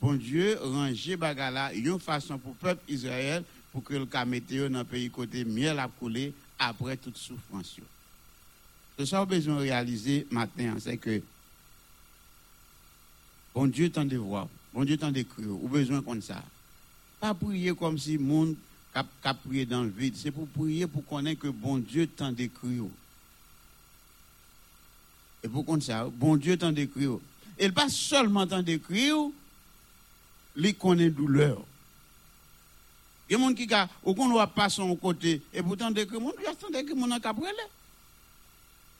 Bon 0.00 0.14
Dieu 0.14 0.58
ranger 0.62 1.16
bagala, 1.16 1.72
une 1.74 1.98
façon 1.98 2.38
pour 2.38 2.52
le 2.52 2.68
peuple 2.68 2.92
Israël, 2.92 3.42
pour 3.72 3.82
que 3.82 3.94
le 3.94 4.06
cas 4.06 4.24
météo 4.24 4.68
dans 4.68 4.78
le 4.78 4.84
pays 4.84 5.10
côté 5.10 5.44
miel 5.44 5.78
a 5.78 5.88
coulé 5.88 6.32
après 6.58 6.96
toute 6.96 7.16
souffrance. 7.16 7.76
C'est 8.96 9.06
ça 9.06 9.24
besoin 9.24 9.56
de 9.56 9.60
réaliser 9.60 10.26
maintenant, 10.30 10.76
c'est 10.78 10.96
que 10.96 11.20
bon 13.54 13.66
Dieu 13.66 13.90
t'en 13.90 14.04
de 14.04 14.16
voir, 14.16 14.48
bon 14.72 14.84
Dieu 14.84 14.96
t'en 14.96 15.10
de 15.10 15.24
ou 15.38 15.68
besoin 15.68 16.00
comme 16.02 16.22
ça. 16.22 16.42
Pas 17.18 17.34
prier 17.34 17.74
comme 17.74 17.98
si 17.98 18.12
le 18.12 18.20
monde 18.20 18.54
cap, 18.98 19.06
cap 19.22 19.66
dans 19.68 19.82
le 19.82 19.90
vide, 19.90 20.14
c'est 20.16 20.30
pour 20.30 20.48
prier 20.48 20.86
pour 20.86 21.06
connaître 21.06 21.42
que 21.42 21.48
bon 21.48 21.78
Dieu 21.78 22.06
t'en 22.06 22.32
de 22.32 22.46
crier. 22.46 22.90
Et 25.42 25.48
pour 25.48 25.64
qu'on 25.64 25.80
ça, 25.80 26.04
bon 26.04 26.36
Dieu 26.36 26.56
t'en 26.56 26.72
de 26.72 26.84
crier. 26.84 27.08
Et 27.58 27.70
pas 27.70 27.88
seulement 27.88 28.46
t'en 28.46 28.62
de 28.62 28.76
crier, 28.76 29.12
il 30.56 30.74
connaît 30.74 31.10
douleur. 31.10 31.62
Il 33.30 33.34
y 33.34 33.36
a 33.36 33.38
des 33.38 33.44
gens 33.44 33.54
qui 33.54 33.74
ont, 33.74 33.88
ou 34.10 34.14
qu'on 34.14 34.34
va 34.34 34.46
passer 34.46 34.76
son 34.76 34.96
côté, 34.96 35.42
et 35.52 35.62
pourtant, 35.62 35.92
que 35.92 36.16
mon 36.16 36.30
Dieu 36.30 36.48
attend 36.48 36.68
que 36.68 36.94
mon 36.94 37.20
cabrelé. 37.20 37.52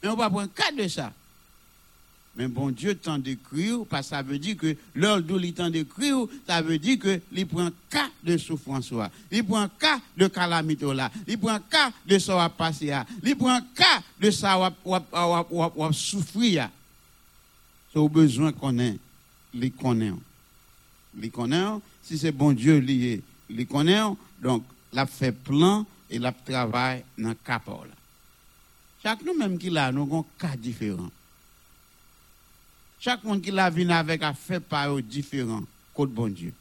Mais 0.02 0.08
on 0.10 0.16
va 0.16 0.30
prendre 0.30 0.52
cas 0.52 0.70
de 0.70 0.86
ça. 0.86 1.12
Mais 2.38 2.46
bon 2.46 2.70
Dieu 2.70 2.94
t'en 2.94 3.18
décrit, 3.18 3.72
parce 3.90 4.06
que 4.06 4.10
ça 4.14 4.22
veut 4.22 4.38
dire 4.38 4.56
que 4.56 4.76
l'heure 4.94 5.20
d'où 5.20 5.40
il 5.40 5.52
t'en 5.52 5.70
décrit, 5.70 6.12
ça 6.46 6.62
veut 6.62 6.78
dire 6.78 7.00
que 7.00 7.20
il 7.32 7.44
prend 7.48 7.68
cas 7.90 8.08
de 8.22 8.36
souffrance, 8.36 8.92
il 9.32 9.44
prend 9.44 9.66
cas 9.76 9.98
de 10.16 10.28
calamité, 10.28 10.86
il 11.26 11.36
prend 11.36 11.58
cas 11.68 11.90
de 12.06 12.16
ça 12.16 12.36
va 12.36 12.48
passer, 12.48 12.94
il 13.24 13.34
prend 13.34 13.58
cas 13.74 14.02
de 14.20 14.30
ça 14.30 14.56
va, 14.56 15.92
souffrir. 15.92 16.70
C'est 17.92 17.98
au 17.98 18.08
besoin 18.08 18.52
qu'on 18.52 18.78
ait, 18.78 18.98
les 19.52 19.70
connaît. 19.70 20.12
Les 21.20 21.30
connaît, 21.30 21.66
si 22.04 22.16
c'est 22.16 22.30
bon 22.30 22.52
Dieu 22.52 22.78
lié, 22.78 23.20
les 23.50 23.66
connaît, 23.66 24.04
donc, 24.40 24.62
la 24.92 25.06
fait 25.06 25.32
plan 25.32 25.84
et 26.08 26.20
la 26.20 26.30
travail 26.30 27.02
dans 27.18 27.30
le 27.30 27.34
cap 27.34 27.66
là. 27.66 27.94
Chaque 29.02 29.24
nous 29.24 29.36
même 29.36 29.58
qui 29.58 29.70
là, 29.70 29.90
nous 29.90 30.02
avons 30.02 30.24
cas 30.38 30.56
différents. 30.56 31.10
Chaque 33.00 33.22
monde 33.24 33.42
qui 33.42 33.50
l'a 33.50 33.70
venu 33.70 33.92
avec 33.92 34.22
a 34.22 34.34
fait 34.34 34.60
par 34.60 34.94
eux 34.94 35.02
différent, 35.02 35.62
côté 35.94 36.12
bon 36.12 36.28
Dieu. 36.28 36.52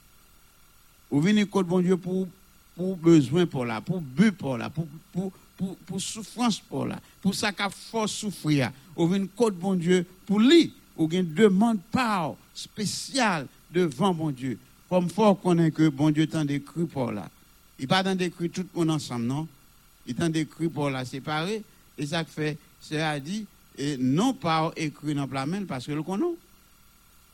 Ou 1.10 1.20
venez 1.20 1.46
côté 1.46 1.70
bon 1.70 1.82
Dieu 1.82 1.98
pour, 1.98 2.28
pour 2.76 2.96
besoin 2.98 3.46
pour 3.46 3.66
là, 3.66 3.82
pour 3.82 4.02
but 4.02 4.32
pour 4.32 4.58
là, 4.58 4.70
pour, 4.70 4.88
pour, 5.12 5.32
pour, 5.56 5.76
pour 5.78 6.02
souffrance 6.02 6.60
pour 6.60 6.86
là, 6.86 7.00
pour 7.22 7.34
ça 7.34 7.52
qu'a 7.52 7.70
force 7.70 8.12
souffrir. 8.12 8.72
Ou 8.96 9.08
venez 9.08 9.28
côté 9.36 9.58
bon 9.60 9.76
Dieu 9.76 10.06
pour 10.26 10.40
lui, 10.40 10.74
ou 10.96 11.10
une 11.12 11.34
demande 11.34 11.80
par 11.92 12.36
spéciale 12.54 13.48
devant 13.72 14.14
bon 14.14 14.32
Dieu. 14.32 14.60
Comme 14.90 15.10
faut 15.10 15.36
connaître 15.36 15.78
que 15.78 15.90
bon 15.90 16.12
Dieu 16.12 16.28
t'en 16.28 16.46
décrit 16.46 16.86
pour 16.86 17.12
là. 17.12 17.30
Il 17.80 17.88
pas 17.88 18.04
t'en 18.04 18.16
décrit 18.16 18.50
tout 18.50 18.66
le 18.74 18.80
monde 18.80 18.92
ensemble, 18.92 19.26
non? 19.26 19.48
Il 20.06 20.16
t'en 20.16 20.30
décrit 20.30 20.70
pour 20.70 20.90
la 20.90 21.06
séparer. 21.06 21.64
Et 21.98 22.06
ça 22.08 22.24
fait, 22.24 22.58
ça 22.80 23.10
a 23.10 23.20
dit, 23.20 23.46
et 23.78 23.98
non 23.98 24.34
pas 24.34 24.72
écrit 24.76 25.14
dans 25.14 25.28
la 25.32 25.46
main 25.46 25.64
parce 25.66 25.86
que 25.86 25.92
le 25.92 26.04
connaît. 26.04 26.26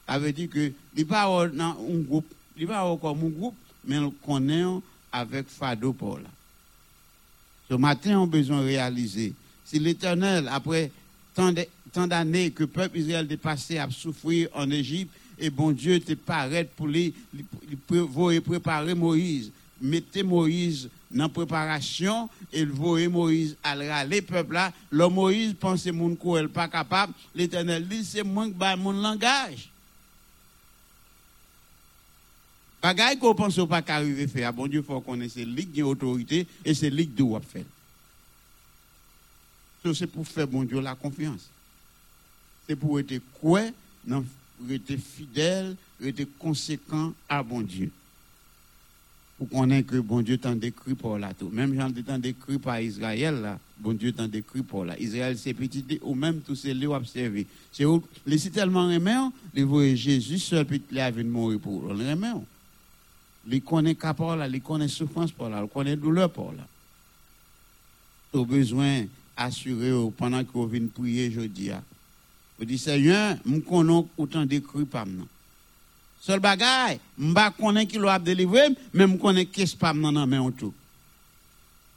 Ça 0.07 0.19
veut 0.19 0.33
dire 0.33 0.49
que, 0.49 0.71
il 0.95 1.07
pas 1.07 1.25
dans 1.47 1.63
un 1.63 1.99
groupe, 1.99 2.25
il 2.57 2.67
pas 2.67 2.97
comme 3.01 3.25
un 3.25 3.29
groupe, 3.29 3.55
mais 3.85 3.99
le 3.99 4.09
connaît 4.09 4.65
avec 5.11 5.47
Fado 5.47 5.93
pour 5.93 6.17
là. 6.17 6.29
Ce 7.69 7.75
matin, 7.75 8.19
on 8.19 8.23
a 8.23 8.27
besoin 8.27 8.59
de 8.59 8.65
réaliser. 8.65 9.33
Si 9.65 9.79
l'éternel, 9.79 10.49
après 10.51 10.91
tant 11.33 12.07
d'années 12.07 12.51
que 12.51 12.63
le 12.63 12.67
peuple 12.67 12.97
Israël 12.99 13.27
est 13.31 13.37
passé 13.37 13.77
à 13.77 13.89
souffrir 13.89 14.49
en 14.53 14.69
Égypte, 14.69 15.13
et 15.39 15.49
bon 15.49 15.71
Dieu 15.71 15.99
te 15.99 16.13
paraît 16.13 16.69
pour 16.75 16.87
lui, 16.87 17.13
voyer 17.87 18.41
préparer 18.41 18.93
Moïse. 18.93 19.51
Mettez 19.81 20.23
Moïse 20.23 20.89
dans 21.13 21.23
la 21.23 21.29
préparation 21.29 22.29
et 22.51 22.65
voyez 22.65 23.07
Moïse 23.07 23.55
à 23.63 23.75
râler 23.75 24.21
peuple 24.21 24.53
là. 24.53 24.73
Le 24.89 25.07
Moïse 25.07 25.53
pense 25.59 25.85
mon 25.87 26.09
n'est 26.09 26.47
pas 26.47 26.67
capable. 26.67 27.13
L'éternel 27.35 27.87
dit 27.87 28.03
c'est 28.03 28.23
moi 28.23 28.47
qui 28.47 28.81
mon 28.81 28.91
langage. 28.91 29.69
Bagay 32.81 33.17
qu'on 33.17 33.33
pense 33.33 33.55
pas 33.67 33.81
qu'arriver 33.81 34.27
faire, 34.27 34.51
bon 34.51 34.67
Dieu 34.67 34.81
faut 34.81 34.99
qu'on 34.99 35.21
ait 35.21 35.29
c'est 35.29 35.45
ligue 35.45 35.73
d'autorité 35.73 36.45
et 36.65 36.73
c'est 36.73 36.89
ligue 36.89 37.15
de 37.15 37.23
faire. 37.39 37.63
So, 39.83 39.93
c'est 39.93 40.07
pour 40.07 40.27
faire 40.27 40.47
bon 40.47 40.63
Dieu 40.63 40.79
la 40.79 40.95
confiance. 40.95 41.49
C'est 42.67 42.75
pour 42.75 42.99
être 42.99 43.21
quoi, 43.39 43.61
être 43.61 44.97
fidèle, 44.97 45.75
être 46.01 46.25
conséquent 46.39 47.13
à 47.27 47.43
bon 47.43 47.61
Dieu. 47.61 47.91
Pour 49.43 49.59
qu'on 49.59 49.69
ait 49.71 49.83
que 49.83 49.97
bon 49.97 50.21
Dieu 50.21 50.37
t'en 50.37 50.55
décrit 50.55 50.95
pour 50.95 51.17
là 51.17 51.33
tout. 51.37 51.49
Même 51.51 51.75
j'en 51.75 51.91
t'en 51.91 52.17
décrit 52.17 52.57
par 52.57 52.79
Israël 52.79 53.41
là, 53.41 53.59
bon 53.77 53.91
Dieu 53.91 54.13
t'en 54.13 54.29
décrit 54.29 54.61
pour 54.61 54.85
là. 54.85 54.97
Israël 54.97 55.37
c'est 55.37 55.53
petit 55.53 55.83
ou 56.01 56.15
même 56.15 56.39
tous 56.39 56.55
ces 56.55 56.73
lieux 56.73 56.87
observés. 56.87 57.45
C'est 57.69 57.83
où, 57.83 58.01
les 58.25 58.37
c'est 58.37 58.51
tellement 58.51 58.89
aimé, 58.89 59.17
les 59.53 59.63
voyez 59.63 59.97
Jésus 59.97 60.39
seul 60.39 60.65
petit 60.65 60.93
là 60.93 61.11
vient 61.11 61.25
mourir 61.25 61.59
pour. 61.59 61.83
On 61.89 61.99
aimé. 61.99 62.31
Il 63.51 63.61
connaît 63.61 63.95
qu'à 63.95 64.13
pour 64.13 64.33
là, 64.33 64.47
il 64.47 64.61
connaît 64.61 64.87
souffrance 64.87 65.33
pour 65.33 65.49
là, 65.49 65.61
il 65.61 65.67
connaît 65.67 65.97
douleur 65.97 66.31
pour 66.31 66.53
là. 66.53 66.65
au 68.31 68.45
besoin 68.45 69.03
assuré 69.35 69.91
pendant 70.15 70.41
vous 70.53 70.67
venez 70.67 70.87
prier 70.87 71.29
jeudi. 71.29 71.69
Vous 72.57 72.63
dites, 72.63 72.79
Seigneur, 72.79 73.35
je 73.45 73.59
connais 73.59 74.05
autant 74.17 74.45
de 74.45 74.59
cru 74.59 74.85
par 74.85 75.05
moi. 75.05 75.25
Seul 76.25 76.39
bagay, 76.39 77.01
délivré, 78.23 78.69
mais 78.93 79.05
je 79.05 79.17
connais 79.17 79.45
qui 79.45 79.63
est 79.63 79.77
pas 79.77 79.93
dans 79.93 80.25
main 80.25 80.51
tout. 80.57 80.73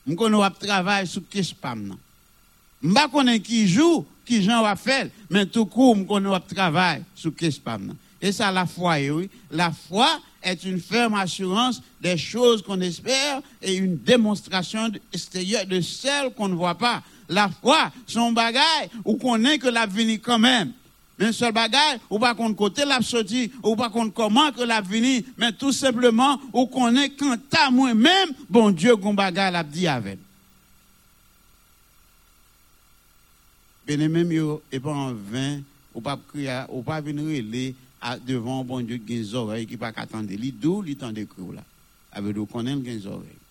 Je 0.05 0.15
connais 0.15 0.51
qui 0.51 0.67
travail 0.67 1.07
sur 1.07 1.23
qui 1.29 1.39
est 1.39 1.55
pas 1.55 1.77
Je 2.83 2.89
ne 2.89 3.13
connais 3.13 3.39
qui 3.39 3.69
joue, 3.69 4.05
qui 4.25 4.43
gens 4.43 4.65
va 4.65 4.75
faire, 4.75 5.09
mais 5.31 5.47
tout 5.47 5.67
court, 5.67 5.97
je 5.97 6.03
connais 6.03 6.41
qui 6.41 6.55
travail 6.57 7.05
sur 7.15 7.37
qui 7.37 7.45
est 7.45 7.63
pas 7.63 7.79
Et 8.21 8.33
ça, 8.33 8.51
la 8.51 8.67
foi, 8.67 8.99
eh 8.99 9.13
oui. 9.13 9.31
La 9.53 9.71
foi 9.71 10.19
est 10.43 10.65
une 10.65 10.81
ferme 10.81 11.15
assurance 11.15 11.81
des 12.01 12.19
choses 12.19 12.63
qu'on 12.63 12.81
espère 12.81 13.41
et 13.63 13.77
une 13.77 13.97
démonstration 13.97 14.91
extérieure 15.13 15.67
de 15.67 15.81
celles 15.81 16.35
qu'on 16.35 16.49
ne 16.49 16.57
voit 16.57 16.77
pas. 16.77 17.01
La 17.29 17.49
foi, 17.49 17.93
son 18.09 18.33
bagage, 18.33 18.89
ou 19.05 19.15
qu'on 19.15 19.45
est 19.45 19.59
que 19.59 19.69
l'a 19.69 19.87
venu 19.87 20.19
quand 20.19 20.41
même. 20.41 20.73
Mais 21.19 21.33
seul 21.33 21.53
bagage, 21.53 21.99
ou 22.11 22.19
pas 22.19 22.35
qu'on 22.35 22.53
côté 22.53 22.85
l'a 22.85 23.01
sorti, 23.01 23.51
ou 23.63 23.75
pas 23.75 23.89
qu'on 23.89 24.11
comment 24.11 24.53
que 24.53 24.63
l'a 24.63 24.83
venu, 24.83 25.25
mais 25.39 25.53
tout 25.53 25.73
simplement, 25.73 26.39
ou 26.53 26.67
qu'on 26.67 26.95
est 26.95 27.11
quand 27.11 27.39
à 27.59 27.71
moi-même, 27.71 28.31
bon 28.51 28.71
Dieu, 28.71 28.97
qu'on 28.97 29.15
bagage 29.15 29.53
l'a 29.53 29.65
dit 29.65 29.87
avec. 29.87 30.19
Bien 33.87 34.09
même 34.09 34.33
yo, 34.33 34.63
et 34.71 34.81
pas 34.81 34.91
en 34.93 35.15
vain, 35.15 35.61
ou 35.95 36.01
pas 36.01 36.19
crier, 36.29 36.65
ou 36.69 36.83
pas 36.83 37.01
venir 37.01 37.73
à- 38.01 38.19
devant 38.19 38.63
bon 38.65 38.81
Dieu 38.81 38.99
qui 38.99 39.15
a 39.15 39.17
des 39.17 39.35
oreilles 39.35 39.67
qui 39.67 39.77
pas 39.77 39.93
qu'attendre. 39.93 40.29
Li 40.35 40.53
d'où 40.53 40.83
li 40.83 40.97
tend 40.97 41.13
de 41.13 41.25
crier 41.25 41.55
là. 41.55 41.63
Avec 42.13 42.37
nous 42.37 42.47
connaît 42.47 42.77
des 42.77 43.07
oreilles. 43.07 43.46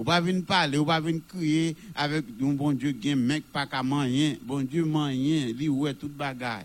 Ou 0.00 0.02
pas 0.02 0.18
venir 0.18 0.42
parler, 0.46 0.78
ou 0.78 0.86
pas 0.86 0.98
venir 0.98 1.20
crier 1.28 1.76
avec 1.94 2.24
un 2.40 2.52
bon 2.54 2.72
Dieu 2.72 2.92
qui 2.92 3.14
mec 3.14 3.44
pas 3.52 3.66
qu'à 3.66 3.82
manger, 3.82 4.40
bon 4.40 4.62
Dieu 4.62 4.82
mange, 4.82 5.12
li 5.12 5.68
ouais 5.68 5.92
toute 5.92 6.16
bagaille. 6.16 6.64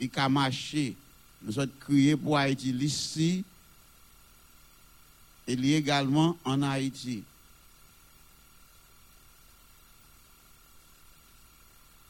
Il 0.00 0.08
a 0.16 0.26
marché. 0.30 0.96
Nous 1.42 1.52
sommes 1.52 1.68
crier 1.78 2.16
pour 2.16 2.38
Haïti 2.38 2.70
ici 2.70 3.44
et 5.46 5.54
li 5.54 5.74
également 5.74 6.38
en 6.46 6.62
Haïti. 6.62 7.22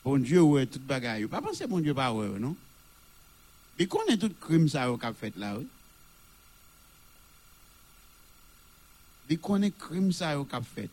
Bon 0.05 0.19
Dieu, 0.19 0.43
ouais, 0.43 0.67
toute 0.67 0.87
bagaille. 0.87 1.27
Pas 1.27 1.43
penser 1.43 1.67
bon 1.67 1.81
Dieu 1.81 1.93
pas 1.93 2.13
ouais, 2.13 2.39
non? 2.39 2.55
Il 3.81 3.89
connaît 3.89 4.17
tout 4.17 4.31
crime 4.41 4.69
ça 4.69 4.89
qu'a 5.01 5.13
fait 5.13 5.37
là, 5.37 5.59
oui? 5.59 5.67
Il 9.29 9.39
connaît 9.39 9.71
crime 9.71 10.13
ça 10.13 10.37
qu'a 10.49 10.61
fait. 10.61 10.91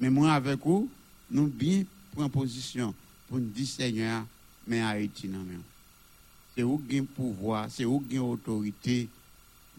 Mais 0.00 0.10
moi 0.10 0.32
avec 0.32 0.60
vous, 0.64 0.88
nous 1.30 1.48
bien 1.48 1.84
prendre 2.14 2.30
position 2.30 2.94
pour 3.28 3.38
nous 3.38 3.48
dire 3.48 3.66
Seigneur, 3.66 4.24
mais 4.66 4.80
Haïti 4.80 5.28
non 5.28 5.44
mais. 5.46 5.56
C'est 6.56 6.62
où 6.62 6.82
pouvoir, 7.14 7.68
c'est 7.70 7.84
où 7.84 8.02
autorité, 8.20 9.08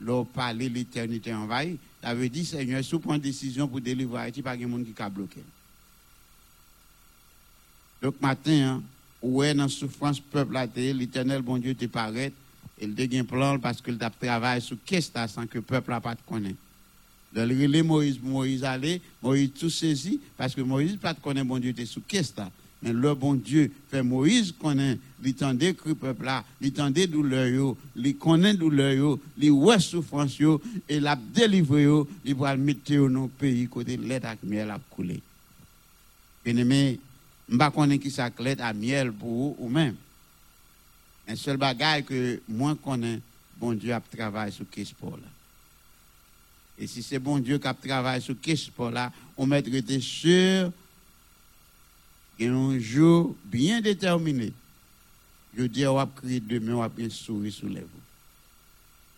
leur 0.01 0.25
parler 0.25 0.69
l'éternité 0.69 1.33
envahie. 1.33 1.77
Ça 2.01 2.13
veut 2.13 2.29
dire 2.29 2.45
Seigneur, 2.45 2.83
si 2.83 2.91
vous 2.91 2.99
prenez 2.99 3.19
décision 3.19 3.67
pour 3.67 3.81
délivrer 3.81 4.21
Haïti, 4.21 4.41
pas 4.41 4.55
de 4.55 4.65
monde 4.65 4.85
qui 4.85 5.01
a 5.01 5.09
bloqué. 5.09 5.41
Donc, 8.01 8.21
matin, 8.21 8.81
hein, 8.81 8.83
est 9.43 9.53
dans 9.53 9.63
la 9.63 9.69
souffrance 9.69 10.19
peuple 10.19 10.57
l'éternel 10.75 11.41
bon 11.41 11.57
Dieu 11.57 11.75
te 11.75 11.85
paraît, 11.85 12.31
il 12.81 13.19
un 13.19 13.23
plan 13.23 13.59
parce 13.59 13.81
qu'il 13.81 13.97
t'a 13.97 14.09
travaillé 14.09 14.61
sur 14.61 14.77
qu'est-ce 14.85 15.11
que 15.11 15.27
sans 15.27 15.45
que 15.47 15.57
le 15.57 15.61
peuple 15.61 15.91
n'a 15.91 16.01
pas 16.01 16.15
de 16.15 16.21
le 17.45 17.61
relais 17.61 17.83
Moïse, 17.83 18.19
Moïse 18.21 18.63
allait, 18.63 19.01
Moïse 19.21 19.51
tout 19.59 19.69
saisi, 19.69 20.19
parce 20.37 20.55
que 20.55 20.61
Moïse 20.61 20.97
pas 20.97 21.13
de 21.13 21.19
bon 21.43 21.59
Dieu 21.59 21.73
sous 21.85 22.01
mais 22.81 22.93
le 22.93 23.13
bon 23.13 23.33
Dieu 23.33 23.71
fait 23.91 24.01
Moïse 24.01 24.53
connaît, 24.53 24.97
il 25.23 25.33
tendait 25.33 25.73
que 25.73 25.89
le 25.89 25.95
peuple 25.95 26.23
là, 26.23 26.45
il 26.61 26.71
tendait 26.71 27.07
douleur 27.07 27.75
il 27.95 28.15
connaît 28.15 28.53
douleur 28.53 29.17
il 29.37 29.51
ouais 29.51 29.79
souffrance 29.79 30.37
et 30.87 30.99
l'a 30.99 31.17
délivré 31.17 31.87
il 32.23 32.35
va 32.35 32.55
le 32.55 32.61
mettre 32.61 32.93
dans 32.93 33.09
nos 33.09 33.27
pays 33.27 33.67
côté 33.67 33.97
l'aide 33.97 34.25
avec 34.25 34.43
miel 34.43 34.71
a 34.71 34.79
coulé. 34.89 35.21
Bien 36.45 36.55
aimé, 36.55 36.99
je 37.49 37.55
ne 37.55 37.95
qui 37.97 38.11
ça 38.11 38.29
à 38.61 38.73
miel 38.73 39.11
pour 39.11 39.29
vous 39.29 39.55
ou 39.59 39.69
même. 39.69 39.95
Un 41.29 41.35
seul 41.35 41.57
bagage 41.57 42.05
que 42.05 42.41
moi 42.47 42.75
connais, 42.83 43.19
bon 43.57 43.73
Dieu 43.73 43.93
a 43.93 44.01
travaillé 44.01 44.51
sur 44.51 44.65
ce 44.75 44.83
sport 44.83 45.17
là. 45.17 45.27
Et 46.79 46.87
si 46.87 47.03
c'est 47.03 47.19
bon 47.19 47.37
Dieu 47.37 47.59
qui 47.59 47.67
a 47.67 47.73
travaillé 47.73 48.19
sur 48.19 48.35
ce 48.43 48.55
sport 48.55 48.89
là, 48.89 49.11
on 49.37 49.45
mettrait 49.45 49.83
sûr 49.99 50.71
qu'il 52.35 52.47
y 52.47 52.49
a 52.49 52.55
un 52.55 52.79
jour 52.79 53.35
bien 53.45 53.79
déterminé. 53.79 54.51
Je 55.55 55.63
dis, 55.63 55.85
on 55.85 55.95
va 55.95 56.09
crier 56.15 56.39
demain, 56.39 56.73
on 56.73 56.79
va 56.79 56.89
bien 56.89 57.09
sourire 57.09 57.53
sous 57.53 57.67
les. 57.67 57.83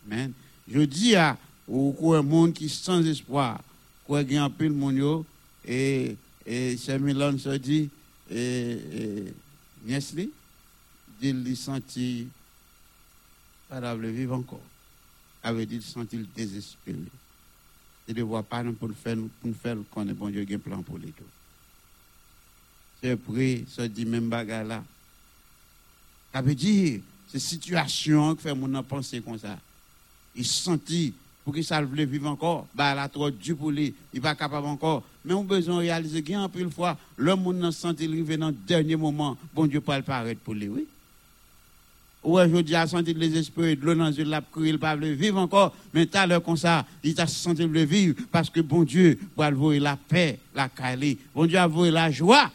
Amen. 0.06 0.34
Je 0.68 0.82
dis 0.82 1.16
à 1.16 1.38
ou 1.68 2.14
un 2.14 2.22
monde 2.22 2.54
qui 2.54 2.66
est 2.66 2.70
sans 2.70 3.06
espoir, 3.06 3.62
quoi 4.06 4.24
qu'il 4.24 4.34
y 4.34 4.38
a 4.38 4.44
un 4.44 4.50
peu 4.50 4.66
de 4.66 4.74
monde 4.74 5.24
et 5.66 6.18
et 6.46 6.76
Saint-Milan 6.76 7.38
se 7.38 7.56
dit 7.58 7.90
et, 8.30 8.36
et 8.36 9.34
Niesli, 9.86 10.32
dit 11.22 11.30
il 11.30 11.58
senti 11.58 12.28
pas 13.70 13.96
le 13.96 14.10
vivre 14.10 14.36
encore? 14.36 14.62
Avait 15.44 15.66
dit 15.66 15.76
il 15.76 15.84
senti 15.84 16.18
le 16.18 16.26
désespéré? 16.36 16.98
Et 18.08 18.14
de 18.14 18.24
voir 18.24 18.44
pas 18.44 18.64
pour 18.64 18.88
le 18.88 18.94
faire 18.94 19.16
pour 19.42 19.56
faire 19.56 19.78
qu'on 19.92 20.08
est 20.08 20.14
bon 20.14 20.30
Dieu 20.30 20.44
qui 20.44 20.58
plan 20.58 20.82
pour 20.82 20.98
les 20.98 21.12
tout. 21.12 21.24
C'est 23.02 23.16
prêt, 23.16 23.64
ça 23.68 23.88
dit 23.88 24.06
même 24.06 24.30
bagarre 24.30 24.64
là. 24.64 24.84
Ça 26.34 26.42
veut 26.42 26.56
dire, 26.56 27.00
c'est 27.28 27.40
situation 27.40 28.36
qui 28.36 28.44
fait 28.44 28.56
mon 28.56 28.82
penser 28.84 29.22
comme 29.22 29.38
ça. 29.38 29.58
Il 30.36 30.46
sentit 30.46 31.14
pour 31.44 31.54
qu'il 31.54 31.64
ça 31.64 31.82
voulait 31.82 32.06
vivre 32.06 32.30
encore, 32.30 32.68
bah 32.74 32.94
là 32.94 33.10
trop 33.10 33.32
dur 33.32 33.58
pour 33.58 33.72
lui, 33.72 33.94
il 34.14 34.22
pas 34.22 34.36
capable 34.36 34.68
encore. 34.68 35.04
Mais 35.26 35.34
on 35.34 35.44
besoin 35.44 35.80
réaliser 35.80 36.24
peu 36.52 36.64
de 36.64 36.70
fois, 36.70 36.98
le 37.18 37.36
monde 37.36 37.72
senti 37.72 38.06
arriver 38.06 38.38
dans 38.38 38.48
le 38.48 38.54
dernier 38.54 38.96
moment, 38.96 39.38
bon 39.54 39.66
Dieu 39.68 39.82
pas 39.82 39.98
le 39.98 40.04
paraître 40.04 40.42
pour 40.42 40.54
lui, 40.54 40.68
oui. 40.68 40.88
Ouais, 42.24 42.48
je 42.48 42.58
dis, 42.58 42.76
a 42.76 42.86
senti 42.86 43.16
les 43.16 43.36
esprits, 43.36 43.76
de 43.76 43.84
l'eau 43.84 43.96
dans 43.96 44.12
yeux, 44.12 44.26
la 44.26 44.42
crié, 44.42 44.70
il 44.70 44.80
pas 44.80 44.96
voulu 44.96 45.16
vivre 45.16 45.40
encore, 45.40 45.76
mais 45.92 46.06
tout 46.06 46.18
à 46.20 46.28
l'heure 46.28 46.44
comme 46.44 46.56
ça, 46.56 46.86
il 47.04 47.16
t'a 47.16 47.26
senti 47.26 47.66
le 47.66 47.84
vivre, 47.84 48.16
parce 48.32 48.48
que 48.48 48.62
bon 48.62 48.84
Dieu, 48.84 49.18
le 49.38 49.56
voir 49.56 49.72
la 49.80 49.98
paix, 49.98 50.38
la 50.54 50.70
calée, 50.70 51.18
bon 51.34 51.48
Dieu 51.48 51.58
a 51.58 51.68
vu 51.68 51.90
la 51.90 52.12
joie, 52.12 52.52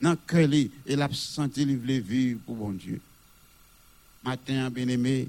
dans 0.00 0.10
le 0.10 0.18
cœur, 0.26 0.50
et 0.50 0.70
il 0.86 1.02
a 1.02 1.08
senti 1.12 1.66
le 1.66 1.74
vivre 1.74 2.40
pour 2.46 2.56
bon 2.56 2.70
Dieu. 2.70 2.98
matin, 4.24 4.70
bien-aimé, 4.70 5.28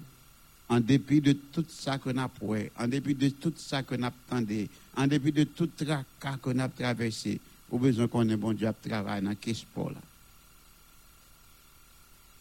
en 0.69 0.79
dépit 0.79 1.19
de 1.19 1.33
tout 1.33 1.65
ça 1.67 1.97
qu'on 1.97 2.17
a 2.17 2.29
prouvé, 2.29 2.71
en 2.79 2.87
dépit 2.87 3.13
de 3.13 3.27
tout 3.29 3.53
ça 3.57 3.83
qu'on 3.83 4.03
a 4.03 4.07
attendu, 4.07 4.69
en 4.95 5.05
dépit 5.05 5.33
de 5.33 5.43
tout 5.43 5.67
tracas 5.67 6.37
qu'on 6.41 6.59
a 6.59 6.69
traversé, 6.69 7.41
au 7.69 7.77
besoin 7.77 8.07
qu'on 8.07 8.27
ait 8.29 8.37
bon 8.37 8.53
Dieu 8.53 8.67
à 8.67 8.73
travailler 8.73 9.25
dans 9.25 9.35
ce 9.45 9.53
sport 9.53 9.89
là. 9.89 9.99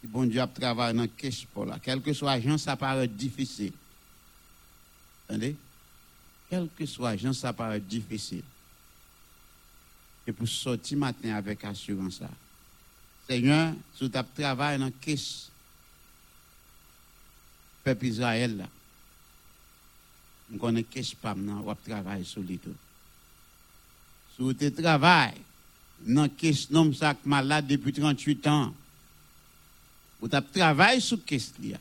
Bon 0.06 0.24
Dieu 0.24 0.40
à 0.40 0.46
travailler 0.46 0.96
dans 0.96 1.08
ce 1.20 1.30
sport 1.30 1.66
là, 1.66 1.78
quel 1.82 2.00
que 2.00 2.12
soit 2.12 2.40
gens, 2.40 2.58
ça 2.58 2.76
paraît 2.76 3.08
difficile. 3.08 3.72
Attendez? 5.28 5.56
Quel 6.48 6.68
que 6.76 6.86
soit 6.86 7.16
gens, 7.16 7.32
ça 7.32 7.52
paraît 7.52 7.80
difficile. 7.80 8.44
Et 10.26 10.32
pour 10.32 10.48
sortir 10.48 10.98
matin 10.98 11.34
avec 11.34 11.64
assurance. 11.64 12.20
Seigneur, 13.28 13.74
si 13.94 14.10
tu 14.10 14.18
travailles 14.36 14.78
dans 14.78 14.90
ce 15.04 15.48
peuple 17.82 18.06
Israël 18.06 18.56
là, 18.56 18.68
on 20.52 20.58
connaît 20.58 20.84
qu'est-ce 20.84 21.16
pas 21.16 21.34
maintenant, 21.34 21.64
on 21.66 21.74
travaille 21.74 22.24
sur 22.24 22.42
lui 22.42 22.58
tout. 22.58 22.74
Si 24.36 24.54
tu 24.56 24.72
travailles 24.72 25.40
dans 26.00 26.28
qu'est-ce 26.28 26.72
nom 26.72 26.92
ça 26.92 27.16
malade 27.24 27.66
depuis 27.66 27.92
38 27.92 28.46
ans, 28.46 28.74
ou 30.20 30.28
tu 30.28 30.36
travailles 30.54 31.00
sur 31.00 31.18
qu'est-ce 31.24 31.52
là. 31.70 31.78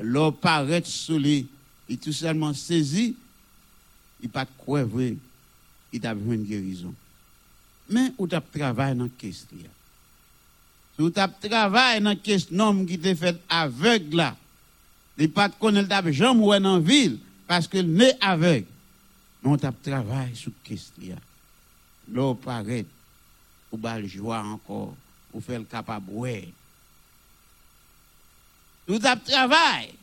L'eau 0.00 0.32
paraît 0.32 0.82
sur 0.84 1.18
lui, 1.18 1.46
il 1.88 1.98
tout 1.98 2.12
seulement 2.12 2.54
saisi, 2.54 3.14
il 4.20 4.28
pas 4.28 4.44
de 4.44 4.50
quoi 4.58 4.84
vrai, 4.84 5.16
il 5.92 6.06
a 6.06 6.14
besoin 6.14 6.36
de 6.36 6.42
guérison. 6.42 6.94
Mais 7.88 8.12
ou 8.18 8.26
tu 8.26 8.36
travailles 8.54 8.96
dans 8.96 9.08
qu'est-ce 9.08 9.46
là. 9.62 9.68
Si 10.98 11.12
tu 11.40 11.48
travailles 11.48 12.00
dans 12.00 12.16
qu'est-ce 12.16 12.52
nom 12.52 12.84
qui 12.84 12.98
te 12.98 13.14
fait 13.14 13.40
aveugle 13.48 14.16
là, 14.16 14.36
il 15.18 15.30
pas 15.30 15.48
de 15.48 15.54
connaître 15.54 16.10
jamais 16.10 16.60
dans 16.60 16.80
ville 16.80 17.18
parce 17.46 17.68
qu'il 17.68 17.92
n'est 17.92 18.16
aveugle. 18.20 18.66
Mais 19.42 19.50
on 19.50 19.56
tape 19.56 19.82
travail 19.82 20.34
sur 20.34 20.52
question. 20.64 21.16
L'eau 22.10 22.34
paraît, 22.34 22.86
ou 23.70 23.76
bal 23.76 24.06
joie 24.06 24.42
encore, 24.42 24.96
ou 25.32 25.40
faire 25.40 25.58
le 25.60 25.64
capable. 25.64 26.12
Tout 28.86 28.98
tape 28.98 29.24
travail 29.24 29.94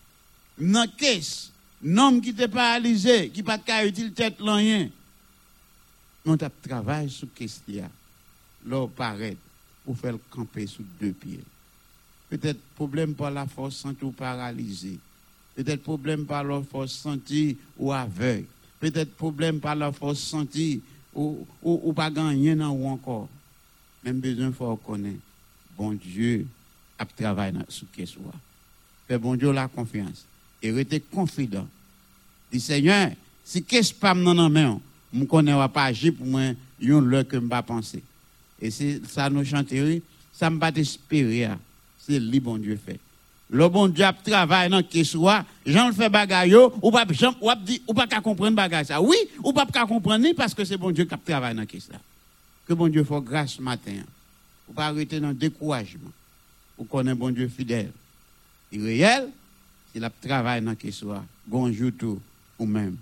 dans 0.58 0.88
caisse, 0.98 1.52
nom 1.82 2.20
qui 2.20 2.34
te 2.34 2.46
paralysé, 2.48 3.30
qui 3.30 3.44
pas 3.44 3.58
de 3.58 3.88
utile 3.88 4.14
tête 4.14 4.36
rien. 4.40 4.90
On 6.26 6.38
tape 6.38 6.62
travail 6.62 7.10
sur 7.10 7.34
question. 7.34 7.90
L'eau 8.66 8.88
paraît 8.88 9.38
pour 9.86 9.98
faire 9.98 10.14
le 10.14 10.68
sur 10.68 10.84
deux 11.00 11.14
pieds. 11.14 11.44
Peut-être 12.30 12.60
problème 12.76 13.16
par 13.16 13.32
la 13.32 13.48
force 13.48 13.76
santé 13.76 14.06
ou 14.06 14.12
paralysé. 14.12 15.00
Peut-être 15.56 15.82
problème 15.82 16.26
par 16.26 16.44
la 16.44 16.62
force 16.62 16.92
santé 16.92 17.58
ou 17.78 17.92
aveugle. 17.92 18.46
Peut-être 18.80 19.16
problème 19.16 19.60
par 19.60 19.76
la 19.76 19.92
force 19.92 20.20
santé 20.20 20.82
ou, 21.14 21.46
ou 21.64 21.94
pas 21.94 22.12
gagner 22.12 22.56
non 22.56 22.72
ou 22.72 22.88
encore. 22.88 23.28
Même 24.04 24.20
besoin 24.20 24.52
faut 24.52 24.72
reconnaître. 24.72 25.20
Bon 25.78 25.94
Dieu 25.94 26.46
a 26.98 27.06
travaillé 27.06 27.58
sur 27.68 27.88
ce 27.98 28.06
soit. 28.06 28.36
Fait 29.10 29.18
bon 29.18 29.36
Dieu 29.36 29.52
la 29.52 29.68
confiance. 29.68 30.26
Et 30.62 30.72
rester 30.72 31.00
confident. 31.00 31.68
Dit 32.52 32.60
Seigneur, 32.60 33.10
si 33.44 33.64
qu'est-ce 33.64 33.94
pas 33.94 34.14
non 34.14 34.36
non 34.36 34.50
main, 34.50 34.80
je 35.12 35.24
connais 35.24 35.54
pas 35.74 35.86
agir 35.86 36.14
pour 36.14 36.28
moi, 36.28 36.52
yon 36.80 37.02
le 37.02 37.24
que 37.24 37.38
pas 37.38 37.64
penser. 37.64 38.04
Et 38.62 38.70
c'est 38.70 39.02
ça 39.08 39.30
nous 39.30 39.44
chanter, 39.44 40.04
ça 40.32 40.50
me 40.52 40.60
pas 40.60 40.70
espérer. 40.76 41.50
C'est 41.98 42.20
lui 42.20 42.40
bon 42.40 42.58
Dieu 42.60 42.80
fait. 42.84 43.00
Le 43.50 43.68
bon 43.68 43.88
Dieu 43.88 44.06
travaille 44.24 44.70
dans 44.70 44.84
ce 44.88 45.04
soit, 45.04 45.44
Jean 45.66 45.88
le 45.88 45.94
fait 45.94 46.10
bagaille, 46.10 46.54
ou 46.56 46.92
pas, 46.92 47.06
Jean, 47.10 47.34
ou 47.42 47.50
dit, 47.66 47.82
ou 47.88 47.96
pas 47.96 48.06
qu'à 48.06 48.22
comprendre 48.22 48.56
bagaille 48.56 48.86
ça. 48.86 49.02
Oui, 49.02 49.18
ou 49.44 49.52
pas 49.52 49.66
qu'à 49.66 49.88
comprendre 49.88 50.28
parce 50.38 50.54
que 50.54 50.64
c'est 50.64 50.78
bon 50.78 50.92
Dieu 50.92 51.06
qui 51.06 51.18
travaille 51.18 51.56
dans 51.56 51.66
ce 51.68 51.92
là. 51.92 52.00
Que 52.68 52.76
bon 52.76 52.88
Dieu 52.88 53.04
fasse 53.04 53.24
grâce 53.24 53.54
ce 53.54 53.62
matin. 53.64 54.04
Ou 54.68 54.74
pas 54.74 54.86
arrêter 54.86 55.20
dans 55.20 55.30
le 55.30 55.34
découragement. 55.34 56.12
Ou 56.78 56.84
connaît 56.84 57.16
bon 57.16 57.32
Dieu 57.32 57.48
fidèle. 57.48 57.92
réel, 58.74 59.30
il 59.96 60.04
a 60.04 60.10
travaillé 60.10 60.62
dans 60.62 60.72
la 60.72 60.76
question. 60.76 61.26
Bonjour 61.46 61.92
tout 61.98 62.22
ou 62.58 62.66
même. 62.66 62.98